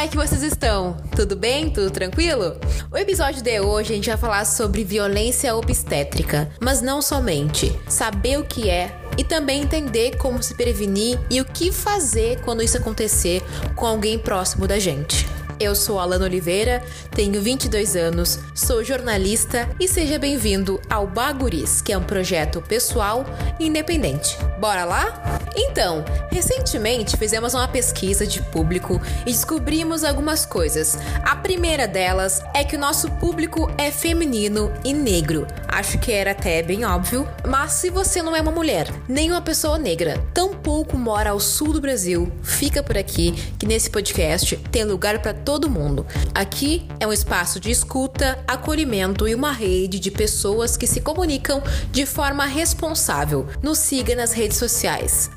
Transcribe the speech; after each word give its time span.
É 0.00 0.08
que 0.08 0.16
vocês 0.16 0.42
estão? 0.42 0.96
Tudo 1.14 1.36
bem? 1.36 1.68
Tudo 1.68 1.90
tranquilo? 1.90 2.58
O 2.90 2.96
episódio 2.96 3.42
de 3.42 3.60
hoje 3.60 3.92
a 3.92 3.96
gente 3.96 4.08
vai 4.08 4.16
falar 4.16 4.46
sobre 4.46 4.82
violência 4.82 5.54
obstétrica, 5.54 6.50
mas 6.58 6.80
não 6.80 7.02
somente. 7.02 7.78
Saber 7.86 8.38
o 8.38 8.44
que 8.44 8.70
é 8.70 8.98
e 9.18 9.22
também 9.22 9.60
entender 9.60 10.16
como 10.16 10.42
se 10.42 10.54
prevenir 10.54 11.20
e 11.30 11.38
o 11.42 11.44
que 11.44 11.70
fazer 11.70 12.40
quando 12.40 12.62
isso 12.62 12.78
acontecer 12.78 13.42
com 13.76 13.84
alguém 13.84 14.18
próximo 14.18 14.66
da 14.66 14.78
gente. 14.78 15.28
Eu 15.60 15.74
sou 15.74 16.00
Alana 16.00 16.24
Oliveira, 16.24 16.82
tenho 17.10 17.42
22 17.42 17.94
anos, 17.94 18.38
sou 18.54 18.82
jornalista 18.82 19.68
e 19.78 19.86
seja 19.86 20.18
bem-vindo 20.18 20.80
ao 20.88 21.06
Baguris, 21.06 21.82
que 21.82 21.92
é 21.92 21.98
um 21.98 22.02
projeto 22.02 22.62
pessoal 22.62 23.26
e 23.58 23.66
independente. 23.66 24.38
Bora 24.58 24.86
lá? 24.86 25.38
Então, 25.54 26.02
recentemente 26.30 27.16
fizemos 27.16 27.52
uma 27.52 27.68
pesquisa 27.68 28.26
de 28.26 28.40
público 28.44 29.00
e 29.22 29.32
descobrimos 29.32 30.02
algumas 30.02 30.46
coisas. 30.46 30.96
A 31.22 31.36
primeira 31.36 31.86
delas 31.86 32.42
é 32.54 32.64
que 32.64 32.76
o 32.76 32.78
nosso 32.78 33.10
público 33.12 33.70
é 33.76 33.90
feminino 33.90 34.72
e 34.82 34.94
negro. 34.94 35.46
Acho 35.68 35.98
que 35.98 36.12
era 36.12 36.30
até 36.30 36.62
bem 36.62 36.84
óbvio, 36.84 37.28
mas 37.46 37.72
se 37.72 37.90
você 37.90 38.22
não 38.22 38.34
é 38.34 38.40
uma 38.40 38.50
mulher, 38.50 38.88
nem 39.08 39.30
uma 39.30 39.42
pessoa 39.42 39.78
negra, 39.78 40.22
tampouco 40.32 40.96
mora 40.96 41.30
ao 41.30 41.40
sul 41.40 41.72
do 41.72 41.80
Brasil, 41.80 42.30
fica 42.42 42.82
por 42.82 42.96
aqui 42.96 43.32
que 43.58 43.66
nesse 43.66 43.90
podcast 43.90 44.56
tem 44.70 44.84
lugar 44.84 45.20
para 45.20 45.34
todo 45.50 45.68
mundo. 45.68 46.06
Aqui 46.32 46.86
é 47.00 47.06
um 47.08 47.12
espaço 47.12 47.58
de 47.58 47.72
escuta, 47.72 48.38
acolhimento 48.46 49.26
e 49.26 49.34
uma 49.34 49.50
rede 49.50 49.98
de 49.98 50.08
pessoas 50.08 50.76
que 50.76 50.86
se 50.86 51.00
comunicam 51.00 51.60
de 51.90 52.06
forma 52.06 52.46
responsável. 52.46 53.48
Nos 53.60 53.78
siga 53.78 54.14
nas 54.14 54.30
redes 54.30 54.58
sociais, 54.58 55.28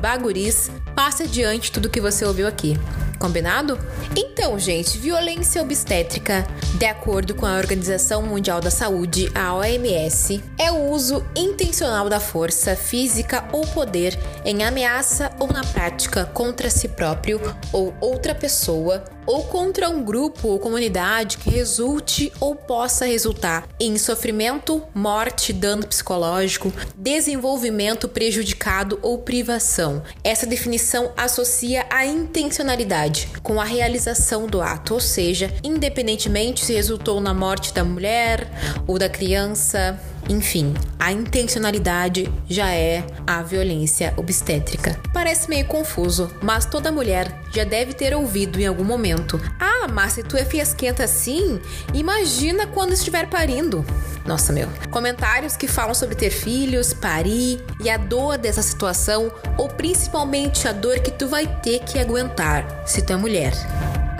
Baguris, 0.00 0.70
passe 0.96 1.24
adiante 1.24 1.70
tudo 1.70 1.90
que 1.90 2.00
você 2.00 2.24
ouviu 2.24 2.48
aqui. 2.48 2.78
Combinado? 3.18 3.78
Então, 4.16 4.58
gente, 4.58 4.98
violência 4.98 5.62
obstétrica, 5.62 6.46
de 6.78 6.86
acordo 6.86 7.34
com 7.34 7.46
a 7.46 7.56
Organização 7.56 8.22
Mundial 8.22 8.60
da 8.60 8.70
Saúde, 8.70 9.30
a 9.34 9.54
OMS, 9.54 10.42
é 10.58 10.70
o 10.72 10.90
uso 10.90 11.24
intencional 11.36 12.08
da 12.08 12.18
força 12.18 12.74
física 12.74 13.44
ou 13.52 13.66
poder 13.66 14.18
em 14.44 14.64
ameaça 14.64 15.30
ou 15.38 15.48
na 15.48 15.62
prática 15.64 16.24
contra 16.24 16.68
si 16.70 16.88
próprio 16.88 17.40
ou 17.72 17.94
outra 18.00 18.34
pessoa 18.34 19.04
ou 19.26 19.44
contra 19.44 19.88
um 19.88 20.02
grupo 20.02 20.48
ou 20.48 20.58
comunidade 20.58 21.38
que 21.38 21.50
resulte 21.50 22.32
ou 22.40 22.54
possa 22.54 23.06
resultar 23.06 23.66
em 23.78 23.96
sofrimento, 23.96 24.82
morte, 24.94 25.52
dano 25.52 25.86
psicológico, 25.86 26.72
desenvolvimento 26.96 28.08
prejudicado 28.08 28.98
ou 29.02 29.18
privação. 29.18 30.02
Essa 30.22 30.46
definição 30.46 31.12
associa 31.16 31.86
a 31.90 32.06
intencionalidade 32.06 33.28
com 33.42 33.60
a 33.60 33.64
realização 33.64 34.46
do 34.46 34.60
ato, 34.60 34.94
ou 34.94 35.00
seja, 35.00 35.52
independentemente 35.62 36.64
se 36.64 36.72
resultou 36.74 37.20
na 37.20 37.34
morte 37.34 37.72
da 37.72 37.84
mulher 37.84 38.48
ou 38.86 38.98
da 38.98 39.08
criança, 39.08 39.98
enfim, 40.28 40.74
a 40.98 41.12
intencionalidade 41.12 42.32
já 42.48 42.70
é 42.70 43.04
a 43.26 43.42
violência 43.42 44.14
obstétrica. 44.16 44.98
Parece 45.12 45.48
meio 45.48 45.66
confuso, 45.66 46.30
mas 46.42 46.64
toda 46.64 46.92
mulher 46.92 47.40
já 47.52 47.64
deve 47.64 47.92
ter 47.92 48.14
ouvido 48.14 48.60
em 48.60 48.66
algum 48.66 48.84
momento: 48.84 49.40
Ah, 49.60 49.86
mas 49.88 50.14
se 50.14 50.22
tu 50.22 50.36
é 50.36 50.44
fiasquenta 50.44 51.04
assim, 51.04 51.60
imagina 51.92 52.66
quando 52.66 52.92
estiver 52.92 53.28
parindo. 53.28 53.84
Nossa, 54.26 54.52
meu. 54.52 54.68
Comentários 54.90 55.56
que 55.56 55.68
falam 55.68 55.94
sobre 55.94 56.14
ter 56.14 56.30
filhos, 56.30 56.94
parir 56.94 57.62
e 57.78 57.90
a 57.90 57.98
dor 57.98 58.38
dessa 58.38 58.62
situação, 58.62 59.30
ou 59.58 59.68
principalmente 59.68 60.66
a 60.66 60.72
dor 60.72 61.00
que 61.00 61.10
tu 61.10 61.28
vai 61.28 61.46
ter 61.46 61.80
que 61.80 61.98
aguentar 61.98 62.82
se 62.86 63.02
tu 63.02 63.12
é 63.12 63.16
mulher. 63.16 63.52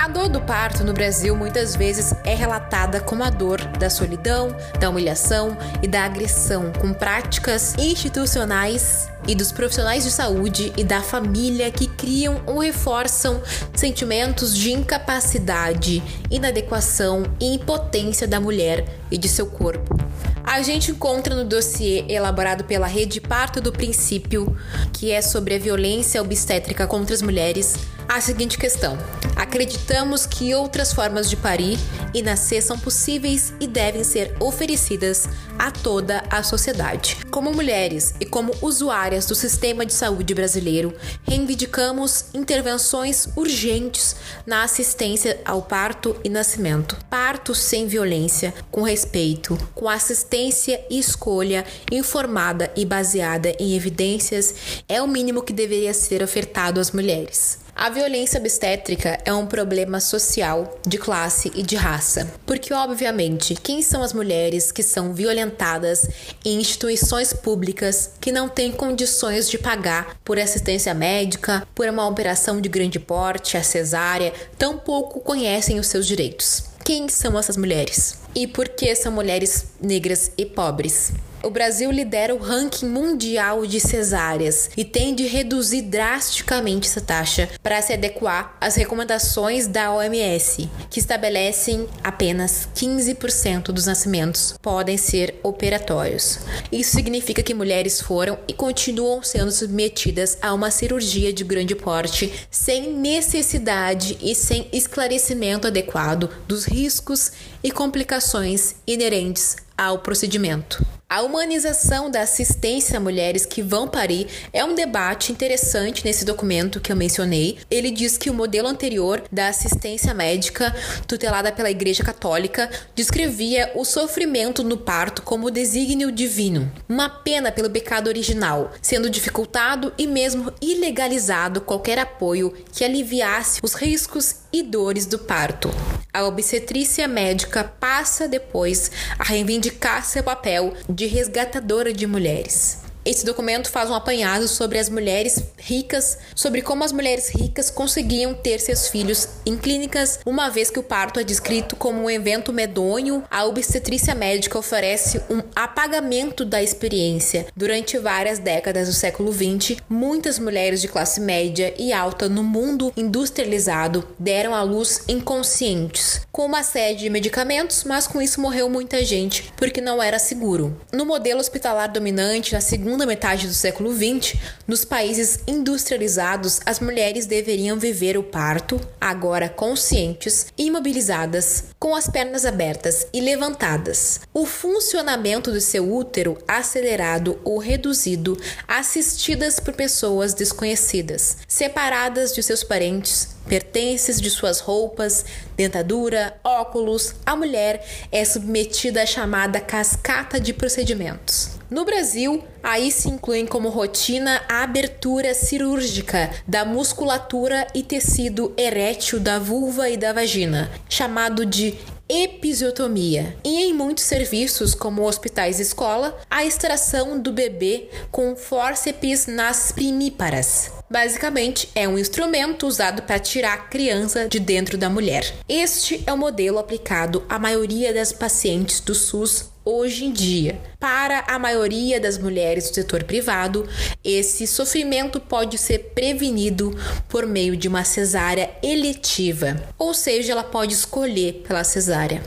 A 0.05 0.09
dor 0.09 0.29
do 0.29 0.39
parto 0.39 0.85
no 0.85 0.93
Brasil 0.93 1.35
muitas 1.35 1.75
vezes 1.75 2.13
é 2.25 2.35
relatada 2.35 3.01
como 3.01 3.25
a 3.25 3.31
dor 3.31 3.59
da 3.79 3.89
solidão, 3.89 4.55
da 4.79 4.91
humilhação 4.91 5.57
e 5.83 5.89
da 5.89 6.05
agressão, 6.05 6.71
com 6.79 6.93
práticas 6.93 7.75
institucionais 7.79 9.09
e 9.27 9.35
dos 9.35 9.51
profissionais 9.51 10.05
de 10.05 10.11
saúde 10.11 10.75
e 10.77 10.85
da 10.85 11.01
família 11.01 11.71
que 11.71 11.87
criam 11.87 12.43
ou 12.45 12.59
reforçam 12.59 13.41
sentimentos 13.75 14.55
de 14.55 14.73
incapacidade, 14.73 16.03
inadequação 16.31 17.23
e 17.41 17.55
impotência 17.55 18.29
da 18.29 18.39
mulher 18.39 18.85
e 19.11 19.17
de 19.17 19.27
seu 19.27 19.47
corpo. 19.47 19.97
A 20.45 20.61
gente 20.61 20.91
encontra 20.91 21.35
no 21.35 21.47
dossiê 21.47 22.05
elaborado 22.11 22.65
pela 22.65 22.87
Rede 22.87 23.23
Parto 23.23 23.59
do 23.59 23.73
Princípio, 23.73 24.55
que 24.93 25.11
é 25.11 25.23
sobre 25.23 25.55
a 25.55 25.59
violência 25.59 26.21
obstétrica 26.21 26.87
contra 26.87 27.15
as 27.15 27.23
mulheres, 27.23 27.75
a 28.07 28.21
seguinte 28.21 28.59
questão: 28.59 28.99
Acreditamos 29.37 30.27
que 30.27 30.55
outras 30.55 30.93
formas 30.93 31.29
de 31.29 31.37
parir 31.37 31.79
e 32.13 32.23
nascer 32.23 32.63
são 32.63 32.79
possíveis 32.79 33.53
e 33.61 33.67
devem 33.67 34.05
ser 34.05 34.35
oferecidas 34.41 35.29
a 35.59 35.71
toda 35.71 36.23
a 36.31 36.43
sociedade. 36.43 37.19
Como 37.31 37.53
mulheres 37.53 38.15
e 38.21 38.25
como 38.25 38.53
usuárias 38.63 39.27
do 39.27 39.35
sistema 39.35 39.85
de 39.85 39.93
saúde 39.93 40.35
brasileiro, 40.35 40.95
reivindicamos 41.25 42.27
intervenções 42.33 43.29
urgentes 43.37 44.17
na 44.47 44.63
assistência 44.63 45.41
ao 45.45 45.63
parto 45.63 46.17
e 46.23 46.29
nascimento. 46.29 46.97
Parto 47.11 47.55
sem 47.55 47.87
violência, 47.87 48.55
com 48.71 48.83
respeito, 48.83 49.59
com 49.75 49.89
assistência 49.89 50.81
e 50.89 50.99
escolha 50.99 51.65
informada 51.91 52.73
e 52.77 52.85
baseada 52.85 53.55
em 53.59 53.75
evidências 53.75 54.55
é 54.89 55.03
o 55.03 55.09
mínimo 55.09 55.43
que 55.43 55.53
deveria 55.53 55.93
ser 55.93 56.23
ofertado 56.23 56.81
às 56.81 56.93
mulheres. 56.93 57.64
A 57.77 57.91
violência 57.91 58.39
obstétrica 58.39 59.19
é 59.25 59.33
um 59.33 59.47
problema 59.47 59.99
social, 59.99 60.79
de 60.87 60.97
classe 60.97 61.51
e 61.57 61.63
de 61.63 61.75
raça. 61.75 62.33
Porque, 62.47 62.73
obviamente, 62.73 63.57
quem 63.57 63.83
são 63.83 64.01
as 64.01 64.13
mulheres 64.13 64.71
que 64.71 64.83
são 64.83 65.13
violentadas 65.13 66.09
em 66.45 66.61
instituições 66.61 67.33
públicas 67.33 68.13
que 68.21 68.31
não 68.31 68.49
têm 68.49 68.71
condições 68.71 69.51
de 69.51 69.59
pagar 69.59 70.17
por 70.25 70.39
assistência 70.39 70.95
médica, 70.95 71.67
por 71.75 71.89
uma 71.89 72.07
operação 72.07 72.61
de 72.61 72.69
grande 72.69 73.01
porte, 73.01 73.57
a 73.57 73.63
cesárea, 73.63 74.33
tampouco 74.57 75.19
conhecem 75.19 75.81
os 75.81 75.89
seus 75.89 76.07
direitos? 76.07 76.63
Quem 76.85 77.09
são 77.09 77.37
essas 77.37 77.57
mulheres? 77.57 78.21
E 78.37 78.47
por 78.47 78.69
que 78.69 78.95
são 78.95 79.11
mulheres 79.11 79.67
negras 79.81 80.31
e 80.39 80.47
pobres? 80.47 81.13
O 81.45 81.51
Brasil 81.51 81.91
lidera 81.91 82.35
o 82.35 82.39
ranking 82.39 82.87
mundial 82.87 83.67
de 83.67 83.79
cesáreas 83.79 84.71
e 84.77 84.85
tem 84.85 85.15
de 85.15 85.27
reduzir 85.27 85.83
drasticamente 85.83 86.89
essa 86.89 87.01
taxa 87.01 87.49
para 87.63 87.81
se 87.83 87.93
adequar 87.93 88.57
às 88.61 88.75
recomendações 88.77 89.67
da 89.67 89.93
OMS, 89.93 90.69
que 90.91 90.99
estabelecem 90.99 91.87
apenas 92.03 92.69
15% 92.75 93.67
dos 93.67 93.87
nascimentos 93.87 94.55
podem 94.61 94.97
ser 94.97 95.39
operatórios. 95.43 96.41
Isso 96.73 96.93
significa 96.93 97.43
que 97.43 97.55
mulheres 97.55 98.01
foram 98.01 98.39
e 98.49 98.53
continuam 98.53 99.23
sendo 99.23 99.53
submetidas 99.53 100.39
a 100.41 100.53
uma 100.55 100.71
cirurgia 100.71 101.33
de 101.33 101.45
grande 101.45 101.75
porte 101.75 102.33
sem 102.51 102.93
necessidade 102.95 104.17
e 104.21 104.35
sem 104.35 104.69
esclarecimento 104.73 105.67
adequado 105.67 106.31
dos 106.49 106.65
riscos 106.65 107.33
e 107.63 107.71
complicações 107.71 108.77
inerentes 108.87 109.57
ao 109.77 109.99
procedimento. 109.99 110.85
A 111.07 111.21
humanização 111.21 112.11
da 112.11 112.23
assistência 112.23 112.97
a 112.97 113.01
mulheres 113.01 113.45
que 113.45 113.63
vão 113.63 113.87
parir 113.87 114.27
é 114.53 114.65
um 114.65 114.75
debate 114.75 115.31
interessante 115.31 116.03
nesse 116.03 116.25
documento 116.25 116.81
que 116.81 116.91
eu 116.91 116.97
mencionei. 116.97 117.59
Ele 117.71 117.91
diz 117.91 118.17
que 118.17 118.31
o 118.31 118.35
modelo 118.35 118.69
anterior 118.69 119.23
da 119.31 119.49
assistência 119.49 120.15
médica, 120.15 120.75
tutelada 121.07 121.53
pela 121.53 121.71
Igreja 121.71 122.03
Católica, 122.03 122.71
descrevia 122.95 123.71
o 123.75 123.85
sofrimento 123.85 124.65
no 124.65 124.79
parto 124.79 125.23
como 125.23 125.51
desígnio 125.51 126.11
divino, 126.11 126.73
uma 126.89 127.09
pena 127.09 127.53
pelo 127.53 127.71
pecado 127.71 128.09
original, 128.09 128.73
sendo 128.81 129.11
dificultado 129.11 129.93
e 129.99 130.07
mesmo 130.07 130.53
ilegalizado 130.61 131.61
qualquer 131.61 131.99
apoio 131.99 132.55
que 132.73 132.83
aliviasse 132.83 133.61
os 133.63 133.75
riscos 133.75 134.37
e 134.51 134.63
dores 134.63 135.05
do 135.05 135.19
parto. 135.19 135.69
A 136.15 136.23
obstetrícia 136.23 137.09
médica 137.09 137.65
passa 137.65 138.29
depois 138.29 138.89
a 139.19 139.25
reivindicar 139.25 140.05
seu 140.05 140.23
papel 140.23 140.73
de 140.95 141.09
resgatadora 141.09 141.93
de 141.93 142.07
mulheres. 142.07 142.84
Esse 143.05 143.27
documento 143.27 143.71
faz 143.71 143.91
um 143.91 143.95
apanhado 143.95 144.49
sobre 144.49 144.79
as 144.79 144.89
mulheres 144.89 145.43
ricas, 145.59 146.17
sobre 146.35 146.63
como 146.63 146.85
as 146.85 146.91
mulheres 146.91 147.29
ricas 147.29 147.69
conseguiam 147.69 148.33
ter 148.33 148.59
seus 148.59 148.89
filhos 148.89 149.29
em 149.45 149.59
clínicas, 149.59 150.21
uma 150.25 150.49
vez 150.49 150.71
que 150.71 150.79
o 150.79 150.83
parto 150.83 151.21
é 151.21 151.25
descrito 151.25 151.77
como 151.77 152.01
um 152.01 152.11
evento 152.11 152.51
medonho, 152.51 153.23
a 153.31 153.45
obstetrícia 153.45 154.15
médica 154.15 154.59
oferece 154.59 155.21
um 155.29 155.43
apagamento 155.55 156.47
da 156.47 156.63
experiência. 156.63 157.47
Durante 157.55 157.99
várias 157.99 158.39
décadas 158.39 158.89
do 158.89 158.95
século 158.95 159.31
XX, 159.31 159.77
muitas 159.87 160.39
mulheres 160.39 160.81
de 160.81 160.89
classe 160.89 161.21
média 161.21 161.75
e 161.79 161.93
alta 161.93 162.27
no 162.27 162.43
mundo 162.43 162.91
industrializado 162.97 164.09
deram 164.19 164.55
à 164.55 164.63
luz 164.63 165.03
inconscientes, 165.09 166.23
com 166.33 166.47
uma 166.47 166.63
série 166.63 166.97
de 166.97 167.11
medicamentos, 167.11 167.85
mas 167.85 168.07
com 168.07 168.23
isso 168.23 168.41
morreu 168.41 168.71
muita 168.71 169.05
gente 169.05 169.53
porque 169.59 169.83
não 169.83 170.03
era 170.03 170.19
seguro. 170.19 170.75
No 170.91 171.05
modelo 171.05 171.41
hospitalar 171.41 171.93
dominante 171.93 172.55
na 172.55 172.63
segunda 172.63 172.94
metade 173.07 173.47
do 173.47 173.53
século 173.53 173.93
XX, 173.93 174.37
nos 174.67 174.85
países 174.85 175.41
industrializados, 175.47 176.61
as 176.65 176.79
mulheres 176.79 177.27
deveriam 177.27 177.79
viver 177.79 178.17
o 178.17 178.23
parto, 178.23 178.81
agora 179.01 179.49
conscientes, 179.49 180.47
imobilizadas, 180.57 181.65
com 181.79 181.95
as 181.95 182.09
pernas 182.09 182.45
abertas 182.45 183.07
e 183.13 183.21
levantadas. 183.21 184.21
O 184.33 184.47
funcionamento 184.47 185.51
do 185.51 185.61
seu 185.61 185.93
útero 185.93 186.39
acelerado 186.47 187.39
ou 187.45 187.59
reduzido, 187.59 188.39
assistidas 188.67 189.59
por 189.59 189.75
pessoas 189.75 190.33
desconhecidas, 190.33 191.39
separadas 191.49 192.33
de 192.33 192.43
seus 192.43 192.63
parentes, 192.63 193.35
pertences 193.47 194.21
de 194.21 194.31
suas 194.31 194.61
roupas, 194.61 195.25
dentadura, 195.57 196.39
óculos, 196.43 197.15
a 197.25 197.37
mulher 197.37 197.87
é 198.11 198.25
submetida 198.25 199.03
à 199.03 199.07
chamada 199.07 199.61
cascata 199.61 200.41
de 200.41 200.53
procedimentos. 200.53 201.54
No 201.75 201.85
Brasil, 201.85 202.45
aí 202.63 202.93
se 202.93 203.09
incluem 203.09 203.45
como 203.45 203.69
rotina 203.69 204.41
a 204.49 204.63
abertura 204.63 205.35
cirúrgica 205.35 206.31
da 206.47 206.65
musculatura 206.65 207.67
e 207.75 207.83
tecido 207.83 208.55
erétil 208.57 209.19
da 209.19 209.41
vulva 209.41 209.91
e 209.91 209.97
da 209.97 210.13
vagina, 210.13 210.71
chamado 210.89 211.45
de 211.45 211.77
episiotomia. 212.09 213.37
E 213.43 213.61
em 213.65 213.75
muitos 213.75 214.05
serviços, 214.05 214.73
como 214.73 215.03
hospitais 215.03 215.59
e 215.59 215.63
escola, 215.63 216.17
a 216.31 216.45
extração 216.45 217.19
do 217.19 217.33
bebê 217.33 217.89
com 218.13 218.37
fórceps 218.37 219.27
nas 219.27 219.73
primíparas. 219.73 220.71
Basicamente, 220.89 221.69
é 221.75 221.89
um 221.89 221.99
instrumento 221.99 222.69
usado 222.69 223.03
para 223.03 223.19
tirar 223.19 223.55
a 223.55 223.59
criança 223.63 224.29
de 224.29 224.39
dentro 224.39 224.79
da 224.79 224.89
mulher. 224.89 225.35
Este 225.49 226.05
é 226.07 226.13
o 226.13 226.17
modelo 226.17 226.61
aplicado 226.61 227.25
à 227.29 227.37
maioria 227.37 227.93
das 227.93 228.13
pacientes 228.13 228.79
do 228.79 228.95
SUS 228.95 229.53
hoje 229.65 230.05
em 230.05 230.13
dia. 230.13 230.61
Para 230.79 231.25
a 231.27 231.39
maioria 231.39 232.01
das 232.01 232.19
mulheres 232.19 232.69
do 232.69 232.75
setor 232.75 233.05
privado, 233.05 233.67
esse 234.05 234.47
sofrimento 234.47 235.19
pode 235.19 235.57
ser 235.57 235.93
prevenido 235.95 236.77
por 237.09 237.27
meio 237.27 237.57
de 237.57 237.69
uma 237.69 237.85
cesárea 237.85 238.51
eletiva, 238.63 239.57
ou 239.79 239.95
seja, 239.95 240.33
ela 240.33 240.45
pode 240.45 240.75
escolher 240.75 241.45
pela 241.47 241.65
cesárea. 241.65 242.23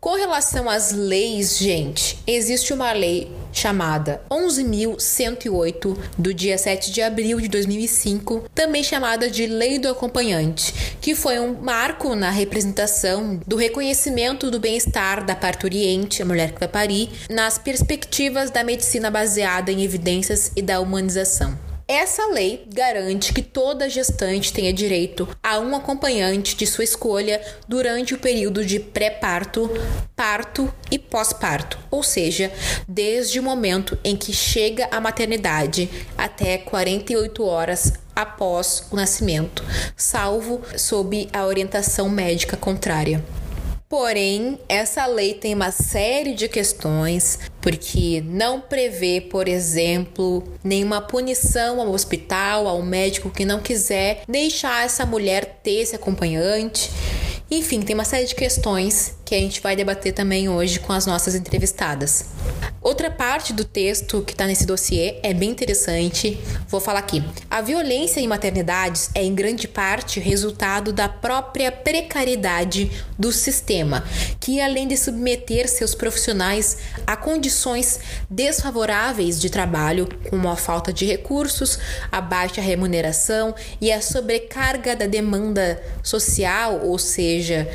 Com 0.00 0.14
relação 0.16 0.68
às 0.68 0.92
leis, 0.92 1.56
gente, 1.56 2.18
existe 2.26 2.72
uma 2.72 2.92
lei 2.92 3.30
chamada 3.54 4.20
11.108, 4.30 5.96
do 6.18 6.34
dia 6.34 6.58
7 6.58 6.90
de 6.90 7.00
abril 7.00 7.40
de 7.40 7.48
2005, 7.48 8.44
também 8.54 8.82
chamada 8.82 9.30
de 9.30 9.46
Lei 9.46 9.78
do 9.78 9.88
Acompanhante, 9.88 10.74
que 11.00 11.14
foi 11.14 11.38
um 11.38 11.54
marco 11.54 12.14
na 12.14 12.30
representação 12.30 13.40
do 13.46 13.56
reconhecimento 13.56 14.50
do 14.50 14.58
bem-estar 14.58 15.24
da 15.24 15.34
parturiente, 15.34 16.20
a 16.20 16.26
mulher 16.26 16.52
que 16.52 16.60
vai 16.60 16.68
parir, 16.68 17.08
nas 17.30 17.56
perspectivas 17.56 18.50
da 18.50 18.64
medicina 18.64 19.10
baseada 19.10 19.70
em 19.70 19.82
evidências 19.82 20.50
e 20.56 20.60
da 20.60 20.80
humanização. 20.80 21.73
Essa 21.86 22.28
lei 22.28 22.66
garante 22.72 23.34
que 23.34 23.42
toda 23.42 23.90
gestante 23.90 24.50
tenha 24.54 24.72
direito 24.72 25.28
a 25.42 25.58
um 25.58 25.76
acompanhante 25.76 26.56
de 26.56 26.66
sua 26.66 26.82
escolha 26.82 27.42
durante 27.68 28.14
o 28.14 28.18
período 28.18 28.64
de 28.64 28.80
pré-parto, 28.80 29.68
parto 30.16 30.72
e 30.90 30.98
pós-parto, 30.98 31.78
ou 31.90 32.02
seja, 32.02 32.50
desde 32.88 33.38
o 33.38 33.42
momento 33.42 33.98
em 34.02 34.16
que 34.16 34.32
chega 34.32 34.88
à 34.90 34.98
maternidade 34.98 35.90
até 36.16 36.56
48 36.56 37.44
horas 37.44 37.92
após 38.16 38.86
o 38.90 38.96
nascimento, 38.96 39.62
salvo 39.94 40.62
sob 40.78 41.28
a 41.34 41.44
orientação 41.44 42.08
médica 42.08 42.56
contrária. 42.56 43.22
Porém, 43.88 44.58
essa 44.68 45.06
lei 45.06 45.34
tem 45.34 45.54
uma 45.54 45.70
série 45.70 46.34
de 46.34 46.48
questões, 46.48 47.38
porque 47.60 48.22
não 48.26 48.60
prevê, 48.60 49.20
por 49.20 49.46
exemplo, 49.46 50.42
nenhuma 50.64 51.00
punição 51.00 51.80
ao 51.80 51.92
hospital, 51.92 52.66
ao 52.66 52.82
médico 52.82 53.30
que 53.30 53.44
não 53.44 53.60
quiser 53.60 54.22
deixar 54.26 54.84
essa 54.84 55.04
mulher 55.04 55.60
ter 55.62 55.82
esse 55.82 55.94
acompanhante. 55.94 56.90
Enfim, 57.50 57.82
tem 57.82 57.94
uma 57.94 58.04
série 58.04 58.26
de 58.26 58.34
questões 58.34 59.16
que 59.24 59.34
a 59.34 59.38
gente 59.38 59.60
vai 59.60 59.74
debater 59.74 60.12
também 60.12 60.48
hoje 60.48 60.78
com 60.78 60.92
as 60.92 61.06
nossas 61.06 61.34
entrevistadas. 61.34 62.26
Outra 62.84 63.10
parte 63.10 63.54
do 63.54 63.64
texto 63.64 64.20
que 64.20 64.32
está 64.32 64.46
nesse 64.46 64.66
dossiê 64.66 65.18
é 65.22 65.32
bem 65.32 65.48
interessante. 65.48 66.38
Vou 66.68 66.80
falar 66.80 66.98
aqui. 66.98 67.24
A 67.50 67.62
violência 67.62 68.20
em 68.20 68.28
maternidades 68.28 69.08
é 69.14 69.24
em 69.24 69.34
grande 69.34 69.66
parte 69.66 70.20
resultado 70.20 70.92
da 70.92 71.08
própria 71.08 71.72
precariedade 71.72 72.90
do 73.18 73.32
sistema, 73.32 74.04
que 74.38 74.60
além 74.60 74.86
de 74.86 74.98
submeter 74.98 75.66
seus 75.66 75.94
profissionais 75.94 76.76
a 77.06 77.16
condições 77.16 78.00
desfavoráveis 78.28 79.40
de 79.40 79.48
trabalho, 79.48 80.06
como 80.28 80.50
a 80.50 80.56
falta 80.56 80.92
de 80.92 81.06
recursos, 81.06 81.78
a 82.12 82.20
baixa 82.20 82.60
remuneração 82.60 83.54
e 83.80 83.90
a 83.90 84.02
sobrecarga 84.02 84.94
da 84.94 85.06
demanda 85.06 85.82
social, 86.02 86.80
ou 86.84 86.98
seja, 86.98 87.66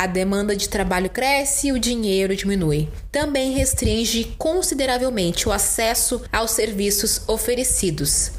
a 0.00 0.06
demanda 0.06 0.56
de 0.56 0.66
trabalho 0.66 1.10
cresce 1.10 1.66
e 1.66 1.72
o 1.72 1.78
dinheiro 1.78 2.34
diminui. 2.34 2.88
Também 3.12 3.52
restringe 3.52 4.34
consideravelmente 4.38 5.46
o 5.46 5.52
acesso 5.52 6.22
aos 6.32 6.52
serviços 6.52 7.20
oferecidos 7.28 8.32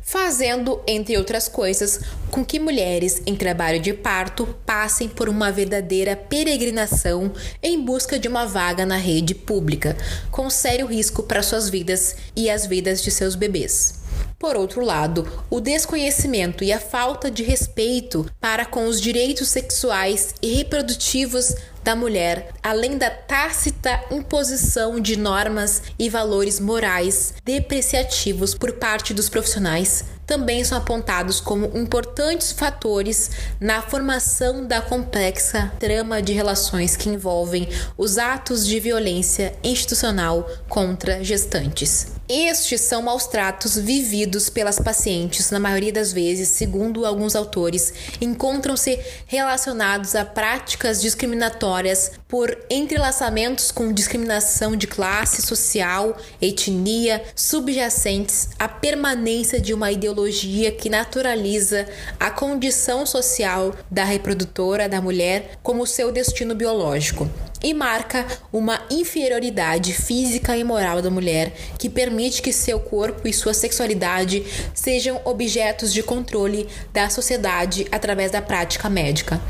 fazendo, 0.00 0.80
entre 0.86 1.18
outras 1.18 1.48
coisas, 1.48 2.00
com 2.30 2.44
que 2.44 2.60
mulheres 2.60 3.20
em 3.26 3.34
trabalho 3.34 3.80
de 3.80 3.92
parto 3.92 4.46
passem 4.64 5.08
por 5.08 5.28
uma 5.28 5.50
verdadeira 5.50 6.14
peregrinação 6.14 7.32
em 7.60 7.84
busca 7.84 8.16
de 8.16 8.28
uma 8.28 8.46
vaga 8.46 8.86
na 8.86 8.96
rede 8.96 9.34
pública, 9.34 9.96
com 10.30 10.48
sério 10.48 10.86
risco 10.86 11.24
para 11.24 11.42
suas 11.42 11.68
vidas 11.68 12.14
e 12.36 12.48
as 12.48 12.66
vidas 12.66 13.02
de 13.02 13.10
seus 13.10 13.34
bebês. 13.34 14.05
Por 14.38 14.54
outro 14.54 14.84
lado, 14.84 15.26
o 15.48 15.60
desconhecimento 15.60 16.62
e 16.62 16.70
a 16.70 16.78
falta 16.78 17.30
de 17.30 17.42
respeito 17.42 18.30
para 18.38 18.66
com 18.66 18.86
os 18.86 19.00
direitos 19.00 19.48
sexuais 19.48 20.34
e 20.42 20.52
reprodutivos 20.52 21.54
da 21.82 21.96
mulher, 21.96 22.52
além 22.62 22.98
da 22.98 23.08
tácita 23.08 24.04
imposição 24.10 25.00
de 25.00 25.16
normas 25.16 25.82
e 25.98 26.10
valores 26.10 26.60
morais 26.60 27.32
depreciativos 27.44 28.54
por 28.54 28.72
parte 28.72 29.14
dos 29.14 29.28
profissionais, 29.28 30.04
também 30.26 30.64
são 30.64 30.76
apontados 30.76 31.40
como 31.40 31.70
importantes 31.78 32.52
fatores 32.52 33.30
na 33.58 33.80
formação 33.80 34.66
da 34.66 34.82
complexa 34.82 35.72
trama 35.78 36.20
de 36.20 36.32
relações 36.32 36.96
que 36.96 37.08
envolvem 37.08 37.68
os 37.96 38.18
atos 38.18 38.66
de 38.66 38.80
violência 38.80 39.54
institucional 39.62 40.50
contra 40.68 41.22
gestantes. 41.24 42.15
Estes 42.28 42.80
são 42.80 43.02
maus 43.02 43.28
tratos 43.28 43.78
vividos 43.78 44.50
pelas 44.50 44.80
pacientes, 44.80 45.52
na 45.52 45.60
maioria 45.60 45.92
das 45.92 46.12
vezes, 46.12 46.48
segundo 46.48 47.06
alguns 47.06 47.36
autores, 47.36 47.94
encontram-se 48.20 48.98
relacionados 49.28 50.16
a 50.16 50.24
práticas 50.24 51.00
discriminatórias 51.00 52.10
por 52.26 52.58
entrelaçamentos 52.68 53.70
com 53.70 53.92
discriminação 53.92 54.74
de 54.74 54.88
classe 54.88 55.40
social, 55.40 56.16
etnia, 56.42 57.22
subjacentes 57.36 58.48
à 58.58 58.66
permanência 58.66 59.60
de 59.60 59.72
uma 59.72 59.92
ideologia 59.92 60.72
que 60.72 60.90
naturaliza 60.90 61.86
a 62.18 62.28
condição 62.28 63.06
social 63.06 63.72
da 63.88 64.02
reprodutora 64.02 64.88
da 64.88 65.00
mulher 65.00 65.52
como 65.62 65.86
seu 65.86 66.10
destino 66.10 66.56
biológico 66.56 67.30
e 67.66 67.74
marca 67.74 68.24
uma 68.52 68.80
inferioridade 68.88 69.92
física 69.92 70.56
e 70.56 70.62
moral 70.62 71.02
da 71.02 71.10
mulher 71.10 71.52
que 71.76 71.90
permite 71.90 72.40
que 72.40 72.52
seu 72.52 72.78
corpo 72.78 73.26
e 73.26 73.32
sua 73.32 73.52
sexualidade 73.52 74.44
sejam 74.72 75.20
objetos 75.24 75.92
de 75.92 76.00
controle 76.00 76.68
da 76.92 77.10
sociedade 77.10 77.84
através 77.90 78.30
da 78.30 78.40
prática 78.40 78.88
médica. 78.88 79.40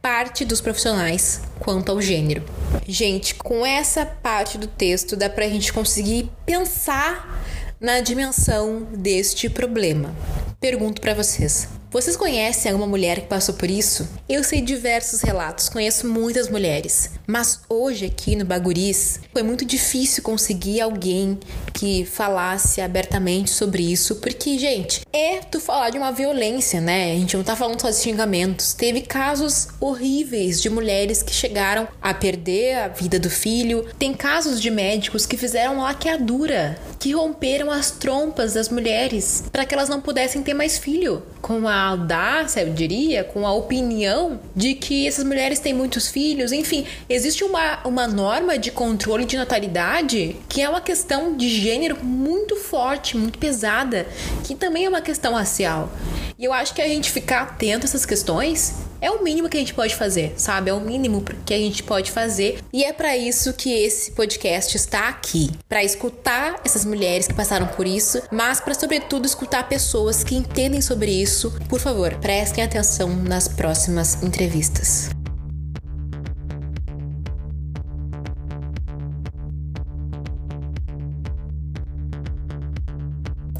Parte 0.00 0.42
dos 0.42 0.62
profissionais 0.62 1.42
quanto 1.60 1.92
ao 1.92 2.00
gênero. 2.00 2.42
Gente, 2.88 3.34
com 3.34 3.66
essa 3.66 4.06
parte 4.06 4.56
do 4.56 4.66
texto 4.66 5.14
dá 5.14 5.28
pra 5.28 5.46
gente 5.46 5.70
conseguir 5.70 6.30
pensar 6.46 7.44
na 7.78 8.00
dimensão 8.00 8.88
deste 8.90 9.50
problema. 9.50 10.16
Pergunto 10.58 11.02
para 11.02 11.12
vocês: 11.12 11.68
Vocês 11.88 12.16
conhecem 12.16 12.72
alguma 12.72 12.88
mulher 12.88 13.20
que 13.20 13.28
passou 13.28 13.54
por 13.54 13.70
isso? 13.70 14.08
Eu 14.28 14.42
sei 14.42 14.60
diversos 14.60 15.20
relatos, 15.20 15.68
conheço 15.68 16.06
muitas 16.08 16.48
mulheres, 16.48 17.10
mas 17.26 17.60
hoje 17.68 18.06
aqui 18.06 18.34
no 18.34 18.44
Baguris 18.44 19.20
foi 19.32 19.44
muito 19.44 19.64
difícil 19.64 20.22
conseguir 20.22 20.80
alguém 20.80 21.38
que 21.72 22.04
falasse 22.04 22.80
abertamente 22.80 23.50
sobre 23.50 23.82
isso, 23.84 24.16
porque, 24.16 24.58
gente, 24.58 25.02
é 25.12 25.38
tu 25.38 25.60
falar 25.60 25.90
de 25.90 25.98
uma 25.98 26.10
violência, 26.10 26.80
né? 26.80 27.12
A 27.12 27.16
gente 27.16 27.36
não 27.36 27.44
tá 27.44 27.54
falando 27.54 27.80
só 27.80 27.88
de 27.88 27.96
xingamentos. 27.96 28.74
Teve 28.74 29.02
casos 29.02 29.68
horríveis 29.80 30.60
de 30.60 30.68
mulheres 30.68 31.22
que 31.22 31.32
chegaram 31.32 31.86
a 32.02 32.12
perder 32.12 32.78
a 32.78 32.88
vida 32.88 33.18
do 33.18 33.30
filho. 33.30 33.86
Tem 33.98 34.12
casos 34.12 34.60
de 34.60 34.70
médicos 34.70 35.24
que 35.24 35.36
fizeram 35.36 35.80
laqueadura, 35.80 36.78
que 36.98 37.12
romperam 37.12 37.70
as 37.70 37.90
trompas 37.90 38.54
das 38.54 38.68
mulheres 38.68 39.44
para 39.52 39.64
que 39.64 39.74
elas 39.74 39.88
não 39.88 40.00
pudessem 40.00 40.42
ter 40.42 40.54
mais 40.54 40.78
filho. 40.78 41.22
Com 41.40 41.68
a 41.68 41.85
audácia, 41.86 42.60
eu 42.60 42.72
diria, 42.72 43.24
com 43.24 43.46
a 43.46 43.52
opinião 43.52 44.40
de 44.54 44.74
que 44.74 45.06
essas 45.06 45.24
mulheres 45.24 45.58
têm 45.58 45.74
muitos 45.74 46.08
filhos. 46.08 46.52
Enfim, 46.52 46.86
existe 47.08 47.44
uma, 47.44 47.80
uma 47.84 48.06
norma 48.06 48.58
de 48.58 48.70
controle 48.70 49.24
de 49.24 49.36
natalidade 49.36 50.36
que 50.48 50.62
é 50.62 50.68
uma 50.68 50.80
questão 50.80 51.36
de 51.36 51.48
gênero 51.48 52.02
muito 52.02 52.56
forte, 52.56 53.16
muito 53.16 53.38
pesada, 53.38 54.06
que 54.44 54.54
também 54.54 54.84
é 54.84 54.88
uma 54.88 55.00
questão 55.00 55.34
racial. 55.34 55.90
E 56.38 56.44
eu 56.44 56.52
acho 56.52 56.74
que 56.74 56.82
a 56.82 56.88
gente 56.88 57.10
ficar 57.10 57.42
atento 57.42 57.86
a 57.86 57.88
essas 57.88 58.04
questões 58.04 58.74
é 59.06 59.10
o 59.10 59.22
mínimo 59.22 59.48
que 59.48 59.56
a 59.56 59.60
gente 59.60 59.72
pode 59.72 59.94
fazer, 59.94 60.34
sabe? 60.36 60.68
É 60.68 60.74
o 60.74 60.80
mínimo 60.80 61.22
que 61.44 61.54
a 61.54 61.58
gente 61.58 61.82
pode 61.82 62.10
fazer. 62.10 62.58
E 62.72 62.82
é 62.84 62.92
para 62.92 63.16
isso 63.16 63.52
que 63.52 63.72
esse 63.72 64.10
podcast 64.10 64.76
está 64.76 65.08
aqui, 65.08 65.50
para 65.68 65.84
escutar 65.84 66.60
essas 66.64 66.84
mulheres 66.84 67.28
que 67.28 67.34
passaram 67.34 67.68
por 67.68 67.86
isso, 67.86 68.20
mas 68.32 68.60
para 68.60 68.74
sobretudo 68.74 69.24
escutar 69.24 69.68
pessoas 69.68 70.24
que 70.24 70.34
entendem 70.34 70.80
sobre 70.80 71.12
isso. 71.12 71.52
Por 71.68 71.78
favor, 71.78 72.14
prestem 72.16 72.64
atenção 72.64 73.08
nas 73.08 73.46
próximas 73.46 74.22
entrevistas. 74.22 75.15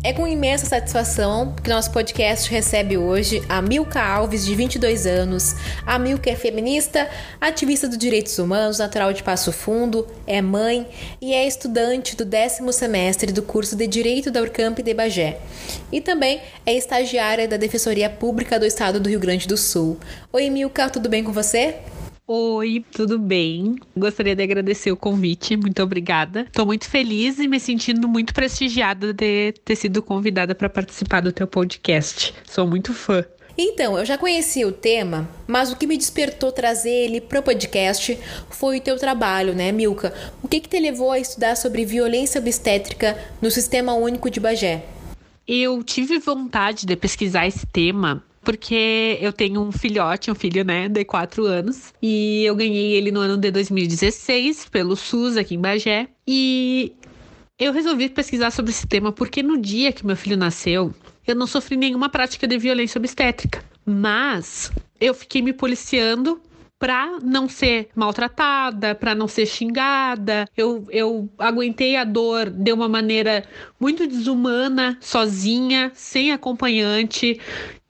É 0.06 0.12
com 0.12 0.24
imensa 0.24 0.66
satisfação 0.66 1.52
que 1.60 1.68
nosso 1.68 1.90
podcast 1.90 2.48
recebe 2.48 2.96
hoje 2.96 3.42
a 3.48 3.60
Milka 3.60 4.00
Alves, 4.00 4.46
de 4.46 4.54
22 4.54 5.04
anos. 5.04 5.56
A 5.84 5.98
Milka 5.98 6.30
é 6.30 6.36
feminista, 6.36 7.10
ativista 7.40 7.88
dos 7.88 7.98
direitos 7.98 8.38
humanos, 8.38 8.78
natural 8.78 9.12
de 9.12 9.24
Passo 9.24 9.50
Fundo, 9.50 10.06
é 10.24 10.40
mãe 10.40 10.86
e 11.20 11.34
é 11.34 11.44
estudante 11.44 12.14
do 12.14 12.24
décimo 12.24 12.72
semestre 12.72 13.32
do 13.32 13.42
curso 13.42 13.74
de 13.74 13.84
Direito 13.88 14.30
da 14.30 14.40
Urcamp 14.40 14.78
de 14.78 14.94
Bagé. 14.94 15.40
E 15.90 16.00
também 16.00 16.40
é 16.64 16.72
estagiária 16.72 17.48
da 17.48 17.56
Defensoria 17.56 18.08
Pública 18.08 18.60
do 18.60 18.64
Estado 18.64 19.00
do 19.00 19.08
Rio 19.08 19.18
Grande 19.18 19.48
do 19.48 19.56
Sul. 19.56 19.98
Oi, 20.32 20.48
Milka, 20.50 20.88
tudo 20.88 21.08
bem 21.08 21.24
com 21.24 21.32
você? 21.32 21.80
Oi, 22.28 22.84
tudo 22.90 23.20
bem? 23.20 23.76
Gostaria 23.96 24.34
de 24.34 24.42
agradecer 24.42 24.90
o 24.90 24.96
convite, 24.96 25.56
muito 25.56 25.80
obrigada. 25.80 26.40
Estou 26.40 26.66
muito 26.66 26.90
feliz 26.90 27.38
e 27.38 27.46
me 27.46 27.60
sentindo 27.60 28.08
muito 28.08 28.34
prestigiada 28.34 29.12
de 29.12 29.52
ter 29.64 29.76
sido 29.76 30.02
convidada 30.02 30.52
para 30.52 30.68
participar 30.68 31.20
do 31.20 31.30
teu 31.30 31.46
podcast. 31.46 32.34
Sou 32.44 32.66
muito 32.66 32.92
fã. 32.92 33.24
Então, 33.56 33.96
eu 33.96 34.04
já 34.04 34.18
conhecia 34.18 34.66
o 34.66 34.72
tema, 34.72 35.28
mas 35.46 35.70
o 35.70 35.76
que 35.76 35.86
me 35.86 35.96
despertou 35.96 36.50
trazer 36.50 36.90
ele 36.90 37.20
pro 37.20 37.44
podcast 37.44 38.18
foi 38.50 38.78
o 38.78 38.82
teu 38.82 38.96
trabalho, 38.96 39.54
né, 39.54 39.70
Milka? 39.70 40.12
O 40.42 40.48
que 40.48 40.58
que 40.58 40.68
te 40.68 40.80
levou 40.80 41.12
a 41.12 41.20
estudar 41.20 41.56
sobre 41.56 41.84
violência 41.84 42.40
obstétrica 42.40 43.16
no 43.40 43.52
Sistema 43.52 43.94
Único 43.94 44.28
de 44.28 44.40
Bagé? 44.40 44.84
Eu 45.46 45.80
tive 45.84 46.18
vontade 46.18 46.86
de 46.86 46.96
pesquisar 46.96 47.46
esse 47.46 47.64
tema 47.66 48.25
porque 48.46 49.18
eu 49.20 49.32
tenho 49.32 49.60
um 49.60 49.72
filhote, 49.72 50.30
um 50.30 50.34
filho, 50.34 50.64
né, 50.64 50.88
de 50.88 51.04
4 51.04 51.44
anos, 51.46 51.92
e 52.00 52.44
eu 52.44 52.54
ganhei 52.54 52.92
ele 52.92 53.10
no 53.10 53.18
ano 53.18 53.36
de 53.36 53.50
2016 53.50 54.68
pelo 54.68 54.94
SUS 54.94 55.36
aqui 55.36 55.56
em 55.56 55.60
Bagé. 55.60 56.08
E 56.24 56.92
eu 57.58 57.72
resolvi 57.72 58.08
pesquisar 58.08 58.52
sobre 58.52 58.70
esse 58.70 58.86
tema 58.86 59.10
porque 59.10 59.42
no 59.42 59.60
dia 59.60 59.90
que 59.90 60.06
meu 60.06 60.14
filho 60.14 60.36
nasceu, 60.36 60.94
eu 61.26 61.34
não 61.34 61.44
sofri 61.44 61.76
nenhuma 61.76 62.08
prática 62.08 62.46
de 62.46 62.56
violência 62.56 63.00
obstétrica, 63.00 63.64
mas 63.84 64.70
eu 65.00 65.12
fiquei 65.12 65.42
me 65.42 65.52
policiando 65.52 66.40
para 66.78 67.18
não 67.22 67.48
ser 67.48 67.88
maltratada, 67.94 68.94
para 68.94 69.14
não 69.14 69.26
ser 69.26 69.46
xingada. 69.46 70.46
Eu, 70.56 70.86
eu 70.90 71.28
aguentei 71.38 71.96
a 71.96 72.04
dor 72.04 72.50
de 72.50 72.72
uma 72.72 72.88
maneira 72.88 73.44
muito 73.80 74.06
desumana, 74.06 74.98
sozinha, 75.00 75.90
sem 75.94 76.32
acompanhante, 76.32 77.40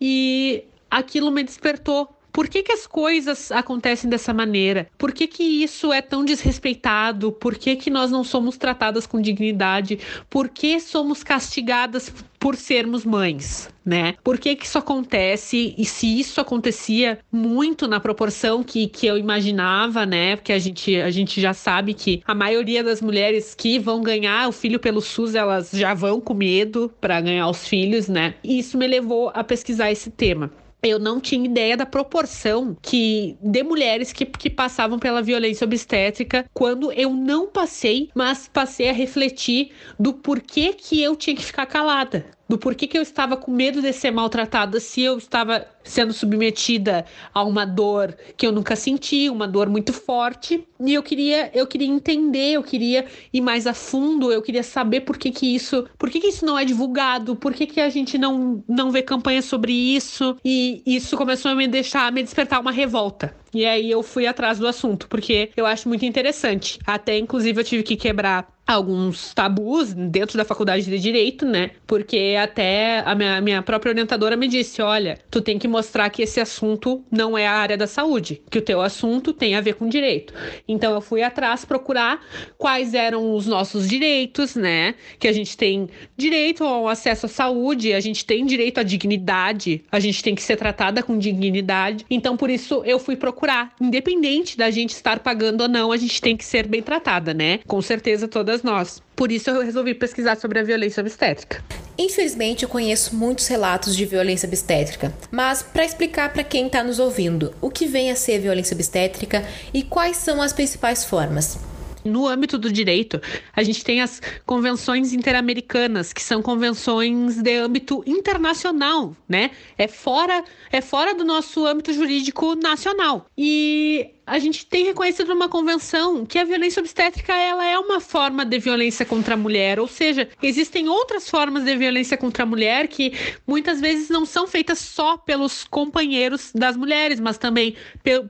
e 0.01 0.65
aquilo 0.91 1.31
me 1.31 1.43
despertou 1.43 2.16
por 2.37 2.49
que, 2.49 2.63
que 2.63 2.71
as 2.71 2.87
coisas 2.87 3.51
acontecem 3.51 4.11
dessa 4.11 4.35
maneira? 4.35 4.87
Por 4.99 5.11
que, 5.11 5.27
que 5.27 5.43
isso 5.43 5.91
é 5.91 6.03
tão 6.03 6.23
desrespeitado? 6.23 7.33
Por 7.33 7.55
que, 7.57 7.77
que 7.77 7.89
nós 7.89 8.11
não 8.11 8.23
somos 8.23 8.59
tratadas 8.59 9.07
com 9.07 9.19
dignidade? 9.23 9.99
Por 10.29 10.51
que 10.51 10.79
somos 10.79 11.25
castigadas 11.25 12.13
por 12.39 12.55
sermos 12.55 13.07
mães, 13.07 13.71
né? 13.83 14.17
Por 14.23 14.39
que, 14.39 14.55
que 14.55 14.67
isso 14.67 14.77
acontece? 14.77 15.75
E 15.79 15.87
se 15.87 16.21
isso 16.21 16.39
acontecia 16.39 17.19
muito 17.33 17.89
na 17.89 18.01
proporção 18.01 18.63
que, 18.63 18.87
que 18.87 19.07
eu 19.07 19.17
imaginava, 19.17 20.05
né? 20.05 20.37
Porque 20.37 20.53
a 20.53 20.59
gente, 20.59 20.95
a 20.95 21.11
gente 21.11 21.41
já 21.41 21.55
sabe 21.55 21.95
que 21.95 22.23
a 22.27 22.35
maioria 22.35 22.85
das 22.85 23.01
mulheres 23.01 23.55
que 23.55 23.79
vão 23.79 24.03
ganhar 24.03 24.47
o 24.47 24.53
filho 24.53 24.79
pelo 24.79 25.01
SUS, 25.01 25.35
elas 25.35 25.71
já 25.73 25.95
vão 25.95 26.21
com 26.21 26.35
medo 26.35 26.93
para 27.01 27.19
ganhar 27.19 27.49
os 27.49 27.67
filhos, 27.67 28.09
né? 28.09 28.35
E 28.45 28.59
isso 28.59 28.77
me 28.77 28.87
levou 28.87 29.33
a 29.33 29.43
pesquisar 29.43 29.91
esse 29.91 30.11
tema 30.11 30.51
eu 30.87 30.99
não 30.99 31.21
tinha 31.21 31.45
ideia 31.45 31.77
da 31.77 31.87
proporção 31.87 32.77
que 32.81 33.37
de 33.41 33.63
mulheres 33.63 34.13
que, 34.13 34.25
que 34.25 34.51
passavam 34.51 34.99
pela 34.99 35.23
violência 35.23 35.65
obstétrica 35.65 36.45
quando 36.53 36.93
eu 36.93 37.13
não 37.13 37.47
passei, 37.47 38.11
mas 38.15 38.49
passei 38.49 38.89
a 38.89 38.93
refletir 38.93 39.71
do 39.99 40.13
porquê 40.13 40.73
que 40.73 41.03
eu 41.03 41.17
tinha 41.17 41.37
que 41.37 41.45
ficar 41.45 41.67
calada 41.67 42.36
do 42.49 42.59
porquê 42.59 42.87
que 42.87 42.97
eu 42.97 43.03
estava 43.03 43.37
com 43.37 43.51
medo 43.51 43.83
de 43.83 43.93
ser 43.93 44.11
maltratada 44.11 44.79
se 44.81 45.03
eu 45.03 45.19
estava 45.19 45.67
sendo 45.83 46.13
submetida 46.13 47.05
a 47.33 47.43
uma 47.43 47.65
dor 47.65 48.17
que 48.37 48.47
eu 48.47 48.53
nunca 48.53 48.77
senti, 48.77 49.31
uma 49.31 49.47
dor 49.47 49.69
muito 49.69 49.93
forte. 49.93 50.67
E 50.81 50.95
eu 50.95 51.03
queria, 51.03 51.51
eu 51.55 51.67
queria 51.67 51.87
entender, 51.87 52.53
eu 52.53 52.63
queria 52.63 53.07
ir 53.33 53.41
mais 53.41 53.67
a 53.67 53.75
fundo, 53.75 54.33
eu 54.33 54.43
queria 54.43 54.63
saber 54.63 55.03
por 55.03 55.17
que, 55.17 55.31
que 55.31 55.55
isso, 55.55 55.87
por 55.99 56.11
que, 56.11 56.21
que 56.21 56.29
isso 56.29 56.45
não 56.45 56.59
é 56.59 56.65
divulgado, 56.65 57.37
por 57.37 57.55
que, 57.55 57.67
que 57.67 57.81
a 57.81 57.89
gente 57.89 58.19
não, 58.19 58.63
não 58.69 58.91
vê 58.91 59.03
campanha 59.03 59.43
sobre 59.43 59.73
isso. 59.73 60.37
E 60.45 60.83
isso 60.85 61.17
começou 61.17 61.51
a 61.51 61.55
me 61.55 61.67
deixar, 61.69 62.07
a 62.07 62.11
me 62.11 62.23
despertar 62.23 62.61
uma 62.61 62.73
revolta. 62.73 63.35
E 63.57 63.65
aí 63.65 63.91
eu 63.91 64.03
fui 64.03 64.27
atrás 64.27 64.59
do 64.59 64.67
assunto, 64.67 65.09
porque 65.09 65.51
eu 65.57 65.65
acho 65.65 65.89
muito 65.89 66.05
interessante. 66.05 66.79
Até 66.87 67.17
inclusive 67.17 67.59
eu 67.59 67.65
tive 67.65 67.83
que 67.83 67.97
quebrar 67.97 68.47
alguns 68.67 69.33
tabus 69.33 69.95
dentro 69.95 70.37
da 70.37 70.45
faculdade 70.45 70.85
de 70.85 70.99
direito, 70.99 71.47
né? 71.47 71.71
Porque 71.87 72.37
até 72.39 72.99
a 73.07 73.15
minha, 73.15 73.41
minha 73.41 73.63
própria 73.63 73.91
orientadora 73.91 74.37
me 74.37 74.49
disse: 74.49 74.83
olha, 74.83 75.19
tu 75.31 75.41
tem 75.41 75.59
que 75.59 75.69
mostrar 75.69 76.11
que 76.11 76.23
esse 76.23 76.41
assunto 76.41 77.05
não 77.11 77.39
é 77.39 77.47
a 77.47 77.53
área 77.53 77.77
da 77.77 77.87
saúde, 77.87 78.43
que 78.51 78.59
o 78.59 78.63
teu 78.63 78.81
assunto 78.81 79.33
tem 79.33 79.55
a 79.55 79.61
ver 79.61 79.75
com 79.75 79.89
direito. 79.89 80.35
Então 80.67 80.93
eu 80.93 81.01
fui 81.01 81.23
atrás 81.23 81.65
procurar 81.65 82.21
quais 82.59 82.93
eram 82.93 83.35
os 83.35 83.47
nossos 83.47 83.89
direitos, 83.89 84.57
né? 84.57 84.95
Que 85.19 85.29
a 85.29 85.33
gente 85.33 85.57
tem 85.57 85.89
direito 86.17 86.65
ao 86.65 86.89
acesso 86.89 87.27
à 87.27 87.29
saúde, 87.29 87.93
a 87.93 88.01
gente 88.01 88.25
tem 88.25 88.45
direito 88.45 88.81
à 88.81 88.83
dignidade, 88.83 89.85
a 89.93 90.01
gente 90.01 90.23
tem 90.23 90.35
que 90.35 90.43
ser 90.43 90.57
tratada 90.57 91.03
com 91.03 91.17
dignidade. 91.19 92.05
Então 92.11 92.37
por 92.37 92.51
isso 92.51 92.83
eu 92.85 92.99
fui 92.99 93.15
procurar, 93.15 93.46
independente 93.81 94.57
da 94.57 94.71
gente 94.71 94.91
estar 94.91 95.21
pagando 95.21 95.63
ou 95.63 95.69
não, 95.69 95.93
a 95.93 95.97
gente 95.97 96.21
tem 96.21 96.37
que 96.37 96.45
ser 96.45 96.67
bem 96.67 96.83
tratada, 96.83 97.33
né? 97.33 97.61
Com 97.67 97.81
certeza 97.81 98.29
todas 98.29 98.63
nós. 98.63 99.03
Por 99.15 99.33
isso 99.33 99.51
eu 99.51 99.63
resolvi 99.63 99.95
pesquisar 99.95 100.37
sobre 100.37 100.59
a 100.59 100.63
violência 100.63 101.01
obstétrica. 101.01 101.63
Infelizmente, 101.99 102.63
eu 102.63 102.69
conheço 102.69 103.17
muitos 103.17 103.47
relatos 103.47 103.97
de 103.97 104.05
violência 104.05 104.47
obstétrica, 104.47 105.15
mas 105.31 105.63
para 105.63 105.85
explicar 105.85 106.31
para 106.33 106.45
quem 106.45 106.67
está 106.67 106.85
nos 106.85 106.99
ouvindo 106.99 107.55
o 107.61 107.71
que 107.71 107.87
vem 107.87 108.11
a 108.11 108.17
ser 108.17 108.39
violência 108.39 108.75
obstétrica 108.75 109.43
e 109.73 109.83
quais 109.83 110.19
são 110.19 110.43
as 110.43 110.53
principais 110.53 111.05
formas. 111.05 111.59
No 112.07 112.27
âmbito 112.27 112.57
do 112.57 112.73
direito, 112.73 113.21
a 113.55 113.63
gente 113.63 113.85
tem 113.85 114.01
as 114.01 114.23
convenções 114.45 115.13
interamericanas, 115.13 116.13
que 116.13 116.23
são 116.23 116.41
convenções 116.41 117.43
de 117.43 117.57
âmbito 117.57 118.03
internacional, 118.07 119.17
né? 119.29 119.51
É 119.77 119.89
fora, 119.89 120.45
é 120.71 120.81
fora 120.81 121.15
do 121.15 121.25
nosso 121.25 121.67
âmbito 121.67 121.93
jurídico 121.93 122.55
nacional. 122.55 123.27
E 123.37 124.11
a 124.27 124.39
gente 124.41 124.67
tem 124.67 124.85
reconhecido 124.85 125.29
numa 125.29 125.49
convenção 125.49 126.27
que 126.27 126.39
a 126.39 126.45
violência 126.45 126.81
obstétrica 126.81 127.33
ela 127.33 127.65
é 127.65 127.79
uma 127.79 128.01
forma 128.01 128.45
de 128.45 128.59
violência 128.59 129.07
contra 129.07 129.35
a 129.35 129.37
mulher, 129.37 129.79
ou 129.79 129.87
seja, 129.87 130.29
existem 130.43 130.89
outras 130.89 131.31
formas 131.31 131.65
de 131.65 131.77
violência 131.77 132.17
contra 132.17 132.43
a 132.43 132.47
mulher 132.47 132.89
que 132.89 133.13
muitas 133.47 133.81
vezes 133.81 134.09
não 134.09 134.27
são 134.27 134.47
feitas 134.49 134.81
só 134.81 135.17
pelos 135.17 135.65
companheiros 135.65 136.51
das 136.53 136.77
mulheres, 136.77 137.21
mas 137.21 137.39
também 137.39 137.77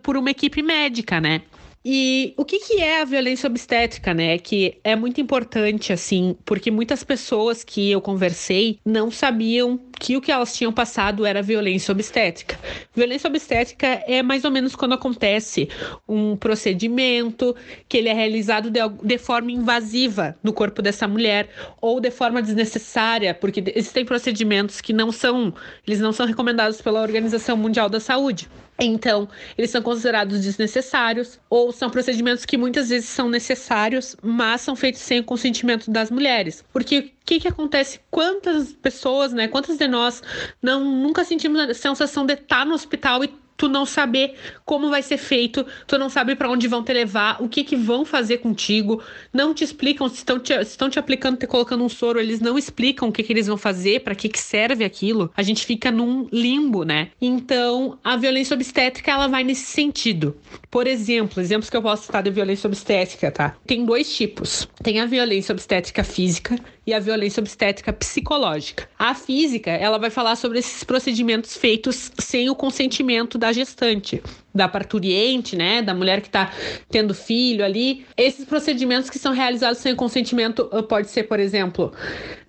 por 0.02 0.16
uma 0.18 0.30
equipe 0.30 0.62
médica, 0.62 1.18
né? 1.20 1.40
E 1.88 2.34
o 2.36 2.44
que, 2.44 2.58
que 2.58 2.80
é 2.80 3.00
a 3.00 3.04
violência 3.04 3.46
obstétrica, 3.46 4.12
né? 4.12 4.38
Que 4.38 4.76
é 4.82 4.96
muito 4.96 5.20
importante, 5.20 5.92
assim, 5.92 6.36
porque 6.44 6.68
muitas 6.68 7.04
pessoas 7.04 7.62
que 7.62 7.92
eu 7.92 8.00
conversei 8.00 8.80
não 8.84 9.08
sabiam 9.08 9.78
que 9.96 10.16
o 10.16 10.20
que 10.20 10.32
elas 10.32 10.52
tinham 10.56 10.72
passado 10.72 11.24
era 11.24 11.40
violência 11.40 11.92
obstétrica. 11.92 12.58
Violência 12.92 13.28
obstétrica 13.28 13.86
é 14.04 14.20
mais 14.20 14.44
ou 14.44 14.50
menos 14.50 14.74
quando 14.74 14.94
acontece 14.94 15.68
um 16.08 16.34
procedimento 16.34 17.54
que 17.88 17.98
ele 17.98 18.08
é 18.08 18.12
realizado 18.12 18.68
de, 18.68 18.80
de 19.04 19.16
forma 19.16 19.52
invasiva 19.52 20.36
no 20.42 20.52
corpo 20.52 20.82
dessa 20.82 21.06
mulher 21.06 21.48
ou 21.80 22.00
de 22.00 22.10
forma 22.10 22.42
desnecessária, 22.42 23.32
porque 23.32 23.62
existem 23.76 24.04
procedimentos 24.04 24.80
que 24.80 24.92
não 24.92 25.12
são, 25.12 25.54
eles 25.86 26.00
não 26.00 26.12
são 26.12 26.26
recomendados 26.26 26.80
pela 26.80 27.00
Organização 27.00 27.56
Mundial 27.56 27.88
da 27.88 28.00
Saúde. 28.00 28.48
Então, 28.78 29.28
eles 29.56 29.70
são 29.70 29.80
considerados 29.80 30.42
desnecessários 30.42 31.38
ou 31.48 31.72
são 31.72 31.88
procedimentos 31.88 32.44
que 32.44 32.58
muitas 32.58 32.90
vezes 32.90 33.08
são 33.08 33.28
necessários, 33.28 34.16
mas 34.22 34.60
são 34.60 34.76
feitos 34.76 35.00
sem 35.00 35.20
o 35.20 35.24
consentimento 35.24 35.90
das 35.90 36.10
mulheres. 36.10 36.62
Porque 36.72 36.98
o 36.98 37.10
que, 37.24 37.40
que 37.40 37.48
acontece? 37.48 38.00
Quantas 38.10 38.72
pessoas, 38.74 39.32
né? 39.32 39.48
Quantas 39.48 39.78
de 39.78 39.88
nós 39.88 40.22
não 40.60 40.84
nunca 40.84 41.24
sentimos 41.24 41.60
a 41.60 41.74
sensação 41.74 42.26
de 42.26 42.34
estar 42.34 42.66
no 42.66 42.74
hospital 42.74 43.24
e 43.24 43.32
tu 43.56 43.68
não 43.68 43.86
saber 43.86 44.34
como 44.64 44.90
vai 44.90 45.02
ser 45.02 45.16
feito, 45.16 45.66
tu 45.86 45.98
não 45.98 46.08
sabe 46.08 46.34
para 46.34 46.50
onde 46.50 46.68
vão 46.68 46.82
te 46.82 46.92
levar, 46.92 47.42
o 47.42 47.48
que 47.48 47.64
que 47.64 47.76
vão 47.76 48.04
fazer 48.04 48.38
contigo, 48.38 49.02
não 49.32 49.54
te 49.54 49.64
explicam 49.64 50.08
se 50.08 50.16
estão 50.16 50.38
te, 50.38 50.54
se 50.64 50.70
estão 50.70 50.90
te 50.90 50.98
aplicando, 50.98 51.38
te 51.38 51.46
colocando 51.46 51.84
um 51.84 51.88
soro, 51.88 52.20
eles 52.20 52.40
não 52.40 52.58
explicam 52.58 53.08
o 53.08 53.12
que 53.12 53.22
que 53.22 53.32
eles 53.32 53.46
vão 53.46 53.56
fazer, 53.56 54.00
para 54.00 54.14
que 54.14 54.28
que 54.28 54.38
serve 54.38 54.84
aquilo. 54.84 55.30
A 55.36 55.42
gente 55.42 55.64
fica 55.64 55.90
num 55.90 56.28
limbo, 56.32 56.84
né? 56.84 57.08
Então, 57.20 57.98
a 58.02 58.16
violência 58.16 58.54
obstétrica 58.54 59.10
ela 59.10 59.28
vai 59.28 59.44
nesse 59.44 59.66
sentido. 59.66 60.36
Por 60.70 60.86
exemplo, 60.86 61.40
exemplos 61.40 61.70
que 61.70 61.76
eu 61.76 61.82
posso 61.82 62.04
citar 62.04 62.22
de 62.22 62.30
violência 62.30 62.66
obstétrica, 62.66 63.30
tá? 63.30 63.56
Tem 63.66 63.84
dois 63.84 64.14
tipos. 64.14 64.68
Tem 64.82 65.00
a 65.00 65.06
violência 65.06 65.52
obstétrica 65.52 66.04
física 66.04 66.56
e 66.86 66.94
a 66.94 67.00
violência 67.00 67.40
obstétrica 67.40 67.92
psicológica. 67.92 68.88
A 68.98 69.14
física, 69.14 69.70
ela 69.70 69.98
vai 69.98 70.10
falar 70.10 70.36
sobre 70.36 70.58
esses 70.58 70.84
procedimentos 70.84 71.56
feitos 71.56 72.12
sem 72.18 72.48
o 72.48 72.54
consentimento 72.54 73.36
da 73.36 73.52
gestante 73.52 74.22
da 74.56 74.68
parturiente, 74.68 75.54
né, 75.54 75.82
da 75.82 75.94
mulher 75.94 76.20
que 76.20 76.28
está 76.28 76.50
tendo 76.90 77.14
filho 77.14 77.64
ali. 77.64 78.04
Esses 78.16 78.44
procedimentos 78.44 79.10
que 79.10 79.18
são 79.18 79.32
realizados 79.32 79.78
sem 79.78 79.94
consentimento 79.94 80.68
uh, 80.72 80.82
pode 80.82 81.08
ser, 81.10 81.24
por 81.24 81.38
exemplo, 81.38 81.92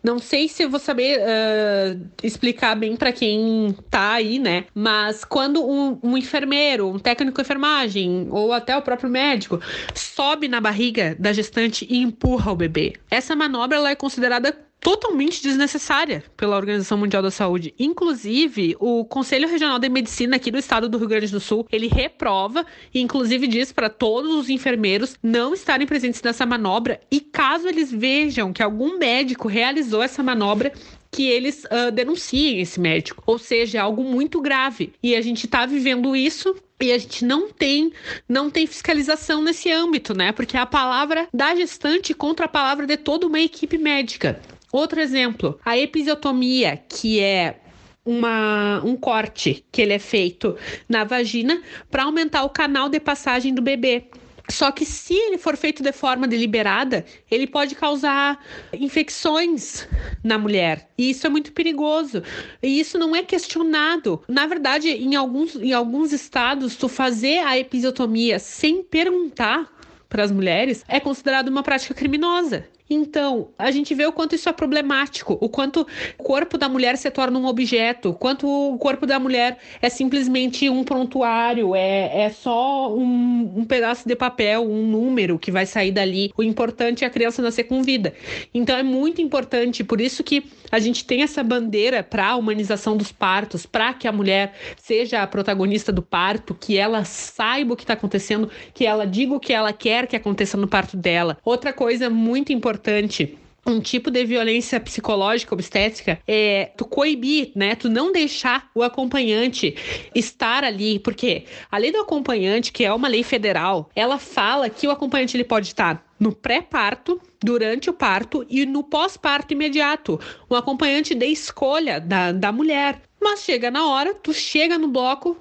não 0.03 0.19
sei 0.19 0.47
se 0.47 0.63
eu 0.63 0.69
vou 0.69 0.79
saber 0.79 1.19
uh, 1.19 2.07
explicar 2.23 2.75
bem 2.75 2.95
para 2.95 3.11
quem 3.11 3.75
tá 3.89 4.13
aí, 4.13 4.39
né? 4.39 4.65
Mas 4.73 5.25
quando 5.25 5.63
um, 5.67 5.99
um, 6.01 6.17
enfermeiro, 6.17 6.87
um 6.87 6.99
técnico 6.99 7.35
de 7.35 7.41
enfermagem 7.41 8.27
ou 8.31 8.53
até 8.53 8.75
o 8.77 8.81
próprio 8.81 9.09
médico 9.09 9.59
sobe 9.93 10.47
na 10.47 10.61
barriga 10.61 11.15
da 11.19 11.33
gestante 11.33 11.85
e 11.89 11.97
empurra 11.97 12.51
o 12.51 12.55
bebê, 12.55 12.93
essa 13.11 13.35
manobra 13.35 13.77
ela 13.77 13.89
é 13.89 13.95
considerada 13.95 14.66
totalmente 14.79 15.41
desnecessária 15.41 16.23
pela 16.35 16.55
Organização 16.55 16.97
Mundial 16.97 17.21
da 17.21 17.31
Saúde. 17.31 17.73
Inclusive, 17.77 18.75
o 18.79 19.03
Conselho 19.05 19.49
Regional 19.49 19.79
de 19.79 19.89
Medicina 19.89 20.35
aqui 20.35 20.51
do 20.51 20.57
estado 20.57 20.87
do 20.87 20.97
Rio 20.97 21.07
Grande 21.07 21.31
do 21.31 21.39
Sul, 21.39 21.67
ele 21.71 21.87
reprova 21.87 22.65
e 22.93 23.01
inclusive 23.01 23.47
diz 23.47 23.71
para 23.71 23.89
todos 23.89 24.33
os 24.33 24.49
enfermeiros 24.49 25.15
não 25.21 25.53
estarem 25.53 25.87
presentes 25.87 26.21
nessa 26.21 26.45
manobra 26.45 27.01
e 27.11 27.19
caso 27.19 27.67
eles 27.67 27.91
vejam 27.91 28.53
que 28.53 28.63
algum 28.63 28.97
médico 28.97 29.47
realizou 29.47 30.01
essa 30.01 30.23
manobra, 30.23 30.71
que 31.11 31.27
eles 31.27 31.63
uh, 31.65 31.91
denunciem 31.91 32.61
esse 32.61 32.79
médico. 32.79 33.23
Ou 33.25 33.39
seja, 33.39 33.77
é 33.77 33.81
algo 33.81 34.03
muito 34.03 34.41
grave. 34.41 34.93
E 35.01 35.15
a 35.15 35.21
gente 35.21 35.45
está 35.45 35.65
vivendo 35.65 36.15
isso 36.15 36.55
e 36.79 36.91
a 36.91 36.97
gente 36.97 37.25
não 37.25 37.49
tem 37.49 37.91
não 38.29 38.49
tem 38.49 38.67
fiscalização 38.67 39.41
nesse 39.41 39.71
âmbito, 39.71 40.13
né? 40.13 40.31
Porque 40.31 40.55
é 40.55 40.59
a 40.59 40.65
palavra 40.65 41.27
da 41.33 41.55
gestante 41.55 42.13
contra 42.13 42.45
a 42.45 42.49
palavra 42.49 42.85
de 42.85 42.97
toda 42.97 43.25
uma 43.25 43.39
equipe 43.39 43.77
médica. 43.77 44.39
Outro 44.77 45.01
exemplo, 45.01 45.59
a 45.65 45.75
episiotomia, 45.75 46.77
que 46.77 47.19
é 47.19 47.59
uma, 48.05 48.79
um 48.85 48.95
corte 48.95 49.65
que 49.71 49.81
ele 49.81 49.91
é 49.91 49.97
feito 49.97 50.55
na 50.87 51.03
vagina 51.03 51.63
para 51.89 52.03
aumentar 52.03 52.43
o 52.43 52.49
canal 52.51 52.87
de 52.87 52.99
passagem 52.99 53.55
do 53.55 53.61
bebê. 53.63 54.03
Só 54.47 54.71
que 54.71 54.85
se 54.85 55.15
ele 55.15 55.39
for 55.39 55.57
feito 55.57 55.81
de 55.81 55.91
forma 55.91 56.27
deliberada, 56.27 57.03
ele 57.31 57.47
pode 57.47 57.73
causar 57.73 58.39
infecções 58.71 59.87
na 60.23 60.37
mulher. 60.37 60.87
E 60.95 61.09
isso 61.09 61.25
é 61.25 61.29
muito 61.31 61.53
perigoso. 61.53 62.21
E 62.61 62.79
isso 62.79 62.99
não 62.99 63.15
é 63.15 63.23
questionado. 63.23 64.21
Na 64.27 64.45
verdade, 64.45 64.89
em 64.89 65.15
alguns, 65.15 65.55
em 65.55 65.73
alguns 65.73 66.13
estados, 66.13 66.75
tu 66.75 66.87
fazer 66.87 67.39
a 67.39 67.57
episiotomia 67.57 68.37
sem 68.37 68.83
perguntar 68.83 69.75
para 70.07 70.23
as 70.23 70.31
mulheres 70.31 70.85
é 70.87 70.99
considerado 70.99 71.47
uma 71.47 71.63
prática 71.63 71.95
criminosa. 71.95 72.76
Então, 72.89 73.49
a 73.57 73.69
gente 73.69 73.93
vê 73.93 74.05
o 74.05 74.11
quanto 74.13 74.35
isso 74.35 74.47
é 74.47 74.53
problemático, 74.53 75.37
o 75.41 75.49
quanto 75.49 75.85
o 76.17 76.23
corpo 76.23 76.57
da 76.57 76.69
mulher 76.69 76.97
se 76.97 77.09
torna 77.11 77.37
um 77.37 77.45
objeto, 77.45 78.09
o 78.09 78.13
quanto 78.13 78.47
o 78.47 78.77
corpo 78.77 79.05
da 79.05 79.19
mulher 79.19 79.57
é 79.81 79.89
simplesmente 79.89 80.69
um 80.69 80.83
prontuário, 80.83 81.75
é, 81.75 82.23
é 82.23 82.29
só 82.29 82.95
um, 82.95 83.53
um 83.57 83.65
pedaço 83.65 84.07
de 84.07 84.15
papel, 84.15 84.63
um 84.63 84.87
número 84.87 85.37
que 85.37 85.51
vai 85.51 85.65
sair 85.65 85.91
dali. 85.91 86.31
O 86.37 86.43
importante 86.43 87.03
é 87.03 87.07
a 87.07 87.09
criança 87.09 87.41
nascer 87.41 87.65
com 87.65 87.83
vida. 87.83 88.13
Então, 88.53 88.77
é 88.77 88.83
muito 88.83 89.21
importante, 89.21 89.83
por 89.83 89.99
isso 89.99 90.23
que 90.23 90.45
a 90.71 90.79
gente 90.79 91.05
tem 91.05 91.23
essa 91.23 91.43
bandeira 91.43 92.03
para 92.03 92.27
a 92.27 92.35
humanização 92.35 92.95
dos 92.95 93.11
partos, 93.11 93.65
para 93.65 93.93
que 93.93 94.07
a 94.07 94.11
mulher 94.11 94.53
seja 94.77 95.21
a 95.21 95.27
protagonista 95.27 95.91
do 95.91 96.01
parto, 96.01 96.55
que 96.55 96.77
ela 96.77 97.03
saiba 97.03 97.73
o 97.73 97.75
que 97.75 97.83
está 97.83 97.93
acontecendo, 97.93 98.49
que 98.73 98.85
ela 98.85 99.05
diga 99.05 99.33
o 99.33 99.39
que 99.39 99.51
ela 99.51 99.73
quer 99.73 100.07
que 100.07 100.15
aconteça 100.15 100.55
no 100.57 100.67
parto 100.67 100.95
dela. 100.95 101.37
Outra 101.43 101.73
coisa 101.73 102.09
muito 102.09 102.53
importante 102.53 102.76
importante 102.77 103.37
um 103.65 103.81
tipo 103.81 104.09
de 104.09 104.23
violência 104.23 104.79
psicológica 104.79 105.53
obstétrica 105.53 106.19
é 106.25 106.71
tu 106.77 106.85
coibir, 106.85 107.51
né? 107.53 107.75
Tu 107.75 107.89
não 107.89 108.13
deixar 108.13 108.71
o 108.73 108.81
acompanhante 108.81 109.75
estar 110.15 110.63
ali, 110.63 110.99
porque 110.99 111.43
a 111.69 111.77
lei 111.77 111.91
do 111.91 111.99
acompanhante, 111.99 112.71
que 112.71 112.85
é 112.85 112.93
uma 112.93 113.09
lei 113.09 113.23
federal, 113.23 113.89
ela 113.93 114.17
fala 114.17 114.69
que 114.69 114.87
o 114.87 114.91
acompanhante 114.91 115.35
ele 115.35 115.43
pode 115.43 115.67
estar 115.67 116.05
no 116.17 116.31
pré-parto, 116.31 117.19
durante 117.43 117.89
o 117.89 117.93
parto 117.93 118.45
e 118.49 118.65
no 118.65 118.85
pós-parto 118.85 119.53
imediato. 119.53 120.17
Um 120.49 120.55
acompanhante 120.55 121.13
de 121.13 121.25
escolha 121.25 121.99
da, 121.99 122.31
da 122.31 122.53
mulher. 122.53 123.01
Mas 123.21 123.41
chega 123.43 123.69
na 123.69 123.85
hora, 123.85 124.15
tu 124.15 124.33
chega 124.33 124.77
no 124.77 124.87
bloco 124.87 125.37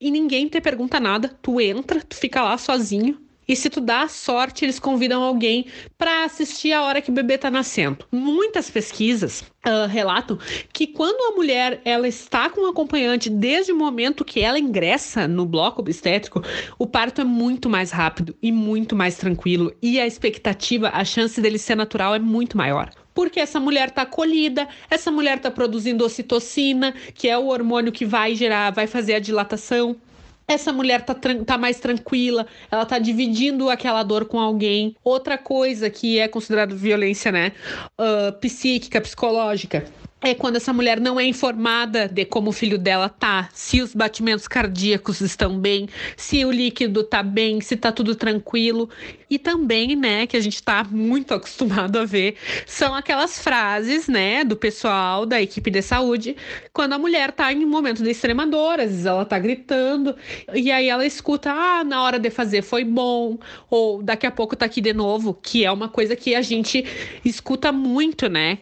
e 0.00 0.08
ninguém 0.08 0.46
te 0.46 0.60
pergunta 0.60 1.00
nada, 1.00 1.36
tu 1.42 1.60
entra, 1.60 2.00
tu 2.00 2.14
fica 2.14 2.42
lá 2.42 2.56
sozinho 2.56 3.25
e 3.48 3.54
se 3.54 3.70
tu 3.70 3.80
dá 3.80 4.08
sorte, 4.08 4.64
eles 4.64 4.78
convidam 4.78 5.22
alguém 5.22 5.66
para 5.96 6.24
assistir 6.24 6.72
a 6.72 6.82
hora 6.82 7.00
que 7.00 7.10
o 7.10 7.14
bebê 7.14 7.38
tá 7.38 7.50
nascendo. 7.50 8.04
Muitas 8.10 8.68
pesquisas 8.70 9.42
uh, 9.64 9.86
relatam 9.88 10.38
que 10.72 10.86
quando 10.86 11.32
a 11.32 11.36
mulher 11.36 11.80
ela 11.84 12.08
está 12.08 12.50
com 12.50 12.62
um 12.62 12.66
acompanhante 12.66 13.30
desde 13.30 13.72
o 13.72 13.76
momento 13.76 14.24
que 14.24 14.40
ela 14.40 14.58
ingressa 14.58 15.28
no 15.28 15.46
bloco 15.46 15.80
obstétrico, 15.80 16.42
o 16.78 16.86
parto 16.86 17.20
é 17.20 17.24
muito 17.24 17.68
mais 17.68 17.90
rápido 17.90 18.34
e 18.42 18.50
muito 18.50 18.96
mais 18.96 19.16
tranquilo. 19.16 19.72
E 19.80 20.00
a 20.00 20.06
expectativa, 20.06 20.90
a 20.92 21.04
chance 21.04 21.40
dele 21.40 21.58
ser 21.58 21.76
natural 21.76 22.14
é 22.14 22.18
muito 22.18 22.56
maior. 22.56 22.90
Porque 23.14 23.40
essa 23.40 23.58
mulher 23.58 23.88
está 23.88 24.02
acolhida, 24.02 24.68
essa 24.90 25.10
mulher 25.10 25.38
está 25.38 25.50
produzindo 25.50 26.04
ocitocina, 26.04 26.92
que 27.14 27.28
é 27.28 27.38
o 27.38 27.46
hormônio 27.46 27.90
que 27.90 28.04
vai 28.04 28.34
gerar, 28.34 28.70
vai 28.72 28.86
fazer 28.86 29.14
a 29.14 29.18
dilatação 29.18 29.96
essa 30.48 30.72
mulher 30.72 31.04
tá, 31.04 31.14
tá 31.44 31.58
mais 31.58 31.80
tranquila, 31.80 32.46
ela 32.70 32.84
tá 32.86 32.98
dividindo 32.98 33.68
aquela 33.68 34.02
dor 34.02 34.26
com 34.26 34.38
alguém. 34.38 34.96
Outra 35.02 35.36
coisa 35.36 35.90
que 35.90 36.18
é 36.18 36.28
considerada 36.28 36.74
violência, 36.74 37.32
né? 37.32 37.52
Uh, 37.98 38.32
psíquica, 38.40 39.00
psicológica 39.00 39.84
é 40.26 40.34
quando 40.34 40.56
essa 40.56 40.72
mulher 40.72 41.00
não 41.00 41.18
é 41.18 41.24
informada 41.24 42.08
de 42.08 42.24
como 42.24 42.50
o 42.50 42.52
filho 42.52 42.78
dela 42.78 43.08
tá, 43.08 43.48
se 43.54 43.80
os 43.80 43.94
batimentos 43.94 44.48
cardíacos 44.48 45.20
estão 45.20 45.58
bem, 45.58 45.88
se 46.16 46.44
o 46.44 46.50
líquido 46.50 47.04
tá 47.04 47.22
bem, 47.22 47.60
se 47.60 47.76
tá 47.76 47.92
tudo 47.92 48.14
tranquilo. 48.14 48.88
E 49.28 49.38
também, 49.38 49.96
né, 49.96 50.26
que 50.26 50.36
a 50.36 50.40
gente 50.40 50.62
tá 50.62 50.84
muito 50.84 51.34
acostumado 51.34 51.98
a 51.98 52.04
ver, 52.04 52.36
são 52.64 52.94
aquelas 52.94 53.38
frases, 53.38 54.06
né, 54.06 54.44
do 54.44 54.56
pessoal 54.56 55.26
da 55.26 55.40
equipe 55.40 55.70
de 55.70 55.82
saúde, 55.82 56.36
quando 56.72 56.92
a 56.92 56.98
mulher 56.98 57.32
tá 57.32 57.52
em 57.52 57.64
um 57.64 57.68
momento 57.68 58.02
de 58.02 58.10
extrema 58.10 58.46
dor, 58.46 58.80
às 58.80 58.90
vezes 58.90 59.06
ela 59.06 59.24
tá 59.24 59.38
gritando, 59.38 60.14
e 60.54 60.70
aí 60.70 60.88
ela 60.88 61.04
escuta, 61.04 61.52
ah, 61.52 61.84
na 61.84 62.02
hora 62.02 62.18
de 62.18 62.30
fazer 62.30 62.62
foi 62.62 62.84
bom, 62.84 63.38
ou 63.68 64.02
daqui 64.02 64.26
a 64.26 64.30
pouco 64.30 64.54
tá 64.54 64.66
aqui 64.66 64.80
de 64.80 64.92
novo, 64.92 65.34
que 65.34 65.64
é 65.64 65.72
uma 65.72 65.88
coisa 65.88 66.14
que 66.14 66.34
a 66.34 66.42
gente 66.42 66.84
escuta 67.24 67.72
muito, 67.72 68.28
né, 68.28 68.58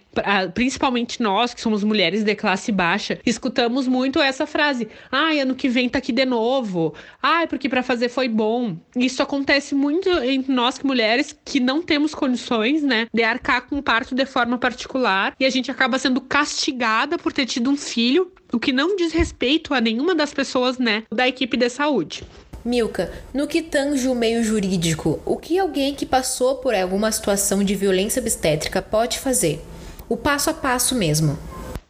principalmente 0.55 1.23
nós 1.23 1.54
que 1.55 1.61
somos 1.61 1.85
mulheres 1.85 2.25
de 2.25 2.35
classe 2.35 2.71
baixa, 2.71 3.19
escutamos 3.25 3.87
muito 3.87 4.21
essa 4.21 4.47
frase: 4.47 4.89
ai, 5.11 5.41
ano 5.41 5.55
que 5.55 5.69
vem 5.69 5.89
tá 5.89 5.99
aqui 5.99 6.13
de 6.13 6.25
novo. 6.25 6.95
Ai, 7.23 7.47
porque 7.47 7.69
para 7.69 7.83
fazer 7.83 8.09
foi 8.09 8.29
bom. 8.29 8.77
Isso 8.97 9.23
acontece 9.23 9.75
muito 9.75 10.09
entre 10.09 10.53
nós 10.53 10.79
que 10.79 10.87
mulheres 10.87 11.37
que 11.45 11.61
não 11.61 11.83
temos 11.83 12.15
condições, 12.15 12.83
né, 12.83 13.07
de 13.13 13.23
arcar 13.23 13.67
com 13.69 13.81
parto 13.81 14.15
de 14.15 14.27
forma 14.27 14.59
particular 14.59 15.35
e 15.39 15.45
a 15.45 15.51
gente 15.51 15.71
acaba 15.71 15.99
sendo 15.99 16.21
castigada 16.21 17.17
por 17.19 17.33
ter 17.33 17.47
tido 17.47 17.71
um 17.71 17.77
filho, 17.77 18.33
o 18.53 18.59
que 18.59 18.73
não 18.73 18.97
diz 18.97 19.13
respeito 19.13 19.75
a 19.75 19.81
nenhuma 19.81 20.15
das 20.15 20.33
pessoas, 20.33 20.79
né, 20.79 21.05
da 21.11 21.29
equipe 21.29 21.57
de 21.57 21.69
saúde. 21.69 22.25
Milka, 22.65 23.13
no 23.35 23.47
que 23.47 23.61
tange 23.61 24.09
o 24.09 24.15
meio 24.15 24.43
jurídico, 24.43 25.21
o 25.27 25.37
que 25.37 25.59
alguém 25.59 25.95
que 25.95 26.07
passou 26.07 26.57
por 26.57 26.75
alguma 26.75 27.13
situação 27.13 27.63
de 27.63 27.75
violência 27.75 28.21
obstétrica 28.21 28.81
pode 28.81 29.19
fazer? 29.19 29.63
O 30.15 30.17
passo 30.17 30.49
a 30.49 30.55
passo 30.55 30.95
mesmo. 30.95 31.37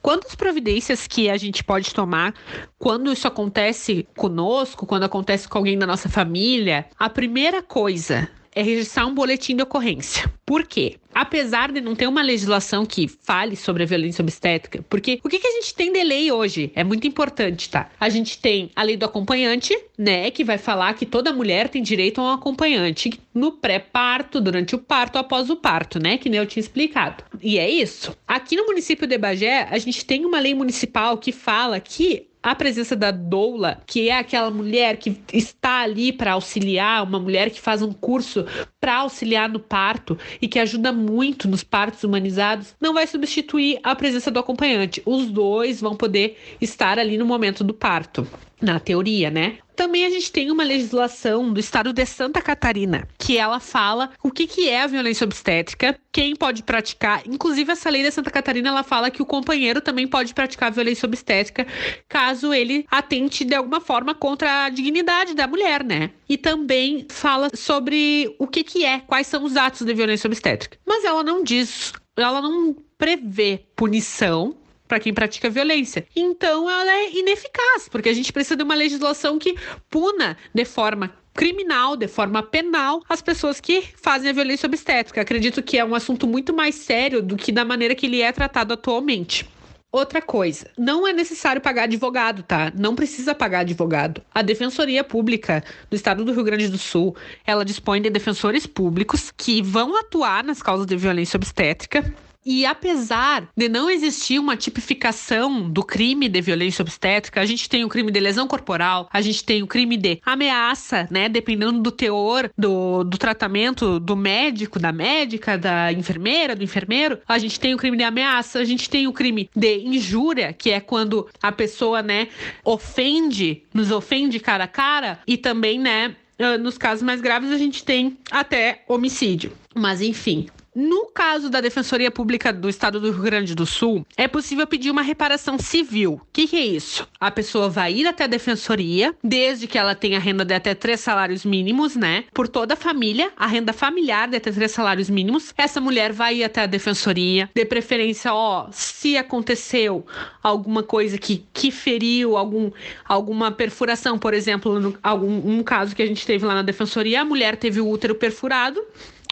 Quantas 0.00 0.34
providências 0.34 1.06
que 1.06 1.28
a 1.28 1.36
gente 1.36 1.62
pode 1.62 1.92
tomar 1.92 2.32
quando 2.78 3.12
isso 3.12 3.28
acontece 3.28 4.08
conosco, 4.16 4.86
quando 4.86 5.02
acontece 5.02 5.46
com 5.46 5.58
alguém 5.58 5.78
da 5.78 5.86
nossa 5.86 6.08
família? 6.08 6.86
A 6.98 7.10
primeira 7.10 7.62
coisa 7.62 8.26
é 8.54 8.62
registrar 8.62 9.06
um 9.06 9.14
boletim 9.14 9.56
de 9.56 9.62
ocorrência. 9.62 10.30
Por 10.46 10.66
quê? 10.66 10.96
Apesar 11.14 11.72
de 11.72 11.80
não 11.80 11.94
ter 11.94 12.06
uma 12.06 12.22
legislação 12.22 12.84
que 12.84 13.08
fale 13.08 13.56
sobre 13.56 13.82
a 13.82 13.86
violência 13.86 14.22
obstétrica, 14.22 14.84
porque 14.88 15.20
o 15.22 15.28
que, 15.28 15.38
que 15.38 15.46
a 15.46 15.52
gente 15.52 15.74
tem 15.74 15.92
de 15.92 16.02
lei 16.02 16.30
hoje? 16.30 16.72
É 16.74 16.84
muito 16.84 17.06
importante, 17.06 17.70
tá? 17.70 17.88
A 17.98 18.08
gente 18.08 18.38
tem 18.38 18.70
a 18.74 18.82
lei 18.82 18.96
do 18.96 19.04
acompanhante, 19.04 19.76
né? 19.96 20.30
Que 20.30 20.44
vai 20.44 20.58
falar 20.58 20.94
que 20.94 21.06
toda 21.06 21.32
mulher 21.32 21.68
tem 21.68 21.82
direito 21.82 22.20
a 22.20 22.24
um 22.24 22.32
acompanhante 22.32 23.18
no 23.32 23.52
pré-parto, 23.52 24.40
durante 24.40 24.74
o 24.74 24.78
parto, 24.78 25.18
após 25.18 25.50
o 25.50 25.56
parto, 25.56 25.98
né? 25.98 26.18
Que 26.18 26.28
nem 26.28 26.40
eu 26.40 26.46
tinha 26.46 26.60
explicado. 26.60 27.24
E 27.40 27.58
é 27.58 27.68
isso. 27.68 28.16
Aqui 28.26 28.56
no 28.56 28.66
município 28.66 29.06
de 29.06 29.16
Bagé, 29.16 29.68
a 29.70 29.78
gente 29.78 30.04
tem 30.04 30.24
uma 30.24 30.40
lei 30.40 30.54
municipal 30.54 31.16
que 31.16 31.32
fala 31.32 31.80
que 31.80 32.26
a 32.44 32.54
presença 32.54 32.94
da 32.94 33.10
doula, 33.10 33.80
que 33.86 34.10
é 34.10 34.18
aquela 34.18 34.50
mulher 34.50 34.98
que 34.98 35.18
está 35.32 35.80
ali 35.80 36.12
para 36.12 36.32
auxiliar, 36.32 37.02
uma 37.02 37.18
mulher 37.18 37.48
que 37.48 37.58
faz 37.58 37.80
um 37.80 37.90
curso 37.90 38.44
para 38.78 38.96
auxiliar 38.96 39.48
no 39.48 39.58
parto 39.58 40.18
e 40.42 40.46
que 40.46 40.58
ajuda 40.58 40.92
muito 40.92 41.48
nos 41.48 41.64
partos 41.64 42.04
humanizados, 42.04 42.76
não 42.78 42.92
vai 42.92 43.06
substituir 43.06 43.80
a 43.82 43.96
presença 43.96 44.30
do 44.30 44.38
acompanhante. 44.38 45.02
Os 45.06 45.30
dois 45.30 45.80
vão 45.80 45.96
poder 45.96 46.36
estar 46.60 46.98
ali 46.98 47.16
no 47.16 47.24
momento 47.24 47.64
do 47.64 47.72
parto 47.72 48.28
na 48.60 48.78
teoria, 48.78 49.30
né? 49.30 49.58
Também 49.76 50.04
a 50.04 50.10
gente 50.10 50.30
tem 50.30 50.50
uma 50.50 50.62
legislação 50.62 51.52
do 51.52 51.58
estado 51.58 51.92
de 51.92 52.06
Santa 52.06 52.40
Catarina, 52.40 53.08
que 53.18 53.36
ela 53.36 53.60
fala 53.60 54.10
o 54.22 54.30
que, 54.30 54.46
que 54.46 54.68
é 54.68 54.82
a 54.82 54.86
violência 54.86 55.24
obstétrica, 55.24 55.98
quem 56.12 56.36
pode 56.36 56.62
praticar. 56.62 57.22
Inclusive, 57.26 57.72
essa 57.72 57.90
lei 57.90 58.02
de 58.02 58.10
Santa 58.10 58.30
Catarina 58.30 58.68
ela 58.68 58.82
fala 58.82 59.10
que 59.10 59.22
o 59.22 59.26
companheiro 59.26 59.80
também 59.80 60.06
pode 60.06 60.32
praticar 60.32 60.70
violência 60.70 61.06
obstétrica 61.06 61.66
caso 62.08 62.54
ele 62.54 62.86
atente 62.90 63.44
de 63.44 63.54
alguma 63.54 63.80
forma 63.80 64.14
contra 64.14 64.64
a 64.64 64.68
dignidade 64.68 65.34
da 65.34 65.46
mulher, 65.46 65.82
né? 65.82 66.10
E 66.28 66.36
também 66.36 67.06
fala 67.10 67.50
sobre 67.54 68.34
o 68.38 68.46
que, 68.46 68.62
que 68.62 68.84
é, 68.84 69.00
quais 69.00 69.26
são 69.26 69.44
os 69.44 69.56
atos 69.56 69.82
de 69.82 69.94
violência 69.94 70.28
obstétrica. 70.28 70.78
Mas 70.86 71.04
ela 71.04 71.22
não 71.22 71.42
diz, 71.42 71.92
ela 72.16 72.40
não 72.40 72.76
prevê 72.96 73.64
punição 73.76 74.56
para 74.94 75.00
quem 75.00 75.12
pratica 75.12 75.50
violência. 75.50 76.06
Então 76.14 76.70
ela 76.70 76.92
é 76.92 77.18
ineficaz, 77.18 77.88
porque 77.90 78.08
a 78.08 78.12
gente 78.12 78.32
precisa 78.32 78.56
de 78.56 78.62
uma 78.62 78.76
legislação 78.76 79.40
que 79.40 79.56
puna 79.90 80.36
de 80.54 80.64
forma 80.64 81.12
criminal, 81.34 81.96
de 81.96 82.06
forma 82.06 82.44
penal, 82.44 83.02
as 83.08 83.20
pessoas 83.20 83.60
que 83.60 83.82
fazem 84.00 84.30
a 84.30 84.32
violência 84.32 84.68
obstétrica. 84.68 85.20
Acredito 85.20 85.64
que 85.64 85.76
é 85.76 85.84
um 85.84 85.96
assunto 85.96 86.28
muito 86.28 86.54
mais 86.54 86.76
sério 86.76 87.20
do 87.20 87.34
que 87.34 87.50
da 87.50 87.64
maneira 87.64 87.92
que 87.92 88.06
ele 88.06 88.20
é 88.20 88.30
tratado 88.30 88.72
atualmente. 88.72 89.48
Outra 89.90 90.22
coisa, 90.22 90.70
não 90.78 91.06
é 91.06 91.12
necessário 91.12 91.60
pagar 91.60 91.84
advogado, 91.84 92.44
tá? 92.44 92.72
Não 92.76 92.94
precisa 92.94 93.34
pagar 93.34 93.60
advogado. 93.60 94.22
A 94.32 94.42
Defensoria 94.42 95.02
Pública 95.02 95.64
do 95.90 95.96
Estado 95.96 96.24
do 96.24 96.32
Rio 96.32 96.44
Grande 96.44 96.68
do 96.68 96.78
Sul, 96.78 97.16
ela 97.44 97.64
dispõe 97.64 98.00
de 98.00 98.10
defensores 98.10 98.64
públicos 98.64 99.32
que 99.36 99.60
vão 99.60 99.98
atuar 99.98 100.44
nas 100.44 100.62
causas 100.62 100.86
de 100.86 100.96
violência 100.96 101.36
obstétrica 101.36 102.14
e 102.44 102.66
apesar 102.66 103.48
de 103.56 103.68
não 103.68 103.88
existir 103.88 104.38
uma 104.38 104.56
tipificação 104.56 105.68
do 105.68 105.82
crime 105.82 106.28
de 106.28 106.40
violência 106.40 106.82
obstétrica, 106.82 107.40
a 107.40 107.46
gente 107.46 107.68
tem 107.68 107.84
o 107.84 107.88
crime 107.88 108.10
de 108.10 108.20
lesão 108.20 108.46
corporal, 108.46 109.08
a 109.12 109.20
gente 109.20 109.44
tem 109.44 109.62
o 109.62 109.66
crime 109.66 109.96
de 109.96 110.20
ameaça, 110.24 111.08
né? 111.10 111.28
Dependendo 111.28 111.80
do 111.80 111.90
teor 111.90 112.50
do, 112.56 113.04
do 113.04 113.16
tratamento 113.16 113.98
do 113.98 114.16
médico, 114.16 114.78
da 114.78 114.92
médica, 114.92 115.56
da 115.56 115.92
enfermeira, 115.92 116.54
do 116.54 116.62
enfermeiro, 116.62 117.18
a 117.26 117.38
gente 117.38 117.58
tem 117.58 117.74
o 117.74 117.78
crime 117.78 117.96
de 117.96 118.04
ameaça, 118.04 118.58
a 118.58 118.64
gente 118.64 118.90
tem 118.90 119.06
o 119.06 119.12
crime 119.12 119.48
de 119.54 119.78
injúria, 119.78 120.52
que 120.52 120.70
é 120.70 120.80
quando 120.80 121.28
a 121.42 121.50
pessoa, 121.50 122.02
né, 122.02 122.28
ofende, 122.64 123.62
nos 123.72 123.90
ofende 123.90 124.38
cara 124.38 124.64
a 124.64 124.68
cara, 124.68 125.18
e 125.26 125.36
também, 125.36 125.78
né, 125.78 126.14
ah, 126.38 126.58
nos 126.58 126.76
casos 126.76 127.02
mais 127.02 127.20
graves, 127.20 127.50
a 127.50 127.58
gente 127.58 127.84
tem 127.84 128.16
até 128.30 128.82
homicídio. 128.88 129.52
Mas 129.74 130.00
enfim, 130.00 130.46
no 130.74 131.06
caso 131.06 131.48
da 131.48 131.60
Defensoria 131.60 132.10
Pública 132.10 132.52
do 132.52 132.68
Estado 132.68 132.98
do 132.98 133.12
Rio 133.12 133.22
Grande 133.22 133.54
do 133.54 133.64
Sul, 133.64 134.04
é 134.16 134.26
possível 134.26 134.66
pedir 134.66 134.90
uma 134.90 135.02
reparação 135.02 135.58
civil. 135.58 136.14
O 136.14 136.26
que, 136.32 136.48
que, 136.48 136.56
é 136.56 136.64
isso? 136.64 137.06
A 137.20 137.30
pessoa 137.30 137.68
vai 137.68 137.94
ir 137.94 138.06
até 138.06 138.24
a 138.24 138.26
defensoria, 138.26 139.14
desde 139.22 139.68
que 139.68 139.78
ela 139.78 139.94
tenha 139.94 140.18
renda 140.18 140.44
de 140.44 140.52
até 140.52 140.74
três 140.74 141.00
salários 141.00 141.44
mínimos, 141.44 141.94
né? 141.94 142.24
Por 142.34 142.48
toda 142.48 142.74
a 142.74 142.76
família, 142.76 143.30
a 143.36 143.46
renda 143.46 143.72
familiar 143.72 144.28
de 144.28 144.36
até 144.36 144.50
três 144.50 144.72
salários 144.72 145.08
mínimos. 145.08 145.54
Essa 145.56 145.80
mulher 145.80 146.12
vai 146.12 146.38
ir 146.38 146.44
até 146.44 146.62
a 146.62 146.66
defensoria, 146.66 147.48
de 147.54 147.64
preferência, 147.64 148.34
ó, 148.34 148.68
se 148.72 149.16
aconteceu 149.16 150.04
alguma 150.42 150.82
coisa 150.82 151.18
que, 151.18 151.44
que 151.52 151.70
feriu, 151.70 152.36
algum, 152.36 152.70
alguma 153.04 153.52
perfuração, 153.52 154.18
por 154.18 154.34
exemplo, 154.34 154.80
no, 154.80 154.98
algum 155.02 155.34
um 155.44 155.62
caso 155.62 155.94
que 155.94 156.02
a 156.02 156.06
gente 156.06 156.26
teve 156.26 156.44
lá 156.44 156.54
na 156.54 156.62
defensoria, 156.62 157.20
a 157.20 157.24
mulher 157.24 157.56
teve 157.56 157.80
o 157.80 157.88
útero 157.88 158.14
perfurado 158.14 158.84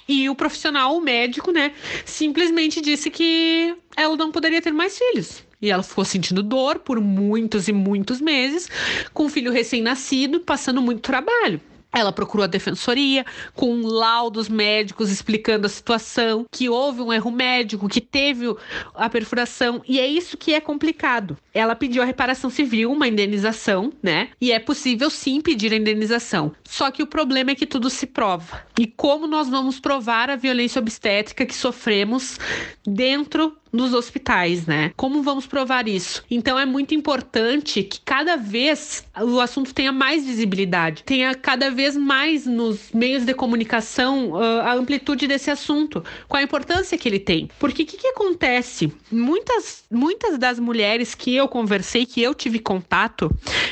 e 0.08 0.28
o 0.28 0.34
profissional, 0.34 0.96
o 0.96 1.00
médico, 1.00 1.50
né, 1.52 1.72
simplesmente 2.04 2.80
disse 2.80 3.10
que 3.10 3.74
ela 3.96 4.16
não 4.16 4.32
poderia 4.32 4.60
ter 4.60 4.72
mais 4.72 4.98
filhos. 4.98 5.44
E 5.60 5.70
ela 5.70 5.82
ficou 5.82 6.04
sentindo 6.04 6.42
dor 6.42 6.80
por 6.80 7.00
muitos 7.00 7.68
e 7.68 7.72
muitos 7.72 8.20
meses, 8.20 8.68
com 9.14 9.26
um 9.26 9.28
filho 9.28 9.52
recém-nascido, 9.52 10.40
passando 10.40 10.82
muito 10.82 11.00
trabalho. 11.00 11.60
Ela 11.94 12.12
procurou 12.12 12.44
a 12.44 12.48
defensoria 12.48 13.24
com 13.54 13.82
laudos 13.82 14.48
médicos 14.48 15.10
explicando 15.10 15.66
a 15.66 15.70
situação, 15.70 16.46
que 16.50 16.68
houve 16.68 17.02
um 17.02 17.12
erro 17.12 17.30
médico, 17.30 17.88
que 17.88 18.00
teve 18.00 18.46
a 18.94 19.10
perfuração, 19.10 19.82
e 19.86 20.00
é 20.00 20.06
isso 20.06 20.36
que 20.36 20.54
é 20.54 20.60
complicado. 20.60 21.36
Ela 21.52 21.74
pediu 21.74 22.02
a 22.02 22.06
reparação 22.06 22.48
civil, 22.48 22.90
uma 22.90 23.08
indenização, 23.08 23.92
né? 24.02 24.30
E 24.40 24.50
é 24.50 24.58
possível 24.58 25.10
sim 25.10 25.40
pedir 25.40 25.72
a 25.72 25.76
indenização. 25.76 26.52
Só 26.64 26.90
que 26.90 27.02
o 27.02 27.06
problema 27.06 27.50
é 27.50 27.54
que 27.54 27.66
tudo 27.66 27.90
se 27.90 28.06
prova. 28.06 28.62
E 28.78 28.86
como 28.86 29.26
nós 29.26 29.48
vamos 29.48 29.78
provar 29.78 30.30
a 30.30 30.36
violência 30.36 30.80
obstétrica 30.80 31.44
que 31.44 31.54
sofremos 31.54 32.38
dentro 32.86 33.56
nos 33.72 33.94
hospitais, 33.94 34.66
né? 34.66 34.92
Como 34.96 35.22
vamos 35.22 35.46
provar 35.46 35.88
isso? 35.88 36.22
Então 36.30 36.58
é 36.58 36.66
muito 36.66 36.94
importante 36.94 37.82
que 37.82 38.00
cada 38.04 38.36
vez 38.36 39.04
o 39.20 39.40
assunto 39.40 39.74
tenha 39.74 39.90
mais 39.90 40.24
visibilidade, 40.24 41.02
tenha 41.04 41.34
cada 41.34 41.70
vez 41.70 41.96
mais 41.96 42.46
nos 42.46 42.92
meios 42.92 43.24
de 43.24 43.32
comunicação 43.34 44.32
uh, 44.32 44.60
a 44.60 44.74
amplitude 44.74 45.26
desse 45.26 45.50
assunto, 45.50 46.04
com 46.28 46.36
a 46.36 46.42
importância 46.42 46.98
que 46.98 47.08
ele 47.08 47.18
tem. 47.18 47.48
Porque 47.58 47.82
o 47.82 47.86
que, 47.86 47.96
que 47.96 48.08
acontece? 48.08 48.92
Muitas, 49.10 49.84
muitas 49.90 50.38
das 50.38 50.58
mulheres 50.58 51.14
que 51.14 51.34
eu 51.34 51.48
conversei, 51.48 52.04
que 52.04 52.22
eu 52.22 52.34
tive 52.34 52.58
contato, 52.58 53.30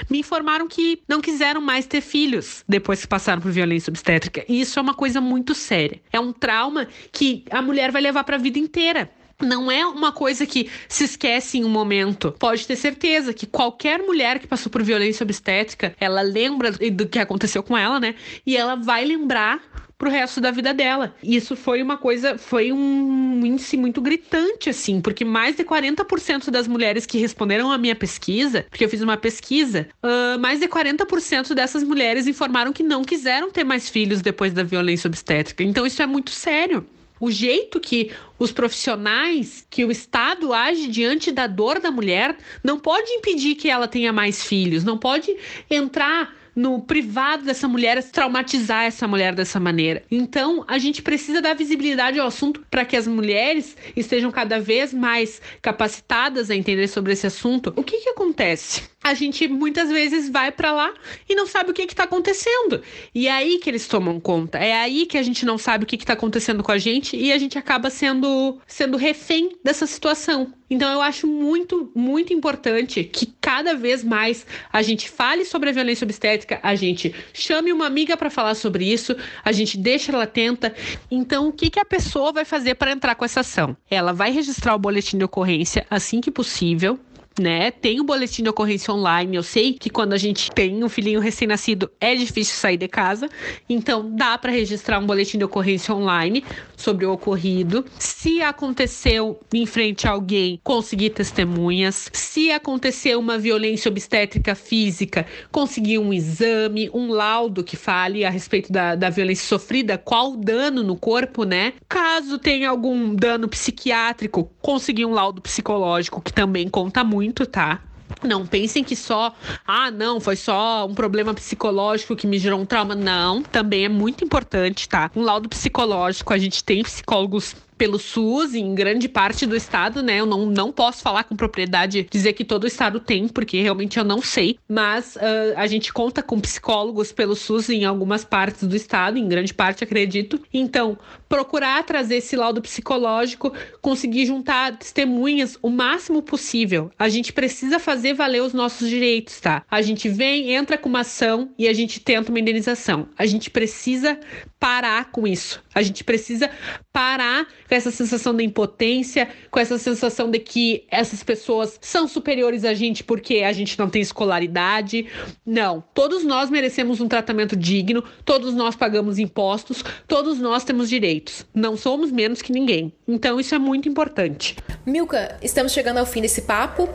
me 0.09 0.21
informaram 0.21 0.67
que 0.67 1.01
não 1.07 1.21
quiseram 1.21 1.61
mais 1.61 1.87
ter 1.87 2.01
filhos 2.01 2.65
depois 2.69 3.03
que 3.03 3.09
passaram 3.09 3.43
por 3.43 3.51
violência 3.51 3.91
obstétrica. 3.91 4.45
E 4.49 4.61
isso 4.61 4.79
é 4.79 4.83
uma 4.83 4.95
coisa 4.95 5.21
muito 5.21 5.55
séria. 5.55 6.01
É 6.13 6.19
um 6.19 6.33
trauma 6.33 6.89
que 7.13 7.45
a 7.51 7.61
mulher 7.61 7.91
vai 7.91 8.01
levar 8.01 8.25
para 8.25 8.37
a 8.37 8.39
vida 8.39 8.59
inteira 8.59 9.11
não 9.41 9.71
é 9.71 9.87
uma 9.87 10.13
coisa 10.13 10.47
que 10.47 10.71
se 10.89 11.05
esquece 11.05 11.59
em 11.59 11.65
um 11.65 11.69
momento. 11.69 12.35
Pode 12.39 12.67
ter 12.67 12.77
certeza 12.77 13.33
que 13.33 13.47
qualquer 13.47 14.01
mulher 14.01 14.39
que 14.39 14.47
passou 14.47 14.71
por 14.71 14.83
violência 14.83 15.25
obstétrica, 15.25 15.95
ela 16.01 16.23
lembra 16.23 16.73
do 16.73 17.07
que 17.07 17.19
aconteceu 17.19 17.63
com 17.63 17.77
ela, 17.77 18.01
né? 18.01 18.15
E 18.47 18.57
ela 18.57 18.75
vai 18.75 19.05
lembrar 19.05 19.61
pro 20.01 20.11
resto 20.11 20.41
da 20.41 20.51
vida 20.51 20.73
dela. 20.73 21.15
Isso 21.23 21.55
foi 21.55 21.83
uma 21.83 21.99
coisa, 21.99 22.39
foi 22.39 22.73
um 22.73 23.45
índice 23.45 23.77
muito 23.77 24.01
gritante, 24.01 24.71
assim, 24.71 24.99
porque 24.99 25.27
mais 25.27 25.57
de 25.57 25.63
40% 25.63 26.51
das 26.51 26.67
mulheres 26.67 27.05
que 27.05 27.19
responderam 27.19 27.71
à 27.71 27.77
minha 27.77 27.95
pesquisa, 27.95 28.65
porque 28.71 28.83
eu 28.83 28.89
fiz 28.89 29.03
uma 29.03 29.19
pesquisa, 29.19 29.89
uh, 30.03 30.41
mais 30.41 30.59
de 30.59 30.67
40% 30.67 31.53
dessas 31.53 31.85
mulheres 31.85 32.27
informaram 32.27 32.73
que 32.73 32.83
não 32.83 33.05
quiseram 33.05 33.51
ter 33.51 33.63
mais 33.63 33.91
filhos 33.91 34.23
depois 34.23 34.55
da 34.55 34.63
violência 34.63 35.07
obstétrica. 35.07 35.63
Então 35.63 35.85
isso 35.85 36.01
é 36.01 36.07
muito 36.07 36.31
sério 36.31 36.87
o 37.21 37.31
jeito 37.31 37.79
que 37.79 38.11
os 38.39 38.51
profissionais, 38.51 39.67
que 39.69 39.85
o 39.85 39.93
Estado 39.93 40.53
age 40.53 40.89
diante 40.89 41.31
da 41.31 41.47
dor 41.47 41.79
da 41.79 41.91
mulher, 41.91 42.37
não 42.65 42.81
pode 42.81 43.11
impedir 43.13 43.55
que 43.55 43.69
ela 43.69 43.87
tenha 43.87 44.13
mais 44.13 44.43
filhos, 44.43 44.83
não 44.83 44.97
pode 44.97 45.37
entrar 45.71 46.35
no 46.55 46.81
privado 46.81 47.45
dessa 47.45 47.69
mulher, 47.69 48.03
traumatizar 48.11 48.85
essa 48.85 49.07
mulher 49.07 49.35
dessa 49.35 49.61
maneira. 49.61 50.03
Então, 50.11 50.65
a 50.67 50.79
gente 50.79 51.03
precisa 51.03 51.41
dar 51.41 51.55
visibilidade 51.55 52.19
ao 52.19 52.27
assunto 52.27 52.65
para 52.71 52.85
que 52.85 52.97
as 52.97 53.07
mulheres 53.07 53.77
estejam 53.97 54.31
cada 54.31 54.59
vez 54.59 54.93
mais 54.93 55.41
capacitadas 55.63 56.51
a 56.51 56.57
entender 56.57 56.89
sobre 56.89 57.13
esse 57.13 57.27
assunto. 57.27 57.73
O 57.77 57.83
que 57.83 57.99
que 57.99 58.09
acontece? 58.09 58.83
A 59.03 59.15
gente 59.15 59.49
muitas 59.49 59.89
vezes 59.89 60.29
vai 60.29 60.53
para 60.53 60.73
lá 60.73 60.93
e 61.29 61.35
não 61.35 61.47
sabe 61.47 61.71
o 61.71 61.75
que 61.75 61.83
está 61.83 62.05
acontecendo. 62.05 62.83
E 63.15 63.29
é 63.29 63.33
aí 63.33 63.59
que 63.59 63.71
eles 63.71 63.89
tomam 63.89 64.21
conta. 64.21 64.59
É 64.59 64.75
aí 64.75 65.07
que 65.07 65.17
a 65.17 65.23
gente 65.23 65.47
não 65.47 65.57
sabe 65.57 65.85
o 65.85 65.87
que 65.87 65.97
está 65.97 66.13
acontecendo 66.13 66.63
com 66.63 66.71
a 66.71 66.77
gente 66.77 67.17
e 67.17 67.33
a 67.33 67.39
gente 67.39 67.59
acaba 67.59 67.89
sendo, 67.89 68.59
sendo 68.67 68.99
refém 68.99 69.57
dessa 69.65 69.87
situação. 69.87 70.53
Então 70.71 70.93
eu 70.93 71.03
acho 71.03 71.27
muito, 71.27 71.91
muito 71.97 72.33
importante 72.33 73.03
que 73.03 73.27
cada 73.41 73.75
vez 73.75 74.05
mais 74.05 74.47
a 74.73 74.83
gente 74.83 75.11
fale 75.11 75.45
sobre 75.45 75.71
a 75.71 75.73
violência 75.73 76.05
obstétrica, 76.05 76.61
a 76.63 76.77
gente 76.77 77.13
chame 77.33 77.73
uma 77.73 77.87
amiga 77.87 78.17
para 78.17 78.31
falar 78.31 78.55
sobre 78.55 78.85
isso, 78.85 79.17
a 79.45 79.51
gente 79.51 79.77
deixa 79.77 80.13
ela 80.13 80.25
atenta. 80.25 80.73
Então, 81.11 81.49
o 81.49 81.53
que, 81.53 81.71
que 81.71 81.81
a 81.81 81.85
pessoa 81.85 82.33
vai 82.33 82.45
fazer 82.45 82.77
para 82.77 82.93
entrar 82.93 83.17
com 83.17 83.25
essa 83.25 83.41
ação? 83.41 83.77
Ela 83.91 84.13
vai 84.13 84.31
registrar 84.31 84.75
o 84.75 84.79
boletim 84.79 85.19
de 85.19 85.25
ocorrência 85.25 85.85
assim 85.91 86.21
que 86.21 86.31
possível, 86.31 87.01
né? 87.41 87.71
Tem 87.71 88.01
o 88.01 88.05
boletim 88.05 88.43
de 88.43 88.49
ocorrência 88.49 88.93
online. 88.93 89.37
Eu 89.37 89.43
sei 89.43 89.73
que 89.73 89.91
quando 89.91 90.13
a 90.13 90.19
gente 90.19 90.51
tem 90.51 90.85
um 90.85 90.89
filhinho 90.89 91.21
recém-nascido 91.21 91.91
é 92.01 92.15
difícil 92.15 92.57
sair 92.57 92.77
de 92.77 92.87
casa, 92.87 93.29
então 93.69 94.15
dá 94.15 94.37
para 94.37 94.53
registrar 94.53 94.99
um 94.99 95.07
boletim 95.07 95.39
de 95.39 95.45
ocorrência 95.45 95.95
online 95.95 96.45
sobre 96.81 97.07
o 97.07 97.13
ocorrido. 97.13 97.85
Se 97.99 98.43
aconteceu 98.43 99.41
em 99.53 99.67
frente 99.67 100.09
a 100.09 100.13
alguém, 100.13 100.61
conseguir 100.65 101.11
testemunhas. 101.11 102.11
Se 102.13 102.51
aconteceu 102.51 103.19
uma 103.19 103.39
violência 103.39 103.89
obstétrica 103.89 104.55
física, 104.55 105.27
conseguir 105.53 105.99
um 105.99 106.13
exame, 106.13 106.91
um 106.93 107.13
laudo 107.13 107.63
que 107.63 107.77
fale 107.77 108.25
a 108.25 108.31
respeito 108.31 108.73
da, 108.73 108.95
da 108.95 109.11
violência 109.11 109.47
sofrida, 109.47 109.99
qual 109.99 110.37
dano 110.37 110.83
no 110.83 110.97
corpo, 110.97 111.45
né? 111.45 111.75
Caso 111.89 112.39
tenha 112.39 112.71
algum 112.71 113.15
dano 113.15 113.49
psiquiátrico, 113.49 114.51
conseguir 114.61 115.05
um 115.05 115.13
laudo 115.13 115.41
psicológico 115.41 116.21
que 116.21 116.33
também 116.33 116.69
conta 116.69 117.05
muito, 117.05 117.47
tá? 117.47 117.83
Não 118.23 118.47
pensem 118.47 118.85
que 118.85 118.97
só, 118.97 119.35
ah, 119.67 119.91
não, 119.91 120.21
foi 120.21 120.37
só 120.37 120.87
um 120.87 120.95
problema 120.95 121.33
psicológico 121.35 122.17
que 122.17 122.27
me 122.27 122.39
gerou 122.39 122.61
um 122.61 122.67
trauma. 122.67 122.95
Não, 122.95 123.43
também 123.43 123.85
é 123.85 123.89
muito 123.89 124.25
importante, 124.25 124.89
tá? 124.89 125.11
Um 125.15 125.23
laudo 125.23 125.49
psicológico, 125.49 126.33
a 126.33 126.39
gente 126.39 126.63
tem 126.63 126.83
psicólogos 126.83 127.55
pelo 127.81 127.99
SUS 127.99 128.55
em 128.55 128.75
grande 128.75 129.09
parte 129.09 129.47
do 129.47 129.57
estado, 129.57 130.03
né? 130.03 130.21
Eu 130.21 130.27
não, 130.27 130.45
não 130.45 130.71
posso 130.71 131.01
falar 131.01 131.25
com 131.25 131.35
propriedade, 131.35 132.07
dizer 132.11 132.35
que 132.35 132.45
todo 132.45 132.65
o 132.65 132.67
estado 132.67 133.01
tem, 133.01 133.27
porque 133.27 133.63
realmente 133.63 133.99
eu 133.99 134.05
não 134.05 134.21
sei, 134.21 134.59
mas 134.69 135.17
uh, 135.17 135.57
a 135.57 135.67
gente 135.67 135.91
conta 135.91 136.23
com 136.23 136.39
psicólogos 136.39 137.11
pelo 137.11 137.35
SUS 137.35 137.71
em 137.71 137.87
algumas 137.87 138.23
partes 138.23 138.69
do 138.69 138.77
estado, 138.77 139.17
em 139.17 139.27
grande 139.27 139.55
parte, 139.55 139.83
acredito. 139.83 140.43
Então, 140.53 140.99
procurar 141.27 141.83
trazer 141.85 142.17
esse 142.17 142.37
laudo 142.37 142.61
psicológico, 142.61 143.51
conseguir 143.81 144.27
juntar 144.27 144.77
testemunhas 144.77 145.57
o 145.63 145.71
máximo 145.71 146.21
possível. 146.21 146.91
A 146.99 147.09
gente 147.09 147.33
precisa 147.33 147.79
fazer 147.79 148.13
valer 148.13 148.43
os 148.43 148.53
nossos 148.53 148.91
direitos, 148.91 149.41
tá? 149.41 149.63
A 149.71 149.81
gente 149.81 150.07
vem, 150.07 150.53
entra 150.53 150.77
com 150.77 150.91
uma 150.91 151.01
ação 151.01 151.49
e 151.59 151.67
a 151.67 151.73
gente 151.73 151.99
tenta 151.99 152.31
uma 152.31 152.41
indenização. 152.41 153.09
A 153.17 153.25
gente 153.25 153.49
precisa 153.49 154.21
parar 154.59 155.11
com 155.11 155.27
isso. 155.27 155.63
A 155.75 155.83
gente 155.83 156.03
precisa 156.03 156.51
parar 156.93 157.47
com 157.69 157.75
essa 157.75 157.91
sensação 157.91 158.35
de 158.35 158.45
impotência, 158.45 159.29
com 159.51 159.61
essa 159.61 159.79
sensação 159.79 160.31
de 160.31 160.39
que 160.39 160.85
essas 160.91 161.23
pessoas 161.23 161.79
são 161.81 162.09
superiores 162.09 162.65
a 162.65 162.75
gente 162.75 163.05
porque 163.05 163.39
a 163.39 163.53
gente 163.53 163.79
não 163.79 163.89
tem 163.89 164.03
escolaridade. 164.03 165.07
Não, 165.47 165.83
todos 165.95 166.25
nós 166.25 166.51
merecemos 166.51 167.01
um 167.01 167.09
tratamento 167.09 167.57
digno, 167.57 168.03
todos 168.25 168.55
nós 168.55 168.75
pagamos 168.75 169.19
impostos, 169.19 169.85
todos 170.07 170.39
nós 170.39 170.65
temos 170.65 170.89
direitos. 170.89 171.47
Não 171.55 171.77
somos 171.77 172.11
menos 172.11 172.43
que 172.43 172.53
ninguém. 172.53 172.93
Então 173.07 173.39
isso 173.39 173.55
é 173.55 173.59
muito 173.59 173.89
importante. 173.89 174.57
Milka, 174.85 175.39
estamos 175.43 175.73
chegando 175.73 175.99
ao 175.99 176.07
fim 176.07 176.21
desse 176.21 176.43
papo. 176.43 176.89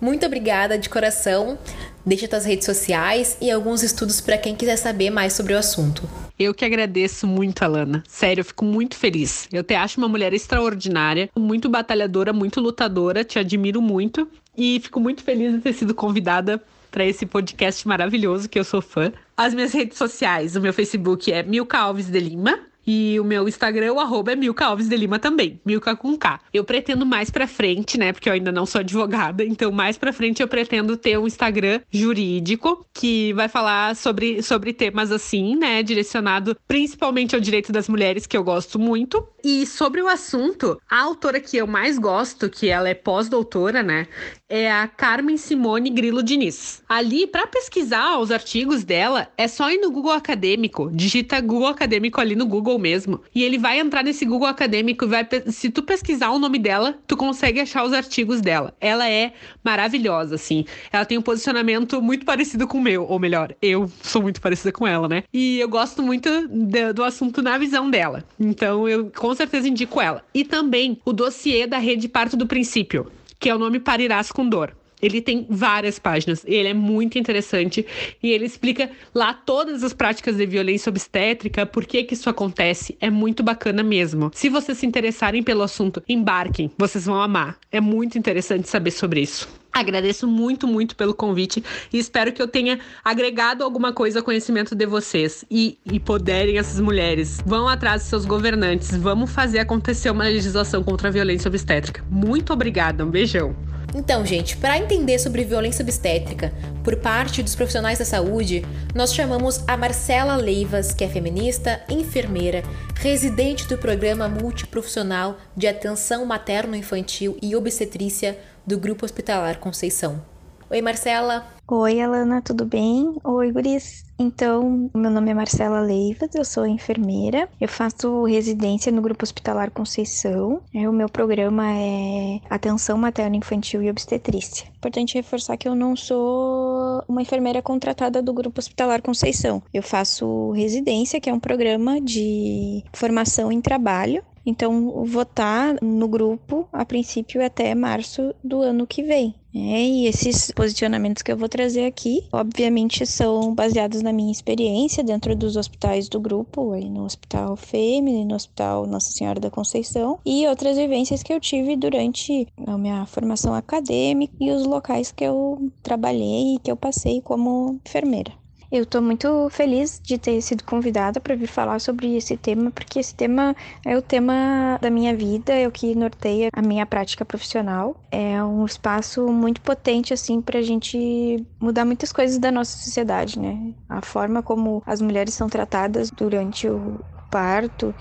Muito 0.00 0.26
obrigada 0.26 0.78
de 0.78 0.88
coração. 0.88 1.58
Deixa 2.06 2.28
tuas 2.28 2.44
redes 2.44 2.64
sociais 2.64 3.36
e 3.40 3.50
alguns 3.50 3.82
estudos 3.82 4.20
para 4.20 4.38
quem 4.38 4.54
quiser 4.54 4.76
saber 4.76 5.10
mais 5.10 5.32
sobre 5.32 5.54
o 5.54 5.58
assunto. 5.58 6.08
Eu 6.38 6.54
que 6.54 6.64
agradeço 6.64 7.26
muito, 7.26 7.64
Alana. 7.64 8.04
Sério, 8.06 8.42
eu 8.42 8.44
fico 8.44 8.64
muito 8.64 8.94
feliz. 8.96 9.48
Eu 9.52 9.64
te 9.64 9.74
acho 9.74 9.98
uma 9.98 10.06
mulher 10.06 10.32
extraordinária, 10.32 11.28
muito 11.36 11.68
batalhadora, 11.68 12.32
muito 12.32 12.60
lutadora, 12.60 13.24
te 13.24 13.40
admiro 13.40 13.82
muito 13.82 14.28
e 14.56 14.78
fico 14.78 15.00
muito 15.00 15.24
feliz 15.24 15.52
de 15.52 15.58
ter 15.58 15.72
sido 15.72 15.92
convidada 15.94 16.62
para 16.92 17.04
esse 17.04 17.26
podcast 17.26 17.88
maravilhoso 17.88 18.48
que 18.48 18.58
eu 18.58 18.64
sou 18.64 18.80
fã. 18.80 19.12
As 19.36 19.52
minhas 19.52 19.72
redes 19.72 19.98
sociais, 19.98 20.54
o 20.54 20.60
meu 20.60 20.72
Facebook 20.72 21.32
é 21.32 21.42
Milka 21.42 21.76
Alves 21.76 22.06
de 22.06 22.20
Lima. 22.20 22.60
E 22.86 23.18
o 23.18 23.24
meu 23.24 23.48
Instagram, 23.48 23.92
o 23.92 24.00
arroba 24.00 24.32
é 24.32 24.36
Milka 24.36 24.66
Alves 24.66 24.88
de 24.88 24.96
Lima 24.96 25.18
também, 25.18 25.60
Milka 25.64 25.96
com 25.96 26.16
K. 26.16 26.40
Eu 26.52 26.64
pretendo 26.64 27.04
mais 27.04 27.30
pra 27.30 27.46
frente, 27.46 27.98
né, 27.98 28.12
porque 28.12 28.28
eu 28.28 28.32
ainda 28.32 28.52
não 28.52 28.64
sou 28.64 28.80
advogada, 28.80 29.44
então 29.44 29.72
mais 29.72 29.98
pra 29.98 30.12
frente 30.12 30.40
eu 30.40 30.48
pretendo 30.48 30.96
ter 30.96 31.18
um 31.18 31.26
Instagram 31.26 31.80
jurídico 31.90 32.86
que 32.94 33.32
vai 33.32 33.48
falar 33.48 33.96
sobre, 33.96 34.42
sobre 34.42 34.72
temas 34.72 35.10
assim, 35.10 35.56
né, 35.56 35.82
direcionado 35.82 36.56
principalmente 36.68 37.34
ao 37.34 37.40
direito 37.40 37.72
das 37.72 37.88
mulheres, 37.88 38.26
que 38.26 38.36
eu 38.36 38.44
gosto 38.44 38.78
muito. 38.78 39.26
E 39.48 39.64
sobre 39.64 40.02
o 40.02 40.08
assunto, 40.08 40.76
a 40.90 41.02
autora 41.02 41.38
que 41.38 41.56
eu 41.56 41.68
mais 41.68 42.00
gosto, 42.00 42.50
que 42.50 42.68
ela 42.68 42.88
é 42.88 42.94
pós-doutora, 42.94 43.80
né, 43.80 44.08
é 44.48 44.68
a 44.68 44.88
Carmen 44.88 45.36
Simone 45.36 45.88
Grilo 45.88 46.20
Diniz. 46.20 46.82
Ali, 46.88 47.28
para 47.28 47.46
pesquisar 47.46 48.18
os 48.18 48.32
artigos 48.32 48.82
dela, 48.82 49.28
é 49.38 49.46
só 49.46 49.70
ir 49.70 49.78
no 49.78 49.92
Google 49.92 50.10
Acadêmico, 50.10 50.90
digita 50.92 51.40
Google 51.40 51.68
Acadêmico 51.68 52.20
ali 52.20 52.34
no 52.34 52.44
Google 52.44 52.76
mesmo, 52.76 53.20
e 53.32 53.44
ele 53.44 53.56
vai 53.56 53.78
entrar 53.78 54.02
nesse 54.02 54.24
Google 54.24 54.48
Acadêmico 54.48 55.04
e 55.04 55.08
vai 55.08 55.24
se 55.46 55.70
tu 55.70 55.80
pesquisar 55.80 56.30
o 56.30 56.40
nome 56.40 56.58
dela, 56.58 56.98
tu 57.06 57.16
consegue 57.16 57.60
achar 57.60 57.84
os 57.84 57.92
artigos 57.92 58.40
dela. 58.40 58.74
Ela 58.80 59.08
é 59.08 59.32
maravilhosa, 59.62 60.34
assim. 60.34 60.64
Ela 60.90 61.04
tem 61.04 61.18
um 61.18 61.22
posicionamento 61.22 62.02
muito 62.02 62.26
parecido 62.26 62.66
com 62.66 62.78
o 62.78 62.82
meu, 62.82 63.04
ou 63.04 63.20
melhor, 63.20 63.54
eu 63.62 63.88
sou 64.02 64.20
muito 64.20 64.40
parecida 64.40 64.72
com 64.72 64.84
ela, 64.88 65.06
né? 65.06 65.22
E 65.32 65.60
eu 65.60 65.68
gosto 65.68 66.02
muito 66.02 66.48
de, 66.48 66.92
do 66.92 67.04
assunto 67.04 67.40
na 67.42 67.56
visão 67.58 67.88
dela. 67.88 68.24
Então 68.40 68.88
eu 68.88 69.08
com 69.14 69.35
certeza 69.36 69.68
indico 69.68 70.00
ela. 70.00 70.24
E 70.34 70.44
também 70.44 70.98
o 71.04 71.12
dossiê 71.12 71.66
da 71.66 71.78
rede 71.78 72.08
Parto 72.08 72.36
do 72.36 72.46
Princípio 72.46 73.06
que 73.38 73.48
é 73.48 73.54
o 73.54 73.58
nome 73.58 73.78
Parirás 73.78 74.32
com 74.32 74.48
Dor. 74.48 74.72
Ele 75.00 75.20
tem 75.20 75.46
várias 75.50 75.98
páginas, 75.98 76.42
ele 76.46 76.68
é 76.68 76.74
muito 76.74 77.18
interessante 77.18 77.84
e 78.22 78.30
ele 78.30 78.46
explica 78.46 78.90
lá 79.14 79.34
todas 79.34 79.84
as 79.84 79.92
práticas 79.92 80.36
de 80.36 80.46
violência 80.46 80.88
obstétrica, 80.88 81.66
por 81.66 81.84
que 81.84 82.02
que 82.02 82.14
isso 82.14 82.30
acontece, 82.30 82.96
é 82.98 83.10
muito 83.10 83.42
bacana 83.42 83.82
mesmo. 83.82 84.30
Se 84.34 84.48
vocês 84.48 84.78
se 84.78 84.86
interessarem 84.86 85.42
pelo 85.42 85.62
assunto, 85.62 86.02
embarquem, 86.08 86.70
vocês 86.78 87.04
vão 87.04 87.20
amar. 87.20 87.58
É 87.70 87.78
muito 87.80 88.16
interessante 88.16 88.70
saber 88.70 88.90
sobre 88.90 89.20
isso. 89.20 89.46
Agradeço 89.76 90.26
muito, 90.26 90.66
muito 90.66 90.96
pelo 90.96 91.12
convite 91.12 91.62
e 91.92 91.98
espero 91.98 92.32
que 92.32 92.40
eu 92.40 92.48
tenha 92.48 92.80
agregado 93.04 93.62
alguma 93.62 93.92
coisa 93.92 94.20
ao 94.20 94.24
conhecimento 94.24 94.74
de 94.74 94.86
vocês. 94.86 95.44
E 95.50 95.78
empoderem 95.84 96.56
essas 96.56 96.80
mulheres. 96.80 97.42
Vão 97.44 97.68
atrás 97.68 98.00
dos 98.00 98.08
seus 98.08 98.24
governantes. 98.24 98.96
Vamos 98.96 99.30
fazer 99.30 99.58
acontecer 99.58 100.08
uma 100.08 100.24
legislação 100.24 100.82
contra 100.82 101.08
a 101.08 101.12
violência 101.12 101.46
obstétrica. 101.50 102.02
Muito 102.10 102.54
obrigada. 102.54 103.04
Um 103.04 103.10
beijão. 103.10 103.54
Então, 103.94 104.24
gente, 104.24 104.56
para 104.56 104.78
entender 104.78 105.18
sobre 105.18 105.44
violência 105.44 105.82
obstétrica 105.82 106.52
por 106.82 106.96
parte 106.96 107.42
dos 107.42 107.54
profissionais 107.54 107.98
da 107.98 108.04
saúde, 108.04 108.64
nós 108.94 109.14
chamamos 109.14 109.62
a 109.66 109.76
Marcela 109.76 110.36
Leivas, 110.36 110.92
que 110.92 111.04
é 111.04 111.08
feminista, 111.08 111.82
enfermeira, 111.88 112.62
residente 112.94 113.68
do 113.68 113.76
programa 113.76 114.26
multiprofissional 114.26 115.38
de 115.56 115.66
atenção 115.66 116.24
materno-infantil 116.24 117.36
e 117.42 117.54
obstetrícia 117.54 118.38
do 118.66 118.78
Grupo 118.78 119.04
Hospitalar 119.04 119.58
Conceição. 119.58 120.20
Oi, 120.68 120.82
Marcela. 120.82 121.46
Oi, 121.68 122.00
Alana, 122.00 122.42
tudo 122.42 122.64
bem? 122.64 123.14
Oi, 123.22 123.52
Guris. 123.52 124.04
Então, 124.18 124.90
meu 124.92 125.10
nome 125.10 125.30
é 125.30 125.34
Marcela 125.34 125.80
Leivas, 125.80 126.34
eu 126.34 126.44
sou 126.44 126.66
enfermeira. 126.66 127.48
Eu 127.60 127.68
faço 127.68 128.24
residência 128.24 128.90
no 128.90 129.00
Grupo 129.00 129.22
Hospitalar 129.22 129.70
Conceição. 129.70 130.60
O 130.74 130.92
meu 130.92 131.08
programa 131.08 131.64
é 131.70 132.40
Atenção 132.50 132.98
Materno 132.98 133.36
Infantil 133.36 133.80
e 133.82 133.90
Obstetrícia. 133.90 134.66
Importante 134.76 135.14
reforçar 135.14 135.56
que 135.56 135.68
eu 135.68 135.76
não 135.76 135.94
sou 135.94 137.04
uma 137.06 137.22
enfermeira 137.22 137.62
contratada 137.62 138.20
do 138.20 138.32
Grupo 138.32 138.58
Hospitalar 138.58 139.02
Conceição. 139.02 139.62
Eu 139.72 139.84
faço 139.84 140.50
residência, 140.50 141.20
que 141.20 141.30
é 141.30 141.32
um 141.32 141.40
programa 141.40 142.00
de 142.00 142.82
formação 142.92 143.52
em 143.52 143.60
trabalho 143.60 144.24
então, 144.46 145.04
votar 145.04 145.76
no 145.82 146.06
grupo, 146.06 146.68
a 146.72 146.84
princípio, 146.84 147.44
até 147.44 147.74
março 147.74 148.32
do 148.44 148.62
ano 148.62 148.86
que 148.86 149.02
vem. 149.02 149.34
É, 149.52 149.82
e 149.82 150.06
esses 150.06 150.50
posicionamentos 150.52 151.22
que 151.22 151.32
eu 151.32 151.36
vou 151.36 151.48
trazer 151.48 151.86
aqui, 151.86 152.28
obviamente, 152.30 153.06
são 153.06 153.54
baseados 153.54 154.02
na 154.02 154.12
minha 154.12 154.30
experiência 154.30 155.02
dentro 155.02 155.34
dos 155.34 155.56
hospitais 155.56 156.10
do 156.10 156.20
grupo, 156.20 156.72
aí 156.72 156.90
no 156.90 157.04
Hospital 157.04 157.56
Fêmea, 157.56 158.24
no 158.24 158.34
Hospital 158.34 158.86
Nossa 158.86 159.10
Senhora 159.10 159.40
da 159.40 159.50
Conceição, 159.50 160.18
e 160.26 160.46
outras 160.46 160.76
vivências 160.76 161.22
que 161.22 161.32
eu 161.32 161.40
tive 161.40 161.74
durante 161.74 162.46
a 162.66 162.76
minha 162.76 163.06
formação 163.06 163.54
acadêmica 163.54 164.34
e 164.38 164.50
os 164.50 164.66
locais 164.66 165.10
que 165.10 165.24
eu 165.24 165.70
trabalhei 165.82 166.56
e 166.56 166.58
que 166.58 166.70
eu 166.70 166.76
passei 166.76 167.22
como 167.22 167.80
enfermeira. 167.86 168.32
Eu 168.70 168.82
estou 168.82 169.00
muito 169.00 169.48
feliz 169.50 170.00
de 170.02 170.18
ter 170.18 170.40
sido 170.40 170.64
convidada 170.64 171.20
para 171.20 171.36
vir 171.36 171.46
falar 171.46 171.78
sobre 171.80 172.16
esse 172.16 172.36
tema, 172.36 172.70
porque 172.70 172.98
esse 172.98 173.14
tema 173.14 173.54
é 173.84 173.96
o 173.96 174.02
tema 174.02 174.78
da 174.80 174.90
minha 174.90 175.14
vida, 175.16 175.52
é 175.52 175.68
o 175.68 175.72
que 175.72 175.94
norteia 175.94 176.48
a 176.52 176.62
minha 176.62 176.84
prática 176.84 177.24
profissional. 177.24 177.96
É 178.10 178.42
um 178.42 178.64
espaço 178.64 179.28
muito 179.28 179.60
potente, 179.60 180.12
assim, 180.12 180.40
para 180.40 180.58
a 180.58 180.62
gente 180.62 181.46
mudar 181.60 181.84
muitas 181.84 182.12
coisas 182.12 182.38
da 182.38 182.50
nossa 182.50 182.76
sociedade, 182.76 183.38
né? 183.38 183.74
A 183.88 184.02
forma 184.02 184.42
como 184.42 184.82
as 184.84 185.00
mulheres 185.00 185.34
são 185.34 185.48
tratadas 185.48 186.10
durante 186.10 186.68
o 186.68 186.98
parto, 187.30 187.94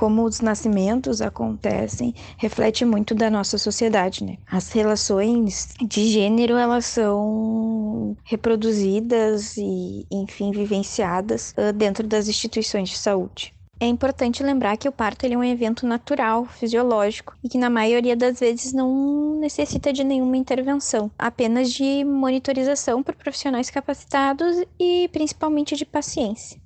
como 0.00 0.24
os 0.24 0.40
nascimentos 0.40 1.20
acontecem 1.20 2.14
reflete 2.38 2.86
muito 2.86 3.14
da 3.14 3.28
nossa 3.28 3.58
sociedade, 3.58 4.24
né? 4.24 4.38
As 4.50 4.72
relações 4.72 5.74
de 5.78 6.06
gênero 6.06 6.56
elas 6.56 6.86
são 6.86 8.16
reproduzidas 8.24 9.58
e, 9.58 10.06
enfim, 10.10 10.52
vivenciadas 10.52 11.52
uh, 11.58 11.70
dentro 11.74 12.08
das 12.08 12.28
instituições 12.28 12.88
de 12.88 12.96
saúde. 12.96 13.52
É 13.78 13.86
importante 13.86 14.42
lembrar 14.42 14.76
que 14.78 14.88
o 14.88 14.92
parto 14.92 15.24
é 15.24 15.36
um 15.36 15.42
evento 15.42 15.86
natural, 15.86 16.44
fisiológico, 16.44 17.34
e 17.42 17.48
que 17.48 17.56
na 17.56 17.70
maioria 17.70 18.14
das 18.14 18.38
vezes 18.40 18.74
não 18.74 19.38
necessita 19.40 19.90
de 19.90 20.04
nenhuma 20.04 20.36
intervenção, 20.36 21.10
apenas 21.18 21.72
de 21.72 22.04
monitorização 22.04 23.02
por 23.02 23.14
profissionais 23.14 23.70
capacitados 23.70 24.56
e 24.78 25.08
principalmente 25.12 25.76
de 25.76 25.86
paciência. 25.86 26.59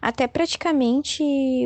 Até 0.00 0.26
praticamente 0.26 1.22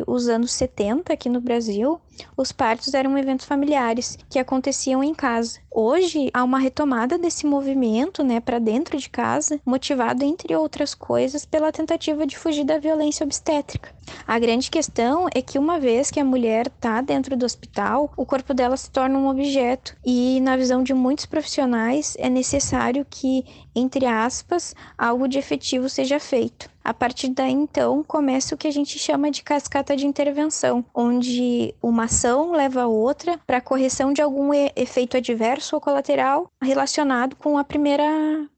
os 0.07 0.29
anos 0.29 0.53
70 0.53 1.13
aqui 1.13 1.29
no 1.29 1.41
Brasil, 1.41 2.01
os 2.37 2.53
partos 2.53 2.95
eram 2.95 3.17
eventos 3.19 3.47
familiares 3.47 4.19
que 4.29 4.39
aconteciam 4.39 5.03
em 5.03 5.15
casa. 5.15 5.59
Hoje 5.71 6.31
há 6.33 6.45
uma 6.45 6.59
retomada 6.59 7.19
desse 7.19 7.47
movimento, 7.47 8.23
né, 8.23 8.41
para 8.41 8.59
dentro 8.59 8.97
de 8.97 9.11
casa, 9.11 9.61
motivado 9.67 10.25
entre 10.25 10.55
outras 10.55 10.95
coisas 10.95 11.45
pela 11.45 11.73
tentativa 11.73 12.27
de 12.27 12.39
fugir 12.39 12.65
da 12.65 12.79
violência 12.79 13.25
obstétrica. 13.25 13.95
A 14.27 14.39
grande 14.39 14.71
questão 14.71 15.27
é 15.35 15.43
que 15.43 15.59
uma 15.59 15.81
vez 15.81 16.11
que 16.11 16.21
a 16.21 16.25
mulher 16.25 16.67
está 16.67 17.01
dentro 17.01 17.37
do 17.37 17.45
hospital, 17.45 18.13
o 18.17 18.25
corpo 18.25 18.55
dela 18.55 18.77
se 18.77 18.91
torna 18.91 19.19
um 19.19 19.29
objeto 19.29 19.97
e 20.05 20.41
na 20.41 20.57
visão 20.57 20.83
de 20.83 20.95
muitos 20.95 21.27
profissionais 21.27 22.15
é 22.19 22.29
necessário 22.29 23.07
que, 23.09 23.45
entre 23.75 24.07
aspas, 24.07 24.75
algo 24.97 25.27
de 25.27 25.39
efetivo 25.39 25.89
seja 25.89 26.21
feito. 26.21 26.73
A 26.85 26.93
partir 26.93 27.29
daí, 27.31 27.51
então, 27.51 28.05
começa 28.05 28.55
o 28.55 28.59
que 28.59 28.69
a 28.69 28.71
gente 28.71 28.99
chama 28.99 29.31
de 29.31 29.43
cascata 29.43 29.97
de 29.97 30.07
intervenção, 30.07 30.85
onde 30.95 31.75
uma 31.83 32.04
ação 32.05 32.53
leva 32.53 32.83
a 32.83 32.87
outra 32.87 33.39
para 33.47 33.61
correção 33.61 34.13
de 34.13 34.23
algum 34.23 34.51
efeito 34.77 35.17
adverso 35.17 35.77
ou 35.77 35.81
colateral 35.81 36.51
relacionado 36.63 37.37
com 37.37 37.59
a 37.59 37.65
primeira 37.65 38.05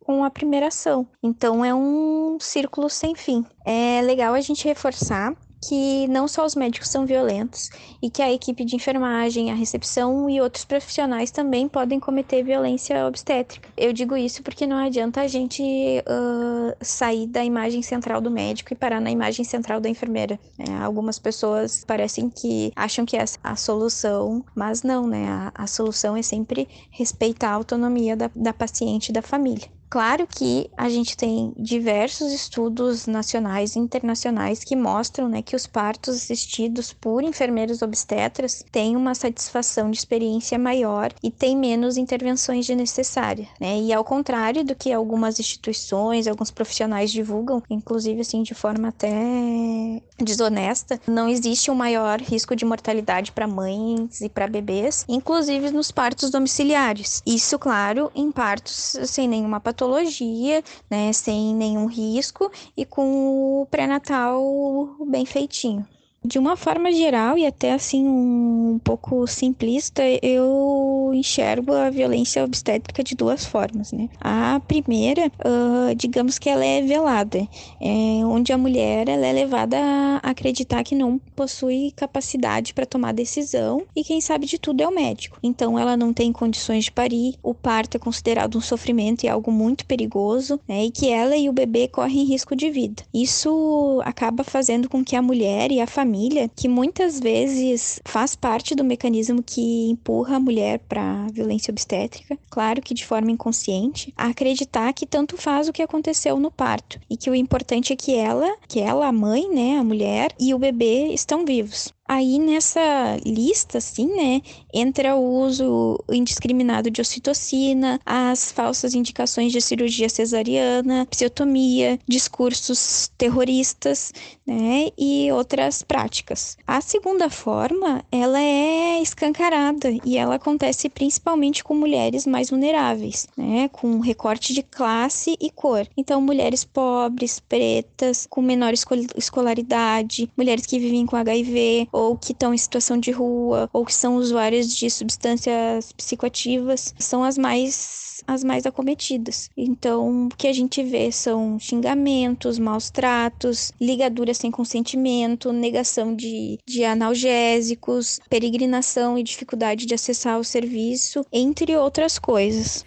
com 0.01 0.23
a 0.23 0.31
primeira 0.31 0.69
ação. 0.69 1.07
Então 1.21 1.65
é 1.65 1.75
um 1.75 2.39
círculo 2.41 2.89
sem 2.89 3.15
fim. 3.15 3.45
É 3.65 4.01
legal 4.03 4.35
a 4.35 4.41
gente 4.41 4.65
reforçar 4.65 5.35
que 5.69 6.07
não 6.09 6.29
só 6.29 6.45
os 6.45 6.55
médicos 6.55 6.89
são 6.89 7.07
violentos 7.07 7.71
e 8.03 8.11
que 8.11 8.23
a 8.23 8.33
equipe 8.33 8.65
de 8.65 8.77
enfermagem, 8.77 9.51
a 9.51 9.55
recepção 9.55 10.29
e 10.31 10.41
outros 10.41 10.65
profissionais 10.65 11.31
também 11.31 11.69
podem 11.69 11.99
cometer 11.99 12.43
violência 12.43 13.07
obstétrica. 13.07 13.69
Eu 13.77 13.93
digo 13.93 14.17
isso 14.17 14.43
porque 14.43 14.67
não 14.67 14.77
adianta 14.77 15.21
a 15.21 15.29
gente 15.29 15.63
uh, 15.63 16.77
sair 16.81 17.27
da 17.27 17.45
imagem 17.45 17.83
central 17.83 18.21
do 18.21 18.31
médico 18.31 18.73
e 18.73 18.77
parar 18.77 19.01
na 19.01 19.11
imagem 19.11 19.45
central 19.45 19.81
da 19.81 19.89
enfermeira. 19.89 20.39
É, 20.59 20.73
algumas 20.83 21.19
pessoas 21.19 21.85
parecem 21.85 22.31
que 22.31 22.73
acham 22.77 23.05
que 23.05 23.17
é 23.17 23.25
a 23.43 23.57
solução, 23.57 24.45
mas 24.55 24.83
não, 24.83 25.07
né? 25.07 25.27
A, 25.29 25.65
a 25.65 25.67
solução 25.67 26.17
é 26.17 26.23
sempre 26.23 26.69
respeitar 26.91 27.51
a 27.51 27.55
autonomia 27.55 28.17
da, 28.17 28.31
da 28.35 28.53
paciente 28.53 29.09
e 29.09 29.13
da 29.13 29.23
família. 29.23 29.76
Claro 29.89 30.27
que 30.27 30.69
a 30.77 30.89
gente 30.89 31.17
tem 31.17 31.53
diversos 31.57 32.33
estudos 32.33 33.07
nacionais 33.07 33.77
e 33.77 33.79
internacionais 33.79 34.65
que 34.65 34.75
mostram 34.75 35.29
né, 35.29 35.43
que 35.43 35.55
os 35.55 35.67
partos 35.67 36.17
assistidos 36.17 36.93
por 36.93 37.23
enfermeiros 37.23 37.83
obstetras 37.83 38.65
têm 38.71 38.97
uma 38.97 39.15
satisfação 39.15 39.91
de 39.91 39.99
experiência 39.99 40.59
maior 40.59 41.13
e 41.23 41.31
têm 41.31 41.57
menos 41.57 41.97
intervenções 41.97 42.67
de 42.67 42.75
necessária. 42.75 43.49
Né? 43.61 43.79
E 43.79 43.93
ao 43.93 44.05
contrário 44.05 44.65
do 44.65 44.75
que 44.75 44.93
algumas 44.93 45.39
instituições, 45.39 46.27
alguns 46.27 46.51
profissionais 46.51 47.13
divulgam, 47.13 47.63
inclusive 47.71 48.21
assim 48.21 48.43
de 48.43 48.55
forma 48.55 48.89
até 48.89 50.03
desonesta, 50.19 51.01
não 51.07 51.29
existe 51.29 51.71
um 51.71 51.75
maior 51.75 52.21
risco 52.21 52.57
de 52.57 52.65
mortalidade 52.65 53.31
para 53.31 53.47
mães 53.47 54.21
e 54.21 54.29
para 54.29 54.49
bebês, 54.49 55.05
inclusive 55.09 55.71
nos 55.71 55.93
partos 55.93 56.31
domiciliares. 56.31 57.23
Isso, 57.25 57.59
claro, 57.59 58.11
em 58.15 58.33
partos 58.33 58.97
sem 59.05 59.29
nenhuma 59.29 59.61
patologia 59.61 59.76
patologia, 59.77 60.65
né, 60.91 61.13
sem 61.13 61.55
nenhum 61.55 61.87
risco 61.87 62.51
e 62.75 62.87
com 62.87 63.61
o 63.61 63.67
pré-natal 63.71 64.97
bem 65.07 65.27
feitinho. 65.27 65.87
De 66.25 66.41
uma 66.41 66.57
forma 66.57 66.91
geral 66.91 67.39
e 67.39 67.47
até 67.47 67.73
assim 67.73 68.05
um 68.05 68.81
pouco 68.83 69.29
simplista, 69.29 70.03
eu 70.21 71.13
enxergo 71.15 71.73
a 71.73 71.89
violência 71.89 72.43
obstétrica 72.43 73.05
de 73.05 73.15
duas 73.15 73.45
formas, 73.45 73.93
né? 73.93 74.09
A 74.21 74.61
primeira, 74.67 75.27
uh, 75.27 75.95
digamos 75.95 76.37
que 76.37 76.49
ela 76.49 76.65
é 76.65 76.83
velada, 76.83 77.47
é 77.81 78.25
onde 78.25 78.53
a 78.53 78.59
mulher 78.59 79.09
ela 79.09 79.25
é 79.25 79.33
levada 79.33 79.77
a 79.79 80.31
acreditar 80.31 80.83
que 80.83 80.97
não 80.97 81.21
possui 81.37 81.93
capacidade 81.95 82.73
para 82.73 82.87
tomar 82.87 83.13
decisão 83.13 83.83
e 83.95 84.03
quem 84.03 84.21
sabe 84.21 84.47
de 84.47 84.59
tudo 84.59 84.83
é 84.83 84.89
o 84.89 84.95
médico. 84.95 85.39
Então 85.43 85.79
ela 85.79 85.97
não 85.97 86.13
tem 86.13 86.33
condições 86.33 86.85
de 86.85 86.93
parir, 86.93 87.35
o 87.43 87.55
parto 87.55 87.97
é 87.97 88.01
considerado 88.01 88.57
um 88.57 88.61
sofrimento 88.61 89.25
e 89.25 89.29
algo 89.29 89.53
muito 89.53 89.85
perigoso, 89.85 90.59
né? 90.67 90.87
E 90.87 90.91
que 90.91 91.11
ela 91.11 91.37
e 91.37 91.49
o 91.49 91.53
bebê 91.53 91.87
correm 91.87 92.25
risco 92.25 92.57
de 92.57 92.71
vida. 92.71 93.03
Isso 93.13 94.01
acaba 94.05 94.43
fazendo 94.43 94.89
com 94.89 95.05
que 95.05 95.15
a 95.15 95.23
mulher 95.23 95.71
e 95.71 95.81
a 95.81 95.87
família 95.87 96.51
que 96.57 96.69
muitas 96.69 97.21
vezes 97.21 98.01
faz 98.05 98.35
parte 98.35 98.75
do 98.75 98.83
mecanismo 98.83 99.43
que 99.43 99.91
empurra 99.91 100.37
a 100.37 100.41
mulher 100.41 100.79
para 100.89 101.27
violência 101.33 101.71
obstétrica, 101.71 102.39
claro 102.49 102.81
que 102.81 102.95
de 102.95 103.05
forma 103.05 103.31
inconsciente, 103.31 104.13
a 104.17 104.29
acreditar 104.29 104.93
que 104.93 105.05
tanto 105.05 105.37
faz 105.37 105.69
o 105.69 105.73
que 105.73 105.83
aconteceu 105.83 106.39
no 106.39 106.51
parto 106.51 106.99
e 107.11 107.17
que 107.17 107.29
o 107.29 107.35
importante 107.35 107.93
é 107.93 107.97
que 107.97 108.15
ela, 108.15 108.57
que 108.69 108.81
ela, 108.81 109.07
a 109.07 109.13
mãe, 109.13 109.49
né, 109.49 109.79
a 109.79 109.85
mulher 109.85 110.33
e 110.39 110.55
o 110.55 110.59
bebê 110.59 111.13
estão 111.27 111.45
vivos. 111.45 111.96
Aí 112.09 112.39
nessa 112.39 113.19
lista, 113.25 113.79
assim, 113.79 114.07
né, 114.07 114.43
entra 114.73 115.17
o 115.17 115.41
uso 115.43 115.99
indiscriminado 116.11 116.91
de 116.91 117.01
ocitocina, 117.01 118.01
as 118.05 118.53
falsas 118.53 118.95
indicações 118.95 119.53
de 119.53 119.61
cirurgia 119.61 120.09
cesariana, 120.09 121.07
psiotomia, 121.07 121.99
discursos 122.07 123.11
terroristas, 123.19 124.13
né, 124.47 124.91
e 124.97 125.31
outras 125.33 125.83
práticas. 125.83 126.57
A 126.67 126.81
segunda 126.81 127.29
forma, 127.29 128.05
ela 128.13 128.41
é 128.41 129.03
escancarada 129.03 129.89
e 130.05 130.17
ela 130.17 130.37
acontece 130.37 130.89
principalmente 130.89 131.65
com 131.65 131.75
mulheres 131.75 132.27
mais 132.27 132.51
vulneráveis, 132.51 133.27
né, 133.37 133.69
com 133.73 133.99
recorte 133.99 134.55
de 134.55 134.63
classe 134.63 135.37
e 135.41 135.51
cor. 135.51 135.89
Então, 135.97 136.21
mulheres 136.21 136.65
pobres, 136.65 137.41
pretas, 137.41 138.27
com 138.31 138.41
menor 138.41 138.73
escolaridade, 139.17 140.31
mulheres 140.37 140.67
que 140.67 140.79
vivem 140.79 141.07
com 141.07 141.17
HIV, 141.17 141.89
ou 141.97 142.15
que 142.15 142.33
estão 142.33 142.53
em 142.53 142.59
situação 142.59 142.99
de 142.99 143.11
rua, 143.11 143.71
ou 143.73 143.87
que 143.87 143.95
são 143.95 144.17
usuários 144.17 144.77
de 144.77 144.91
substâncias 144.91 145.93
psicoativas, 145.93 146.95
são 146.99 147.25
as 147.25 147.39
mais 147.39 148.07
as 148.27 148.43
mais 148.43 148.67
acometidas. 148.67 149.51
Então, 149.57 150.27
o 150.27 150.29
que 150.29 150.49
a 150.49 150.53
gente 150.53 150.83
vê 150.83 151.13
são 151.13 151.59
xingamentos, 151.59 152.59
maus 152.59 152.91
tratos, 152.91 153.73
ligaduras 153.81 154.39
sem 154.39 154.51
consentimento, 154.51 155.53
negação 155.53 156.15
de, 156.15 156.59
de 156.67 156.85
analgésicos, 156.85 158.19
peregrinação 158.29 159.19
e 159.19 159.23
dificuldade 159.23 159.87
de 159.87 159.95
acessar 159.95 160.39
o 160.39 160.45
serviço, 160.45 161.25
entre 161.33 161.77
outras 161.77 162.19
coisas. 162.19 162.85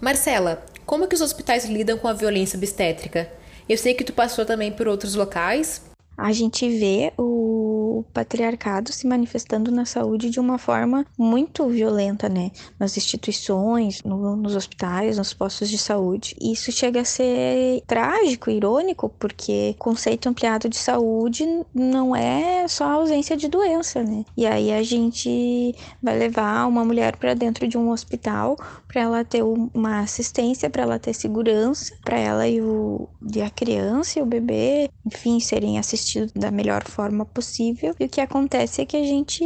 Marcela, 0.00 0.64
como 0.86 1.06
que 1.06 1.14
os 1.14 1.20
hospitais 1.20 1.64
lidam 1.64 1.98
com 1.98 2.08
a 2.08 2.12
violência 2.12 2.56
obstétrica? 2.56 3.30
Eu 3.68 3.76
sei 3.76 3.94
que 3.94 4.04
tu 4.04 4.12
passou 4.12 4.46
também 4.46 4.72
por 4.72 4.88
outros 4.88 5.14
locais. 5.14 5.82
A 6.18 6.32
gente 6.32 6.68
vê 6.68 7.12
o 7.16 8.04
patriarcado 8.12 8.92
se 8.92 9.06
manifestando 9.06 9.70
na 9.70 9.84
saúde 9.84 10.30
de 10.30 10.40
uma 10.40 10.58
forma 10.58 11.06
muito 11.16 11.68
violenta, 11.68 12.28
né? 12.28 12.50
Nas 12.76 12.96
instituições, 12.96 14.02
no, 14.02 14.34
nos 14.34 14.56
hospitais, 14.56 15.16
nos 15.16 15.32
postos 15.32 15.70
de 15.70 15.78
saúde. 15.78 16.34
Isso 16.40 16.72
chega 16.72 17.02
a 17.02 17.04
ser 17.04 17.84
trágico, 17.86 18.50
irônico, 18.50 19.08
porque 19.10 19.76
conceito 19.78 20.28
ampliado 20.28 20.68
de 20.68 20.76
saúde 20.76 21.46
não 21.72 22.16
é 22.16 22.66
só 22.66 22.84
a 22.84 22.92
ausência 22.94 23.36
de 23.36 23.46
doença, 23.46 24.02
né? 24.02 24.24
E 24.36 24.44
aí 24.44 24.72
a 24.72 24.82
gente 24.82 25.72
vai 26.02 26.18
levar 26.18 26.66
uma 26.66 26.84
mulher 26.84 27.14
para 27.16 27.32
dentro 27.32 27.68
de 27.68 27.78
um 27.78 27.90
hospital 27.90 28.56
para 28.88 29.02
ela 29.02 29.24
ter 29.24 29.44
uma 29.44 30.00
assistência, 30.00 30.68
para 30.68 30.82
ela 30.82 30.98
ter 30.98 31.14
segurança, 31.14 31.94
para 32.04 32.18
ela 32.18 32.48
e, 32.48 32.60
o, 32.60 33.08
e 33.32 33.40
a 33.40 33.50
criança 33.50 34.18
e 34.18 34.22
o 34.22 34.26
bebê, 34.26 34.90
enfim, 35.06 35.38
serem 35.38 35.78
assistidos 35.78 36.07
da 36.34 36.50
melhor 36.50 36.84
forma 36.84 37.24
possível 37.24 37.94
e 38.00 38.04
o 38.04 38.08
que 38.08 38.20
acontece 38.20 38.82
é 38.82 38.86
que 38.86 38.96
a 38.96 39.02
gente 39.04 39.44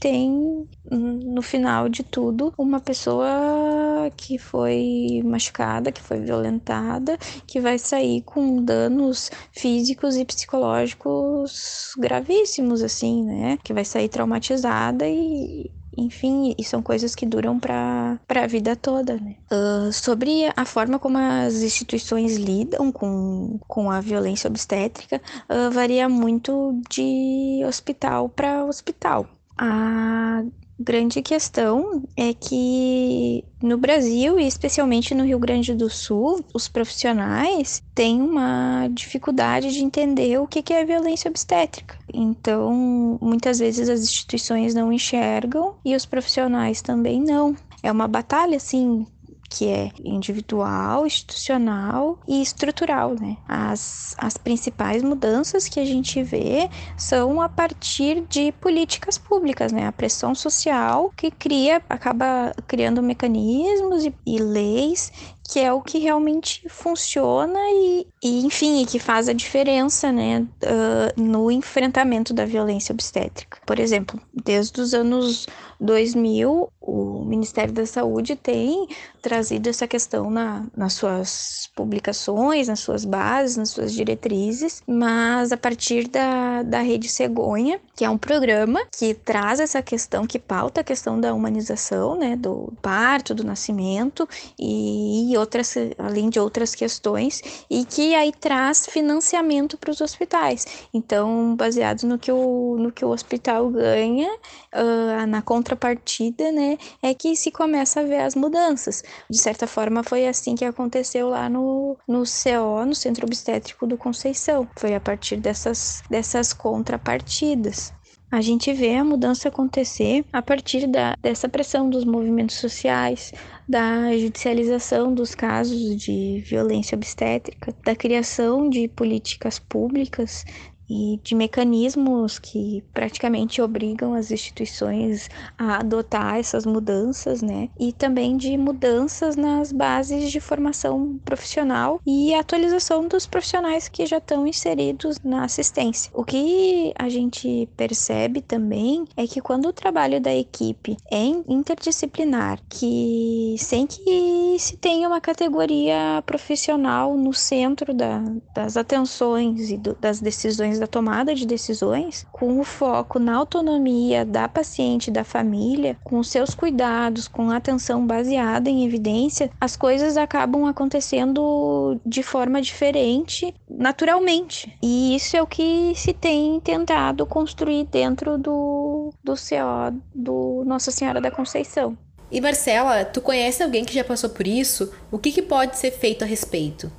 tem, 0.00 0.68
no 0.90 1.42
final 1.42 1.88
de 1.88 2.02
tudo, 2.02 2.52
uma 2.58 2.80
pessoa 2.80 4.10
que 4.16 4.38
foi 4.38 5.22
machucada, 5.24 5.92
que 5.92 6.00
foi 6.00 6.20
violentada, 6.20 7.16
que 7.46 7.60
vai 7.60 7.78
sair 7.78 8.22
com 8.22 8.62
danos 8.62 9.30
físicos 9.52 10.16
e 10.16 10.24
psicológicos 10.24 11.92
gravíssimos, 11.98 12.82
assim, 12.82 13.24
né? 13.24 13.58
Que 13.62 13.72
vai 13.72 13.84
sair 13.84 14.08
traumatizada 14.08 15.08
e 15.08 15.70
enfim, 15.96 16.54
e 16.58 16.64
são 16.64 16.82
coisas 16.82 17.14
que 17.14 17.26
duram 17.26 17.58
para 17.58 18.18
a 18.28 18.46
vida 18.46 18.74
toda, 18.74 19.16
né? 19.16 19.36
Uh, 19.50 19.92
sobre 19.92 20.50
a 20.56 20.64
forma 20.64 20.98
como 20.98 21.18
as 21.18 21.62
instituições 21.62 22.36
lidam 22.36 22.90
com, 22.90 23.58
com 23.66 23.90
a 23.90 24.00
violência 24.00 24.48
obstétrica, 24.48 25.20
uh, 25.48 25.70
varia 25.70 26.08
muito 26.08 26.80
de 26.90 27.62
hospital 27.66 28.28
para 28.28 28.64
hospital. 28.64 29.26
A 29.58 30.42
grande 30.82 31.22
questão 31.22 32.02
é 32.16 32.34
que 32.34 33.44
no 33.62 33.78
Brasil 33.78 34.38
e 34.38 34.46
especialmente 34.46 35.14
no 35.14 35.24
Rio 35.24 35.38
Grande 35.38 35.74
do 35.74 35.88
Sul, 35.88 36.44
os 36.52 36.68
profissionais 36.68 37.82
têm 37.94 38.20
uma 38.20 38.88
dificuldade 38.88 39.72
de 39.72 39.82
entender 39.82 40.38
o 40.38 40.46
que 40.46 40.72
é 40.72 40.84
violência 40.84 41.30
obstétrica. 41.30 41.96
Então, 42.12 43.18
muitas 43.20 43.58
vezes 43.58 43.88
as 43.88 44.00
instituições 44.00 44.74
não 44.74 44.92
enxergam 44.92 45.74
e 45.84 45.94
os 45.94 46.04
profissionais 46.04 46.82
também 46.82 47.20
não. 47.20 47.56
É 47.82 47.90
uma 47.90 48.06
batalha, 48.06 48.56
assim, 48.56 49.06
que 49.52 49.68
é 49.68 49.90
individual, 50.02 51.06
institucional 51.06 52.18
e 52.26 52.40
estrutural, 52.40 53.14
né? 53.20 53.36
As, 53.46 54.14
as 54.16 54.38
principais 54.38 55.02
mudanças 55.02 55.68
que 55.68 55.78
a 55.78 55.84
gente 55.84 56.22
vê 56.22 56.70
são 56.96 57.38
a 57.38 57.50
partir 57.50 58.24
de 58.30 58.50
políticas 58.52 59.18
públicas, 59.18 59.70
né? 59.70 59.86
A 59.86 59.92
pressão 59.92 60.34
social 60.34 61.12
que 61.14 61.30
cria, 61.30 61.82
acaba 61.86 62.54
criando 62.66 63.02
mecanismos 63.02 64.06
e, 64.06 64.14
e 64.26 64.38
leis 64.38 65.12
que 65.52 65.60
é 65.60 65.70
o 65.70 65.82
que 65.82 65.98
realmente 65.98 66.66
funciona 66.68 67.58
e, 67.58 68.06
e 68.22 68.46
enfim, 68.46 68.80
e 68.80 68.86
que 68.86 68.98
faz 68.98 69.28
a 69.28 69.34
diferença, 69.34 70.10
né, 70.10 70.46
uh, 70.62 71.20
no 71.20 71.50
enfrentamento 71.50 72.32
da 72.32 72.46
violência 72.46 72.92
obstétrica. 72.92 73.58
Por 73.66 73.78
exemplo, 73.78 74.18
desde 74.32 74.80
os 74.80 74.94
anos 74.94 75.46
2000, 75.82 76.72
o 76.80 77.24
Ministério 77.24 77.72
da 77.72 77.84
Saúde 77.84 78.36
tem 78.36 78.86
trazido 79.20 79.68
essa 79.68 79.86
questão 79.86 80.30
na, 80.30 80.64
nas 80.76 80.92
suas 80.94 81.70
publicações, 81.74 82.68
nas 82.68 82.80
suas 82.80 83.04
bases, 83.04 83.56
nas 83.56 83.70
suas 83.70 83.92
diretrizes, 83.92 84.82
mas 84.86 85.52
a 85.52 85.56
partir 85.56 86.08
da, 86.08 86.62
da 86.62 86.80
Rede 86.80 87.08
Cegonha, 87.08 87.80
que 87.96 88.04
é 88.04 88.10
um 88.10 88.18
programa 88.18 88.80
que 88.96 89.14
traz 89.14 89.60
essa 89.60 89.82
questão, 89.82 90.26
que 90.26 90.38
pauta 90.38 90.80
a 90.80 90.84
questão 90.84 91.20
da 91.20 91.34
humanização, 91.34 92.16
né, 92.16 92.36
do 92.36 92.72
parto, 92.80 93.34
do 93.34 93.44
nascimento 93.44 94.28
e 94.58 95.32
outras, 95.36 95.74
além 95.98 96.28
de 96.28 96.38
outras 96.38 96.74
questões, 96.74 97.64
e 97.68 97.84
que 97.84 98.14
aí 98.14 98.32
traz 98.32 98.86
financiamento 98.86 99.76
para 99.76 99.90
os 99.90 100.00
hospitais. 100.00 100.66
Então, 100.94 101.56
baseado 101.56 102.02
no 102.04 102.18
que 102.18 102.30
o, 102.30 102.76
no 102.78 102.92
que 102.92 103.04
o 103.04 103.08
hospital 103.08 103.68
ganha, 103.70 104.30
uh, 104.74 105.26
na 105.26 105.42
contrapartida, 105.72 106.52
né, 106.52 106.76
é 107.02 107.14
que 107.14 107.34
se 107.34 107.50
começa 107.50 108.00
a 108.00 108.04
ver 108.04 108.20
as 108.20 108.34
mudanças. 108.34 109.02
De 109.28 109.38
certa 109.38 109.66
forma, 109.66 110.02
foi 110.02 110.26
assim 110.26 110.54
que 110.54 110.64
aconteceu 110.64 111.28
lá 111.28 111.48
no, 111.48 111.96
no 112.06 112.22
CO, 112.22 112.84
no 112.86 112.94
Centro 112.94 113.26
Obstétrico 113.26 113.86
do 113.86 113.96
Conceição. 113.96 114.68
Foi 114.76 114.94
a 114.94 115.00
partir 115.00 115.36
dessas, 115.36 116.02
dessas 116.10 116.52
contrapartidas 116.52 117.92
a 118.30 118.40
gente 118.40 118.72
vê 118.72 118.94
a 118.94 119.04
mudança 119.04 119.48
acontecer 119.48 120.24
a 120.32 120.40
partir 120.40 120.86
da, 120.86 121.14
dessa 121.20 121.50
pressão 121.50 121.90
dos 121.90 122.02
movimentos 122.02 122.56
sociais, 122.56 123.30
da 123.68 124.16
judicialização 124.16 125.12
dos 125.12 125.34
casos 125.34 125.94
de 125.94 126.42
violência 126.46 126.96
obstétrica, 126.96 127.76
da 127.84 127.94
criação 127.94 128.70
de 128.70 128.88
políticas 128.88 129.58
públicas 129.58 130.46
e 130.92 131.18
de 131.24 131.34
mecanismos 131.34 132.38
que 132.38 132.84
praticamente 132.92 133.62
obrigam 133.62 134.12
as 134.12 134.30
instituições 134.30 135.30
a 135.56 135.78
adotar 135.78 136.36
essas 136.36 136.66
mudanças, 136.66 137.40
né? 137.40 137.70
E 137.80 137.92
também 137.92 138.36
de 138.36 138.58
mudanças 138.58 139.34
nas 139.34 139.72
bases 139.72 140.30
de 140.30 140.38
formação 140.38 141.18
profissional 141.24 141.98
e 142.06 142.34
atualização 142.34 143.08
dos 143.08 143.26
profissionais 143.26 143.88
que 143.88 144.04
já 144.04 144.18
estão 144.18 144.46
inseridos 144.46 145.18
na 145.24 145.44
assistência. 145.44 146.10
O 146.14 146.24
que 146.24 146.92
a 146.98 147.08
gente 147.08 147.66
percebe 147.74 148.42
também 148.42 149.04
é 149.16 149.26
que 149.26 149.40
quando 149.40 149.66
o 149.66 149.72
trabalho 149.72 150.20
da 150.20 150.34
equipe 150.34 150.96
é 151.10 151.22
interdisciplinar, 151.48 152.60
que 152.68 153.56
sem 153.58 153.86
que 153.86 154.56
se 154.58 154.76
tenha 154.76 155.08
uma 155.08 155.20
categoria 155.20 156.22
profissional 156.26 157.16
no 157.16 157.32
centro 157.32 157.94
da, 157.94 158.22
das 158.54 158.76
atenções 158.76 159.70
e 159.70 159.78
do, 159.78 159.94
das 159.94 160.20
decisões 160.20 160.81
da 160.82 160.86
tomada 160.88 161.32
de 161.32 161.46
decisões, 161.46 162.26
com 162.32 162.58
o 162.58 162.64
foco 162.64 163.20
na 163.20 163.36
autonomia 163.36 164.24
da 164.24 164.48
paciente 164.48 165.08
e 165.08 165.12
da 165.12 165.22
família, 165.22 165.96
com 166.02 166.20
seus 166.24 166.56
cuidados, 166.56 167.28
com 167.28 167.52
atenção 167.52 168.04
baseada 168.04 168.68
em 168.68 168.84
evidência, 168.84 169.48
as 169.60 169.76
coisas 169.76 170.16
acabam 170.16 170.66
acontecendo 170.66 172.00
de 172.04 172.20
forma 172.24 172.60
diferente, 172.60 173.54
naturalmente. 173.70 174.76
E 174.82 175.14
isso 175.14 175.36
é 175.36 175.42
o 175.42 175.46
que 175.46 175.92
se 175.94 176.12
tem 176.12 176.58
tentado 176.58 177.24
construir 177.26 177.84
dentro 177.84 178.36
do, 178.36 179.14
do 179.22 179.34
CO 179.34 179.96
do 180.12 180.64
Nossa 180.66 180.90
Senhora 180.90 181.20
da 181.20 181.30
Conceição. 181.30 181.96
E 182.28 182.40
Marcela, 182.40 183.04
tu 183.04 183.20
conhece 183.20 183.62
alguém 183.62 183.84
que 183.84 183.94
já 183.94 184.02
passou 184.02 184.30
por 184.30 184.48
isso? 184.48 184.92
O 185.12 185.18
que, 185.18 185.30
que 185.30 185.42
pode 185.42 185.78
ser 185.78 185.92
feito 185.92 186.24
a 186.24 186.26
respeito? 186.26 186.90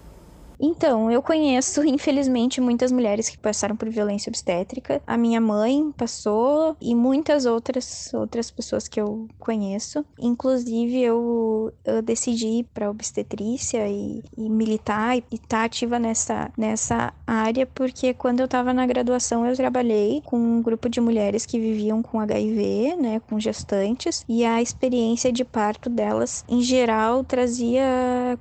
Então, 0.66 1.11
eu 1.11 1.22
conheço, 1.22 1.84
infelizmente, 1.84 2.61
muitas 2.61 2.89
mulheres 2.89 3.28
que 3.28 3.38
passaram 3.38 3.76
por 3.76 3.89
violência 3.89 4.30
obstétrica. 4.30 5.01
A 5.05 5.18
minha 5.18 5.41
mãe 5.41 5.91
passou 5.97 6.78
e 6.80 6.95
muitas 6.95 7.45
outras 7.45 8.14
outras 8.14 8.49
pessoas 8.49 8.88
que 8.88 9.01
eu 9.01 9.28
conheço. 9.38 10.05
Inclusive, 10.18 11.01
eu, 11.01 11.74
eu 11.84 12.01
decidi 12.01 12.47
ir 12.47 12.64
para 12.74 12.89
obstetrícia 12.89 13.86
e, 13.89 14.24
e, 14.38 14.49
militar 14.49 15.18
e 15.18 15.24
estar 15.34 15.47
tá 15.47 15.64
ativa 15.66 15.99
nessa, 15.99 16.49
nessa 16.57 17.14
área, 17.28 17.66
porque 17.66 18.14
quando 18.14 18.39
eu 18.39 18.45
estava 18.45 18.74
na 18.74 18.86
graduação, 18.86 19.45
eu 19.45 19.57
trabalhei 19.57 20.22
com 20.26 20.38
um 20.38 20.61
grupo 20.61 20.88
de 20.88 21.01
mulheres 21.01 21.45
que 21.45 21.59
viviam 21.59 22.01
com 22.01 22.22
HIV, 22.22 22.95
né, 22.95 23.22
com 23.28 23.38
gestantes, 23.38 24.24
e 24.30 24.45
a 24.45 24.61
experiência 24.61 25.30
de 25.30 25.43
parto 25.43 25.89
delas, 25.89 26.45
em 26.47 26.61
geral, 26.61 27.22
trazia 27.26 27.84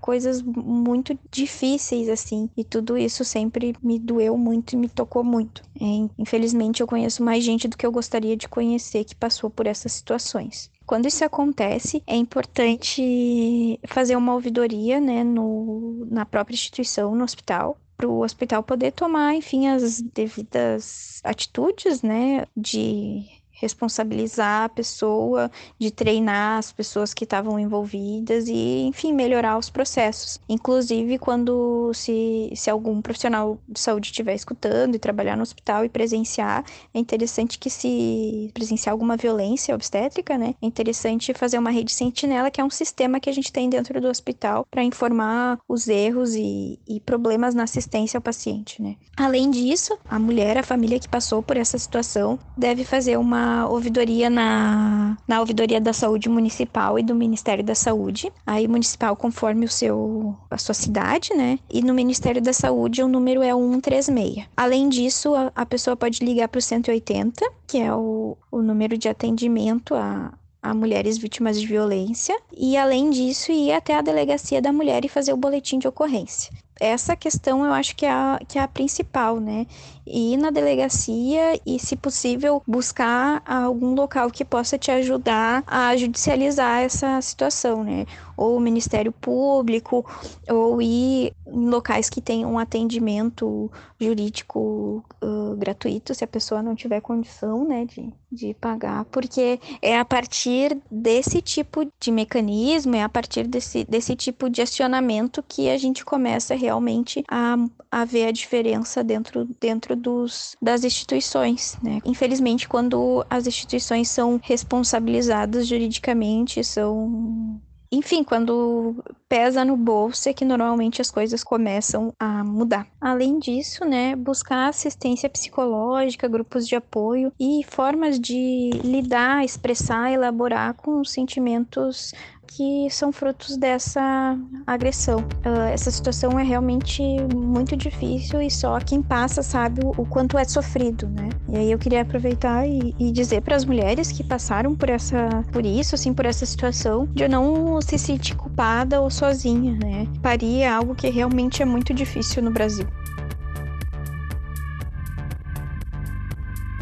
coisas 0.01 0.41
muito 0.41 1.19
difíceis 1.33 2.12
assim, 2.13 2.49
e 2.57 2.65
tudo 2.65 2.97
isso 2.97 3.25
sempre 3.25 3.75
me 3.83 3.99
doeu 3.99 4.37
muito 4.37 4.73
e 4.73 4.77
me 4.77 4.89
tocou 4.89 5.25
muito. 5.25 5.63
É, 5.81 5.85
infelizmente, 6.19 6.81
eu 6.81 6.87
conheço 6.87 7.23
mais 7.23 7.43
gente 7.43 7.69
do 7.69 7.77
que 7.77 7.87
eu 7.87 7.93
gostaria 7.93 8.37
de 8.37 8.49
conhecer 8.49 9.05
que 9.05 9.15
passou 9.15 9.51
por 9.51 9.67
essas 9.67 9.93
situações. 9.93 10.71
Quando 10.87 11.07
isso 11.07 11.25
acontece, 11.25 12.03
é 12.07 12.17
importante 12.17 13.81
fazer 13.87 14.17
uma 14.17 14.35
ouvidoria 14.35 15.01
né, 15.01 15.25
no, 15.25 16.07
na 16.11 16.27
própria 16.27 16.55
instituição, 16.55 17.15
no 17.15 17.25
hospital, 17.25 17.79
para 17.97 18.09
o 18.09 18.23
hospital 18.23 18.63
poder 18.63 18.93
tomar, 18.93 19.35
enfim, 19.35 19.69
as 19.69 20.01
devidas 20.01 21.21
atitudes, 21.23 22.03
né, 22.03 22.47
de 22.57 23.25
responsabilizar 23.63 24.65
a 24.65 24.69
pessoa, 24.69 25.51
de 25.79 25.91
treinar 25.91 26.59
as 26.59 26.73
pessoas 26.73 27.15
que 27.15 27.25
estavam 27.25 27.59
envolvidas 27.59 28.49
e, 28.49 28.83
enfim, 28.83 29.13
melhorar 29.13 29.57
os 29.57 29.71
processos. 29.71 30.39
Inclusive, 30.49 31.19
quando 31.19 31.93
se, 31.95 32.53
se 32.55 32.69
algum 32.69 33.01
profissional 33.01 33.59
de 33.69 33.81
saúde 33.81 34.09
estiver 34.09 34.35
escutando 34.35 34.95
e 34.95 34.99
trabalhar 34.99 35.37
no 35.37 35.43
hospital 35.43 35.85
e 35.85 35.89
presenciar, 35.89 36.65
é 36.93 36.99
interessante 36.99 37.59
que 37.59 37.71
se 37.71 38.51
presenciar 38.53 38.93
alguma 38.93 39.17
violência 39.17 39.75
obstétrica, 39.75 40.37
né, 40.37 40.55
é 40.61 40.67
interessante 40.67 41.33
fazer 41.35 41.59
uma 41.59 41.71
rede 41.71 41.93
sentinela, 41.93 42.51
que 42.51 42.61
é 42.61 42.65
um 42.65 42.71
sistema 42.71 43.21
que 43.21 43.31
a 43.31 43.33
gente 43.33 43.53
tem 43.53 43.69
dentro 43.69 44.01
do 44.01 44.09
hospital 44.09 44.67
para 44.71 44.83
informar 44.83 45.59
os 45.69 45.89
erros 45.89 46.35
e, 46.35 46.79
e 46.87 47.01
problemas 47.01 47.55
na 47.55 47.63
assistência 47.63 48.19
ao 48.19 48.23
paciente, 48.23 48.83
né. 48.83 48.97
Além 49.17 49.51
disso, 49.51 49.97
a 50.09 50.19
mulher, 50.19 50.59
a 50.59 50.63
família 50.63 50.99
que 50.99 51.09
passou 51.09 51.43
por 51.43 51.57
essa 51.57 51.79
situação, 51.79 52.39
deve 52.57 52.85
fazer 52.85 53.19
uma 53.19 53.52
ouvidoria 53.69 54.29
na, 54.29 55.17
na 55.27 55.41
ouvidoria 55.41 55.81
da 55.81 55.93
saúde 55.93 56.29
municipal 56.29 56.99
e 56.99 57.03
do 57.03 57.15
Ministério 57.15 57.65
da 57.65 57.75
Saúde. 57.75 58.33
Aí 58.47 58.67
municipal 58.69 59.17
conforme 59.17 59.65
o 59.67 59.69
seu 59.69 60.37
a 60.51 60.59
sua 60.59 60.75
cidade, 60.75 61.35
né? 61.35 61.59
E 61.71 61.83
no 61.83 61.95
Ministério 61.95 62.43
da 62.43 62.53
Saúde 62.53 63.03
o 63.03 63.09
número 63.09 63.43
é 63.43 63.53
136. 63.53 64.47
Além 64.57 64.89
disso, 64.89 65.35
a, 65.35 65.53
a 65.55 65.67
pessoa 65.67 65.97
pode 65.97 66.25
ligar 66.25 66.49
para 66.49 66.59
o 66.59 66.63
180, 66.63 67.45
que 67.67 67.79
é 67.79 67.93
o, 67.95 68.37
o 68.51 68.63
número 68.63 68.97
de 68.99 69.09
atendimento 69.09 69.95
a, 69.95 70.33
a 70.63 70.73
mulheres 70.73 71.19
vítimas 71.19 71.61
de 71.61 71.67
violência 71.67 72.39
e, 72.57 72.77
além 72.77 73.11
disso, 73.11 73.51
ir 73.51 73.73
até 73.73 73.97
a 73.97 74.01
delegacia 74.01 74.63
da 74.63 74.73
mulher 74.73 75.05
e 75.05 75.09
fazer 75.09 75.33
o 75.33 75.37
boletim 75.37 75.79
de 75.79 75.89
ocorrência. 75.89 76.53
essa 76.81 77.17
questão 77.17 77.65
eu 77.65 77.73
acho 77.73 77.97
que 77.97 78.07
é 78.07 78.11
a, 78.11 78.41
que 78.47 78.59
é 78.59 78.63
a 78.63 78.69
principal, 78.69 79.41
né? 79.41 79.67
Ir 80.07 80.37
na 80.37 80.51
delegacia 80.51 81.61
e, 81.65 81.79
se 81.79 81.97
possível, 81.97 82.63
buscar 82.67 83.43
algum 83.47 83.95
local 83.95 84.31
que 84.31 84.45
possa 84.45 84.77
te 84.77 84.91
ajudar 84.91 85.63
a 85.67 85.97
judicializar 85.97 86.81
essa 86.81 87.21
situação, 87.21 87.85
né? 87.85 88.07
Ou 88.37 88.57
o 88.57 88.61
Ministério 88.61 89.13
Público, 89.13 90.05
ou 90.49 90.83
ir 90.83 91.33
em 91.47 91.69
locais 91.69 92.09
que 92.09 92.21
tenham 92.21 92.53
um 92.53 92.59
atendimento 92.59 93.71
jurídico 94.01 95.05
uh, 95.23 95.55
gratuito, 95.57 96.15
se 96.15 96.25
a 96.25 96.27
pessoa 96.27 96.63
não 96.63 96.75
tiver 96.75 97.01
condição, 97.01 97.67
né, 97.67 97.85
de, 97.85 98.13
de 98.31 98.55
pagar, 98.55 99.05
porque 99.07 99.61
é 99.81 99.99
a 99.99 100.05
partir 100.05 100.77
desse 100.91 101.41
tipo 101.41 101.87
de 102.01 102.11
mecanismo, 102.11 102.97
é 102.97 103.03
a 103.03 103.09
partir 103.09 103.47
desse, 103.47 103.85
desse 103.85 104.17
tipo 104.17 104.51
de 104.51 104.63
acionamento 104.63 105.45
que 105.47 105.69
a 105.69 105.79
gente 105.79 106.05
começa 106.05 106.55
realmente 106.55 107.23
a, 107.31 107.57
a 107.91 108.05
ver 108.05 108.27
a 108.27 108.33
diferença 108.33 109.05
dentro, 109.05 109.49
dentro 109.61 109.92
dos, 109.97 110.57
das 110.61 110.85
instituições, 110.85 111.77
né. 111.83 112.01
Infelizmente, 112.05 112.69
quando 112.69 113.25
as 113.29 113.47
instituições 113.47 114.09
são 114.09 114.41
responsabilizadas 114.43 115.67
juridicamente, 115.67 116.63
são 116.65 117.61
enfim, 117.95 118.25
quando 118.25 119.05
pesa 119.29 119.67
no 119.67 119.77
bolso 119.77 120.27
é 120.27 120.33
que 120.33 120.47
normalmente 120.47 121.03
as 121.03 121.11
coisas 121.11 121.45
começam 121.45 122.11
a 122.19 122.43
mudar. 122.43 122.87
Além 122.99 123.39
disso, 123.39 123.85
né, 123.85 124.17
buscar 124.17 124.69
assistência 124.69 125.29
psicológica, 125.29 126.27
grupos 126.27 126.67
de 126.67 126.75
apoio 126.75 127.31
e 127.39 127.61
formas 127.69 128.19
de 128.19 128.71
lidar, 128.83 129.45
expressar, 129.45 130.11
elaborar 130.11 130.73
com 130.73 131.05
sentimentos 131.05 132.15
que 132.57 132.89
são 132.91 133.13
frutos 133.13 133.57
dessa 133.57 134.37
agressão. 134.67 135.21
Uh, 135.21 135.69
essa 135.73 135.91
situação 135.91 136.39
é 136.39 136.43
realmente 136.43 137.03
muito 137.35 137.77
difícil 137.77 138.43
e 138.43 138.51
só 138.51 138.79
quem 138.79 139.03
passa 139.03 139.43
sabe 139.43 139.81
o, 139.85 140.03
o 140.03 140.07
quanto 140.07 140.37
é 140.37 140.45
sofrido, 140.45 141.09
né? 141.09 141.31
E 141.49 141.57
aí 141.57 141.73
eu 141.73 141.79
queria 141.79 142.03
aproveitar 142.03 142.67
e, 142.67 142.95
e 142.99 143.11
dizer 143.11 143.41
para 143.41 143.57
as 143.57 143.65
mulheres 143.65 144.13
que 144.13 144.23
passaram 144.23 144.75
por 144.75 144.91
essa, 144.91 145.29
por 145.51 145.65
isso, 145.65 145.95
assim, 145.95 146.13
por 146.13 146.27
essa 146.27 146.45
situação, 146.45 147.07
de 147.07 147.27
não 147.27 147.81
se 147.81 147.99
sentir 147.99 148.37
culpada 148.37 149.01
ou 149.01 149.11
sozinha, 149.11 149.73
né? 149.75 150.07
Parir 150.23 150.63
é 150.63 150.69
algo 150.69 150.95
que 150.95 151.09
realmente 151.09 151.63
é 151.63 151.65
muito 151.65 151.95
difícil 151.95 152.43
no 152.43 152.51
Brasil. 152.51 152.87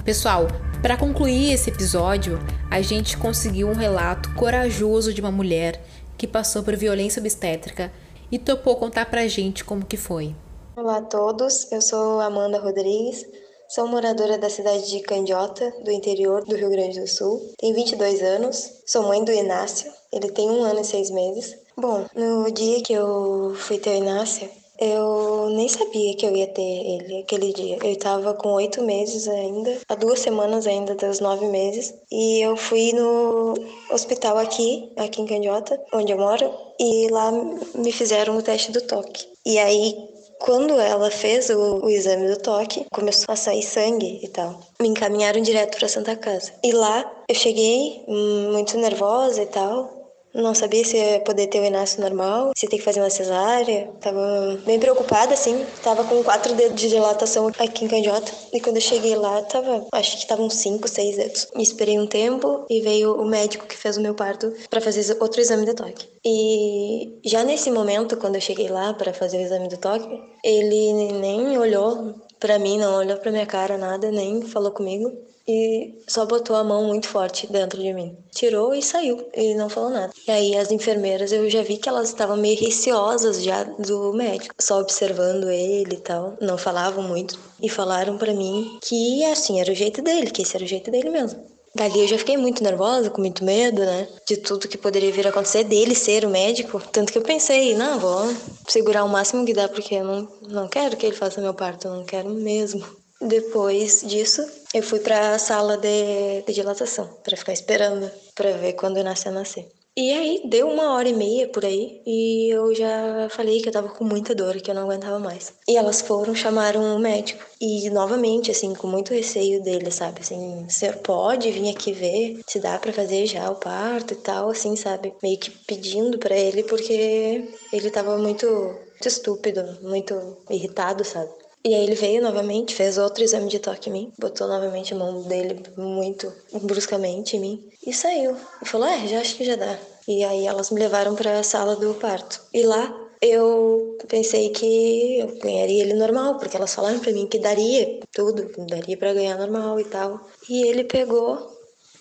Pessoal, 0.05 0.49
para 0.83 0.97
concluir 0.97 1.53
esse 1.53 1.68
episódio, 1.68 2.39
a 2.70 2.81
gente 2.81 3.16
conseguiu 3.16 3.68
um 3.68 3.74
relato 3.74 4.35
corajoso 4.35 5.12
de 5.12 5.20
uma 5.20 5.31
mulher 5.31 5.83
que 6.16 6.26
passou 6.26 6.62
por 6.62 6.74
violência 6.74 7.20
obstétrica 7.20 7.93
e 8.33 8.39
topou 8.39 8.76
contar 8.76 9.07
pra 9.07 9.28
gente 9.28 9.62
como 9.62 9.85
que 9.85 9.99
foi. 9.99 10.35
Olá 10.74 10.99
a 10.99 11.03
todos, 11.03 11.70
eu 11.70 11.83
sou 11.83 12.20
Amanda 12.20 12.59
Rodrigues, 12.59 13.26
sou 13.68 13.87
moradora 13.89 14.39
da 14.39 14.49
cidade 14.49 14.91
de 14.91 15.01
Candiota, 15.01 15.70
do 15.85 15.91
interior 15.91 16.45
do 16.45 16.57
Rio 16.57 16.70
Grande 16.70 16.99
do 16.99 17.07
Sul. 17.07 17.53
Tenho 17.59 17.74
22 17.74 18.22
anos, 18.22 18.81
sou 18.87 19.03
mãe 19.03 19.22
do 19.22 19.33
Inácio, 19.33 19.91
ele 20.11 20.31
tem 20.31 20.49
um 20.49 20.62
ano 20.62 20.81
e 20.81 20.85
seis 20.85 21.11
meses. 21.11 21.59
Bom, 21.76 22.07
no 22.14 22.51
dia 22.51 22.83
que 22.83 22.95
eu 22.95 23.55
fui 23.55 23.78
ter 23.78 23.91
o 23.91 23.99
Inácio, 23.99 24.49
eu 24.81 25.51
nem 25.51 25.68
sabia 25.68 26.16
que 26.16 26.24
eu 26.24 26.35
ia 26.35 26.47
ter 26.47 26.62
ele 26.62 27.18
aquele 27.20 27.53
dia. 27.53 27.78
Eu 27.83 27.93
estava 27.93 28.33
com 28.35 28.53
oito 28.53 28.83
meses 28.83 29.28
ainda, 29.28 29.78
há 29.89 29.95
duas 29.95 30.20
semanas 30.20 30.66
ainda 30.66 30.95
dos 30.95 31.20
nove 31.20 31.47
meses. 31.47 31.95
E 32.11 32.41
eu 32.41 32.57
fui 32.57 32.93
no 32.93 33.55
hospital 33.91 34.39
aqui, 34.39 34.91
aqui 34.97 35.20
em 35.20 35.26
Candiota, 35.26 35.81
onde 35.93 36.12
eu 36.12 36.18
moro, 36.18 36.51
e 36.78 37.09
lá 37.11 37.31
me 37.74 37.93
fizeram 37.93 38.39
o 38.39 38.43
teste 38.43 38.72
do 38.72 38.81
toque. 38.81 39.28
E 39.45 39.59
aí, 39.59 39.95
quando 40.41 40.78
ela 40.78 41.11
fez 41.11 41.51
o, 41.51 41.85
o, 41.85 41.91
exame 41.91 42.28
do 42.28 42.39
toque, 42.39 42.87
começou 42.91 43.33
a 43.33 43.37
sair 43.37 43.62
sangue 43.62 44.20
e 44.22 44.28
tal. 44.28 44.61
Me 44.81 44.89
encaminharam 44.89 45.43
direto 45.43 45.78
para 45.78 45.89
Santa 45.89 46.16
Casa. 46.16 46.53
E 46.64 46.72
lá 46.72 47.11
eu 47.28 47.35
cheguei 47.35 48.03
hum, 48.09 48.53
muito 48.53 48.78
nervosa 48.78 49.43
e 49.43 49.47
tal. 49.47 49.99
Não 50.33 50.55
sabia 50.55 50.85
se 50.85 50.97
ia 50.97 51.20
poder 51.20 51.49
ter 51.49 51.61
o 51.61 51.64
Inácio 51.64 52.01
normal, 52.01 52.53
se 52.57 52.64
ia 52.64 52.70
ter 52.70 52.78
que 52.78 52.85
fazer 52.85 53.01
uma 53.01 53.11
cesárea. 53.11 53.91
Tava 54.01 54.59
bem 54.64 54.78
preocupada, 54.78 55.35
assim. 55.35 55.64
Tava 55.83 56.05
com 56.05 56.22
quatro 56.22 56.55
dedos 56.55 56.81
de 56.81 56.89
dilatação 56.89 57.49
aqui 57.49 57.85
em 57.85 57.89
Candiota. 57.89 58.33
E 58.53 58.61
quando 58.61 58.76
eu 58.76 58.83
cheguei 58.83 59.16
lá, 59.16 59.43
tava, 59.43 59.87
acho 59.93 60.12
que 60.12 60.22
estavam 60.22 60.49
cinco, 60.49 60.87
seis 60.89 61.16
dedos. 61.16 61.49
E 61.57 61.62
esperei 61.62 61.99
um 61.99 62.07
tempo 62.07 62.64
e 62.70 62.81
veio 62.81 63.20
o 63.20 63.26
médico 63.26 63.66
que 63.66 63.76
fez 63.76 63.97
o 63.97 64.01
meu 64.01 64.14
parto 64.14 64.53
para 64.68 64.81
fazer 64.81 65.16
outro 65.20 65.41
exame 65.41 65.66
de 65.66 65.74
toque. 65.74 66.09
E 66.24 67.18
já 67.24 67.43
nesse 67.43 67.70
momento, 67.70 68.16
quando 68.16 68.37
eu 68.37 68.41
cheguei 68.41 68.68
lá 68.68 68.95
para 68.95 69.12
fazer 69.12 69.39
o 69.39 69.43
exame 69.43 69.68
do 69.68 69.78
toque, 69.78 70.22
ele 70.45 71.12
nem 71.14 71.59
olhou 71.59 72.14
para 72.39 72.59
mim, 72.59 72.78
não 72.78 72.99
olhou 72.99 73.18
para 73.18 73.33
minha 73.33 73.47
cara, 73.47 73.76
nada, 73.76 74.11
nem 74.11 74.43
falou 74.43 74.70
comigo 74.70 75.11
e 75.51 75.94
só 76.07 76.24
botou 76.24 76.55
a 76.55 76.62
mão 76.62 76.84
muito 76.84 77.09
forte 77.09 77.46
dentro 77.51 77.82
de 77.82 77.92
mim. 77.92 78.16
Tirou 78.30 78.72
e 78.72 78.82
saiu, 78.82 79.28
e 79.34 79.55
não 79.55 79.68
falou 79.68 79.90
nada. 79.90 80.12
E 80.26 80.30
aí 80.30 80.57
as 80.57 80.70
enfermeiras, 80.70 81.32
eu 81.32 81.51
já 81.51 81.62
vi 81.62 81.76
que 81.76 81.88
elas 81.88 82.09
estavam 82.09 82.36
meio 82.36 82.59
receosas 82.61 83.42
já 83.42 83.64
do 83.64 84.12
médico, 84.12 84.55
só 84.61 84.78
observando 84.78 85.51
ele 85.51 85.94
e 85.94 86.01
tal, 86.01 86.36
não 86.40 86.57
falavam 86.57 87.03
muito. 87.03 87.38
E 87.61 87.68
falaram 87.68 88.16
para 88.16 88.32
mim 88.32 88.78
que 88.82 89.24
assim 89.24 89.61
era 89.61 89.72
o 89.72 89.74
jeito 89.74 90.01
dele, 90.01 90.30
que 90.30 90.42
esse 90.42 90.57
era 90.57 90.64
o 90.64 90.68
jeito 90.68 90.90
dele 90.90 91.11
mesmo. 91.11 91.44
Dali 91.72 92.01
eu 92.01 92.09
já 92.09 92.18
fiquei 92.18 92.36
muito 92.36 92.64
nervosa, 92.64 93.11
com 93.11 93.20
muito 93.20 93.44
medo, 93.44 93.80
né? 93.80 94.09
De 94.26 94.36
tudo 94.36 94.66
que 94.66 94.76
poderia 94.76 95.12
vir 95.12 95.26
a 95.26 95.30
acontecer, 95.30 95.62
dele 95.62 95.94
ser 95.94 96.24
o 96.24 96.30
médico. 96.30 96.82
Tanto 96.90 97.12
que 97.12 97.18
eu 97.18 97.22
pensei, 97.22 97.74
não, 97.74 97.98
vou 97.98 98.34
segurar 98.66 99.05
o 99.05 99.09
máximo 99.09 99.46
que 99.46 99.55
dá, 99.55 99.68
porque 99.68 99.94
eu 99.94 100.05
não, 100.05 100.28
não 100.48 100.68
quero 100.68 100.96
que 100.96 101.07
ele 101.07 101.14
faça 101.14 101.40
meu 101.40 101.55
parto, 101.55 101.86
eu 101.86 101.94
não 101.94 102.05
quero 102.05 102.28
mesmo. 102.30 102.84
Depois 103.21 104.03
disso, 104.03 104.47
eu 104.73 104.83
fui 104.83 105.01
para 105.01 105.35
a 105.35 105.39
sala 105.39 105.77
de, 105.77 106.43
de 106.47 106.53
dilatação 106.53 107.07
para 107.23 107.37
ficar 107.37 107.53
esperando 107.53 108.11
para 108.35 108.53
ver 108.53 108.73
quando 108.75 108.97
eu 108.97 109.05
nascer 109.05 109.31
nascer. 109.31 109.68
E 109.97 110.12
aí 110.12 110.43
deu 110.47 110.68
uma 110.68 110.95
hora 110.95 111.09
e 111.09 111.12
meia 111.12 111.49
por 111.49 111.64
aí 111.64 112.01
e 112.07 112.49
eu 112.49 112.73
já 112.75 113.29
falei 113.29 113.61
que 113.61 113.68
eu 113.68 113.73
tava 113.73 113.89
com 113.89 114.05
muita 114.05 114.35
dor 114.35 114.55
que 114.57 114.71
eu 114.71 114.75
não 114.75 114.85
aguentava 114.85 115.18
mais. 115.18 115.53
E 115.68 115.77
elas 115.77 116.01
foram, 116.01 116.35
chamaram 116.35 116.97
o 116.97 116.99
médico. 116.99 117.45
E 117.61 117.91
novamente, 117.91 118.51
assim, 118.51 118.73
com 118.73 118.87
muito 118.87 119.12
receio 119.12 119.62
dele, 119.62 119.91
sabe? 119.91 120.21
Assim, 120.21 120.64
senhor 120.71 120.97
pode 120.99 121.51
vir 121.51 121.71
aqui 121.71 121.93
ver 121.93 122.41
se 122.47 122.61
dá 122.61 122.79
para 122.79 122.93
fazer 122.93 123.27
já 123.27 123.51
o 123.51 123.57
parto 123.57 124.14
e 124.14 124.16
tal, 124.16 124.49
assim, 124.49 124.77
sabe? 124.77 125.12
Meio 125.23 125.39
que 125.39 125.51
pedindo 125.51 126.18
para 126.18 126.37
ele 126.37 126.62
porque 126.62 127.49
ele 127.73 127.91
tava 127.91 128.16
muito, 128.16 128.47
muito 128.47 129.09
estúpido, 129.09 129.62
muito 129.83 130.14
irritado, 130.49 131.05
sabe? 131.05 131.31
E 131.63 131.75
aí 131.75 131.83
ele 131.83 131.95
veio 131.95 132.23
novamente, 132.23 132.75
fez 132.75 132.97
outro 132.97 133.23
exame 133.23 133.49
de 133.49 133.59
toque 133.59 133.91
em 133.91 133.93
mim, 133.93 134.13
botou 134.19 134.49
novamente 134.49 134.95
a 134.95 134.97
mão 134.97 135.23
dele 135.23 135.63
muito 135.77 136.33
bruscamente 136.63 137.37
em 137.37 137.41
mim 137.41 137.69
e 137.87 137.93
saiu. 137.93 138.35
E 138.63 138.67
falou: 138.67 138.89
"É, 138.89 139.07
já 139.07 139.21
acho 139.21 139.37
que 139.37 139.45
já 139.45 139.57
dá". 139.57 139.79
E 140.09 140.25
aí 140.25 140.47
elas 140.47 140.71
me 140.71 140.81
levaram 140.81 141.15
para 141.15 141.39
a 141.39 141.43
sala 141.43 141.77
do 141.77 141.95
parto. 141.95 142.41
E 142.53 142.63
lá 142.63 142.83
eu 143.21 143.99
pensei 144.09 144.49
que 144.51 145.19
eu 145.19 145.39
ganharia 145.39 145.83
ele 145.83 145.95
normal, 145.95 146.39
porque 146.39 146.57
elas 146.57 146.75
falaram 146.75 146.99
para 146.99 147.13
mim 147.13 147.27
que 147.27 147.39
daria 147.39 148.01
tudo, 148.13 148.51
daria 148.67 148.97
para 148.97 149.13
ganhar 149.13 149.37
normal 149.37 149.79
e 149.79 149.85
tal. 149.85 150.21
E 150.49 150.67
ele 150.67 150.85
pegou 150.85 151.47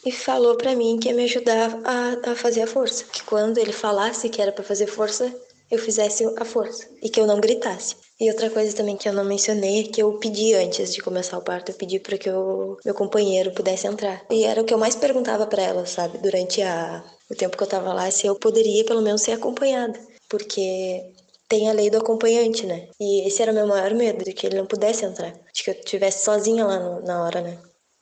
e 0.05 0.11
falou 0.11 0.55
para 0.55 0.75
mim 0.75 0.97
que 0.97 1.09
ia 1.09 1.13
me 1.13 1.25
ajudar 1.25 1.77
a, 1.83 2.31
a 2.31 2.35
fazer 2.35 2.61
a 2.61 2.67
força, 2.67 3.03
que 3.05 3.23
quando 3.23 3.57
ele 3.57 3.73
falasse 3.73 4.29
que 4.29 4.41
era 4.41 4.51
para 4.51 4.63
fazer 4.63 4.87
força, 4.87 5.33
eu 5.69 5.77
fizesse 5.77 6.23
a 6.37 6.45
força 6.45 6.87
e 7.03 7.09
que 7.09 7.19
eu 7.19 7.27
não 7.27 7.39
gritasse. 7.41 7.95
E 8.19 8.29
outra 8.29 8.49
coisa 8.49 8.75
também 8.75 8.97
que 8.97 9.07
eu 9.07 9.13
não 9.13 9.23
mencionei 9.23 9.81
é 9.81 9.87
que 9.87 10.03
eu 10.03 10.19
pedi 10.19 10.53
antes 10.53 10.93
de 10.93 11.01
começar 11.01 11.37
o 11.37 11.41
parto, 11.41 11.71
eu 11.71 11.75
pedi 11.75 11.99
para 11.99 12.17
que 12.17 12.29
o 12.29 12.77
meu 12.83 12.93
companheiro 12.93 13.53
pudesse 13.53 13.87
entrar. 13.87 14.25
E 14.29 14.43
era 14.43 14.61
o 14.61 14.65
que 14.65 14.73
eu 14.73 14.77
mais 14.77 14.95
perguntava 14.95 15.47
para 15.47 15.63
ela, 15.63 15.85
sabe, 15.85 16.17
durante 16.17 16.61
a, 16.61 17.03
o 17.31 17.35
tempo 17.35 17.55
que 17.55 17.63
eu 17.63 17.67
tava 17.67 17.93
lá, 17.93 18.11
se 18.11 18.27
eu 18.27 18.35
poderia 18.35 18.83
pelo 18.83 19.01
menos 19.01 19.21
ser 19.21 19.31
acompanhada, 19.31 19.97
porque 20.27 21.13
tem 21.47 21.69
a 21.69 21.73
lei 21.73 21.89
do 21.89 21.97
acompanhante, 21.97 22.65
né? 22.65 22.89
E 22.99 23.27
esse 23.27 23.41
era 23.41 23.51
o 23.51 23.55
meu 23.55 23.67
maior 23.67 23.93
medo, 23.95 24.23
de 24.23 24.33
que 24.33 24.45
ele 24.45 24.57
não 24.57 24.65
pudesse 24.65 25.05
entrar, 25.05 25.31
de 25.53 25.63
que 25.63 25.69
eu 25.69 25.73
estivesse 25.73 26.25
sozinha 26.25 26.65
lá 26.65 26.77
no, 26.77 27.01
na 27.01 27.23
hora, 27.23 27.41
né? 27.41 27.57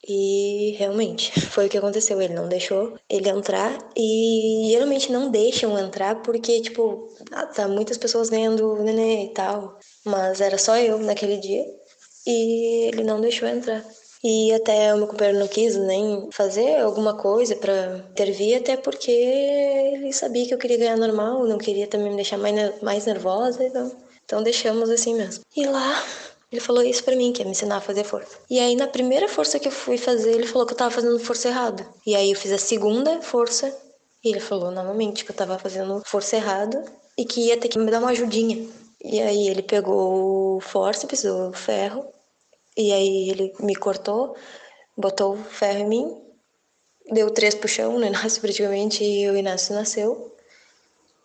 E 0.07 0.76
realmente 0.78 1.32
foi 1.51 1.68
o 1.68 1.70
que 1.70 1.78
aconteceu. 1.78 2.22
Ele 2.22 2.34
não 2.34 2.47
deixou 2.47 2.97
ele 3.09 3.30
entrar 3.30 3.78
e 3.95 4.70
geralmente 4.72 5.11
não 5.11 5.30
deixam 5.30 5.78
entrar 5.78 6.22
porque, 6.22 6.61
tipo, 6.61 7.07
ah, 7.32 7.45
tá 7.45 7.68
muitas 7.68 7.97
pessoas 7.97 8.30
vendo 8.30 8.74
o 8.74 8.84
nenê 8.84 9.26
e 9.26 9.34
tal. 9.34 9.78
Mas 10.08 10.41
era 10.41 10.58
só 10.58 10.78
eu 10.78 10.97
naquele 10.99 11.38
dia 11.38 11.66
e 12.26 12.88
ele 12.88 13.03
não 13.03 13.20
deixou 13.20 13.47
entrar. 13.47 13.84
E 14.24 14.53
até 14.53 14.93
o 14.93 14.97
meu 14.97 15.08
companheiro 15.08 15.39
não 15.39 15.47
quis 15.47 15.76
nem 15.76 16.30
fazer 16.32 16.80
alguma 16.80 17.16
coisa 17.16 17.55
para 17.55 18.03
intervir, 18.10 18.58
até 18.58 18.76
porque 18.76 19.12
ele 19.12 20.12
sabia 20.12 20.47
que 20.47 20.53
eu 20.53 20.58
queria 20.58 20.78
ganhar 20.78 20.97
normal, 20.97 21.45
não 21.45 21.58
queria 21.58 21.88
também 21.88 22.10
me 22.10 22.16
deixar 22.16 22.38
mais, 22.38 22.82
mais 22.82 23.05
nervosa, 23.05 23.64
então, 23.64 23.91
então 24.26 24.43
deixamos 24.43 24.89
assim 24.89 25.14
mesmo. 25.14 25.43
E 25.55 25.66
lá 25.66 26.03
ele 26.51 26.62
falou 26.62 26.82
isso 26.82 27.03
para 27.03 27.16
mim, 27.16 27.32
que 27.34 27.41
ia 27.41 27.45
me 27.45 27.51
ensinar 27.51 27.78
a 27.78 27.82
fazer 27.82 28.05
força. 28.05 28.38
E 28.49 28.60
aí, 28.60 28.76
na 28.76 28.88
primeira 28.88 29.28
força 29.28 29.60
que 29.60 29.68
eu 29.68 29.72
fui 29.72 29.97
fazer, 29.97 30.32
ele 30.32 30.47
falou 30.47 30.66
que 30.66 30.74
eu 30.74 30.78
tava 30.78 30.91
fazendo 30.91 31.20
força 31.20 31.49
errada. 31.49 31.86
E 32.05 32.16
aí, 32.16 32.32
eu 32.32 32.38
fiz 32.38 32.51
a 32.53 32.58
segunda 32.58 33.22
força 33.22 33.74
e 34.24 34.30
ele 34.30 34.39
falou 34.39 34.72
novamente 34.72 35.26
que 35.26 35.32
eu 35.32 35.36
tava 35.36 35.60
fazendo 35.60 36.01
força 36.05 36.38
errada 36.38 36.86
e 37.18 37.26
que 37.26 37.47
ia 37.47 37.58
ter 37.58 37.68
que 37.68 37.78
me 37.78 37.91
dar 37.91 37.99
uma 37.99 38.12
ajudinha. 38.12 38.66
E 39.03 39.21
aí 39.21 39.47
ele 39.47 39.61
pegou 39.61 40.57
o 40.57 40.59
fórceps, 40.59 41.23
o 41.23 41.53
ferro, 41.53 42.05
e 42.75 42.91
aí 42.91 43.29
ele 43.29 43.53
me 43.59 43.75
cortou, 43.75 44.35
botou 44.95 45.33
o 45.33 45.43
ferro 45.43 45.79
em 45.79 45.87
mim, 45.87 46.21
deu 47.11 47.29
três 47.31 47.55
puxão 47.55 47.97
no 47.97 48.05
Inácio 48.05 48.41
praticamente, 48.41 49.03
e 49.03 49.29
o 49.29 49.37
Inácio 49.37 49.75
nasceu, 49.75 50.35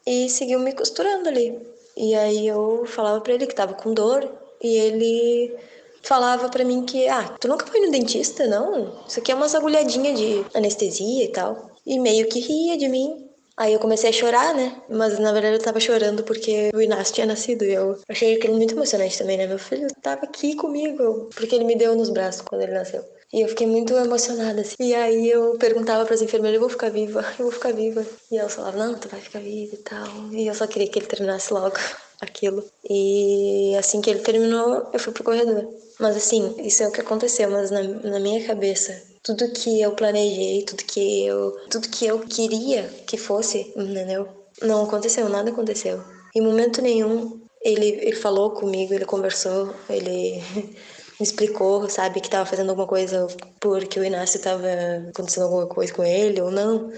e 0.06 0.28
seguiu 0.28 0.58
me 0.58 0.72
costurando 0.72 1.28
ali. 1.28 1.58
E 1.96 2.14
aí 2.14 2.46
eu 2.46 2.84
falava 2.86 3.20
para 3.20 3.34
ele 3.34 3.46
que 3.46 3.54
tava 3.54 3.74
com 3.74 3.94
dor, 3.94 4.30
e 4.62 4.76
ele 4.76 5.56
falava 6.02 6.48
para 6.48 6.64
mim 6.64 6.84
que, 6.84 7.08
ah, 7.08 7.36
tu 7.40 7.48
nunca 7.48 7.66
foi 7.66 7.80
no 7.80 7.90
dentista, 7.90 8.46
não? 8.46 9.04
Isso 9.06 9.20
aqui 9.20 9.32
é 9.32 9.34
umas 9.34 9.54
agulhadinhas 9.54 10.18
de 10.18 10.44
anestesia 10.54 11.24
e 11.24 11.28
tal. 11.28 11.70
E 11.86 11.98
meio 11.98 12.28
que 12.28 12.40
ria 12.40 12.76
de 12.76 12.88
mim. 12.88 13.21
Aí 13.57 13.72
eu 13.72 13.80
comecei 13.80 14.11
a 14.11 14.12
chorar, 14.12 14.55
né? 14.55 14.82
Mas 14.88 15.18
na 15.18 15.32
verdade 15.32 15.57
eu 15.57 15.62
tava 15.62 15.80
chorando 15.80 16.22
porque 16.24 16.70
o 16.74 16.80
Inácio 16.80 17.14
tinha 17.14 17.26
nascido 17.26 17.64
e 17.64 17.72
eu 17.72 17.98
achei 18.09 18.36
aquilo 18.36 18.57
muito 18.57 18.74
emocionante 18.74 19.18
também, 19.18 19.36
né? 19.36 19.46
Meu 19.46 19.59
filho 19.59 19.88
tava 20.00 20.24
aqui 20.24 20.57
comigo, 20.57 21.28
porque 21.34 21.55
ele 21.55 21.64
me 21.64 21.76
deu 21.76 21.94
nos 21.94 22.11
braços 22.11 22.42
quando 22.42 22.62
ele 22.62 22.72
nasceu. 22.72 23.05
E 23.32 23.40
eu 23.40 23.48
fiquei 23.48 23.66
muito 23.66 23.94
emocionada, 23.94 24.61
assim. 24.61 24.76
E 24.78 24.94
aí 24.94 25.30
eu 25.30 25.57
perguntava 25.59 26.05
para 26.05 26.14
as 26.14 26.20
enfermeiras, 26.20 26.57
eu 26.57 26.61
vou 26.61 26.68
ficar 26.68 26.90
viva, 26.90 27.24
eu 27.38 27.46
vou 27.46 27.53
ficar 27.53 27.72
viva. 27.72 28.07
E 28.30 28.36
elas 28.36 28.55
falavam, 28.55 28.88
não, 28.88 28.98
tu 28.98 29.09
vai 29.09 29.20
ficar 29.20 29.40
viva 29.40 29.74
e 29.74 29.78
tal. 29.78 30.32
E 30.32 30.46
eu 30.46 30.55
só 30.55 30.66
queria 30.66 30.88
que 30.88 30.98
ele 30.98 31.07
terminasse 31.07 31.53
logo 31.53 31.74
aquilo. 32.20 32.62
E 32.88 33.74
assim 33.78 34.03
que 34.03 34.11
ele 34.11 34.20
terminou, 34.20 34.90
eu 34.92 34.98
fui 34.98 35.14
pro 35.14 35.24
corredor. 35.24 35.66
Mas 35.98 36.16
assim, 36.16 36.55
isso 36.59 36.82
é 36.82 36.88
o 36.88 36.92
que 36.92 37.00
aconteceu, 37.00 37.50
mas 37.50 37.70
na, 37.70 37.82
na 37.82 38.20
minha 38.20 38.46
cabeça, 38.46 39.03
tudo 39.22 39.52
que 39.52 39.80
eu 39.80 39.92
planejei, 39.92 40.64
tudo 40.64 40.82
que 40.84 41.26
eu, 41.26 41.52
tudo 41.70 41.88
que 41.88 42.06
eu 42.06 42.18
queria 42.20 42.84
que 43.06 43.16
fosse, 43.16 43.72
entendeu? 43.76 44.28
Não 44.60 44.84
aconteceu, 44.84 45.28
nada 45.28 45.50
aconteceu. 45.50 46.02
Em 46.34 46.40
momento 46.40 46.82
nenhum 46.82 47.40
ele, 47.64 47.86
ele 47.86 48.16
falou 48.16 48.50
comigo, 48.50 48.92
ele 48.92 49.04
conversou, 49.04 49.74
ele 49.88 50.42
me 51.18 51.24
explicou, 51.24 51.88
sabe, 51.88 52.20
que 52.20 52.26
estava 52.26 52.44
fazendo 52.44 52.70
alguma 52.70 52.88
coisa 52.88 53.26
porque 53.60 54.00
o 54.00 54.04
Inácio 54.04 54.38
estava 54.38 54.66
acontecendo 55.08 55.44
alguma 55.44 55.66
coisa 55.66 55.92
com 55.94 56.04
ele 56.04 56.40
ou 56.40 56.50
não. 56.50 56.92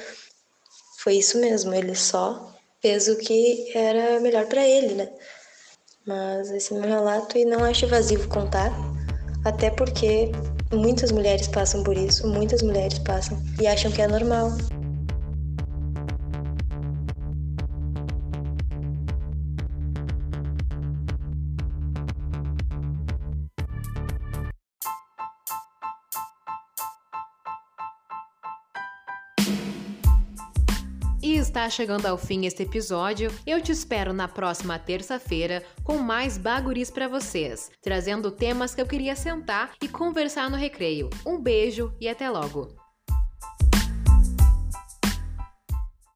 Foi 0.98 1.14
isso 1.16 1.38
mesmo, 1.38 1.74
ele 1.74 1.94
só 1.94 2.54
fez 2.80 3.08
o 3.08 3.16
que 3.18 3.70
era 3.76 4.18
melhor 4.20 4.46
para 4.46 4.66
ele, 4.66 4.94
né? 4.94 5.12
Mas 6.06 6.50
esse 6.50 6.74
é 6.74 6.78
meu 6.78 6.88
relato 6.88 7.36
e 7.36 7.44
não 7.44 7.64
acho 7.64 7.86
vazio 7.86 8.26
contar, 8.28 8.72
até 9.44 9.70
porque 9.70 10.32
muitas 10.74 11.10
mulheres 11.12 11.48
passam 11.48 11.82
por 11.82 11.96
isso, 11.96 12.26
muitas 12.26 12.62
mulheres 12.62 12.98
passam 12.98 13.38
e 13.60 13.66
acham 13.66 13.90
que 13.90 14.02
é 14.02 14.06
normal. 14.06 14.52
Está 31.54 31.70
chegando 31.70 32.06
ao 32.06 32.18
fim 32.18 32.46
este 32.46 32.64
episódio. 32.64 33.30
Eu 33.46 33.60
te 33.60 33.70
espero 33.70 34.12
na 34.12 34.26
próxima 34.26 34.76
terça-feira 34.76 35.62
com 35.84 35.98
mais 35.98 36.36
baguris 36.36 36.90
para 36.90 37.06
vocês, 37.06 37.70
trazendo 37.80 38.32
temas 38.32 38.74
que 38.74 38.80
eu 38.80 38.86
queria 38.86 39.14
sentar 39.14 39.70
e 39.80 39.86
conversar 39.86 40.50
no 40.50 40.56
recreio. 40.56 41.08
Um 41.24 41.40
beijo 41.40 41.94
e 42.00 42.08
até 42.08 42.28
logo. 42.28 42.83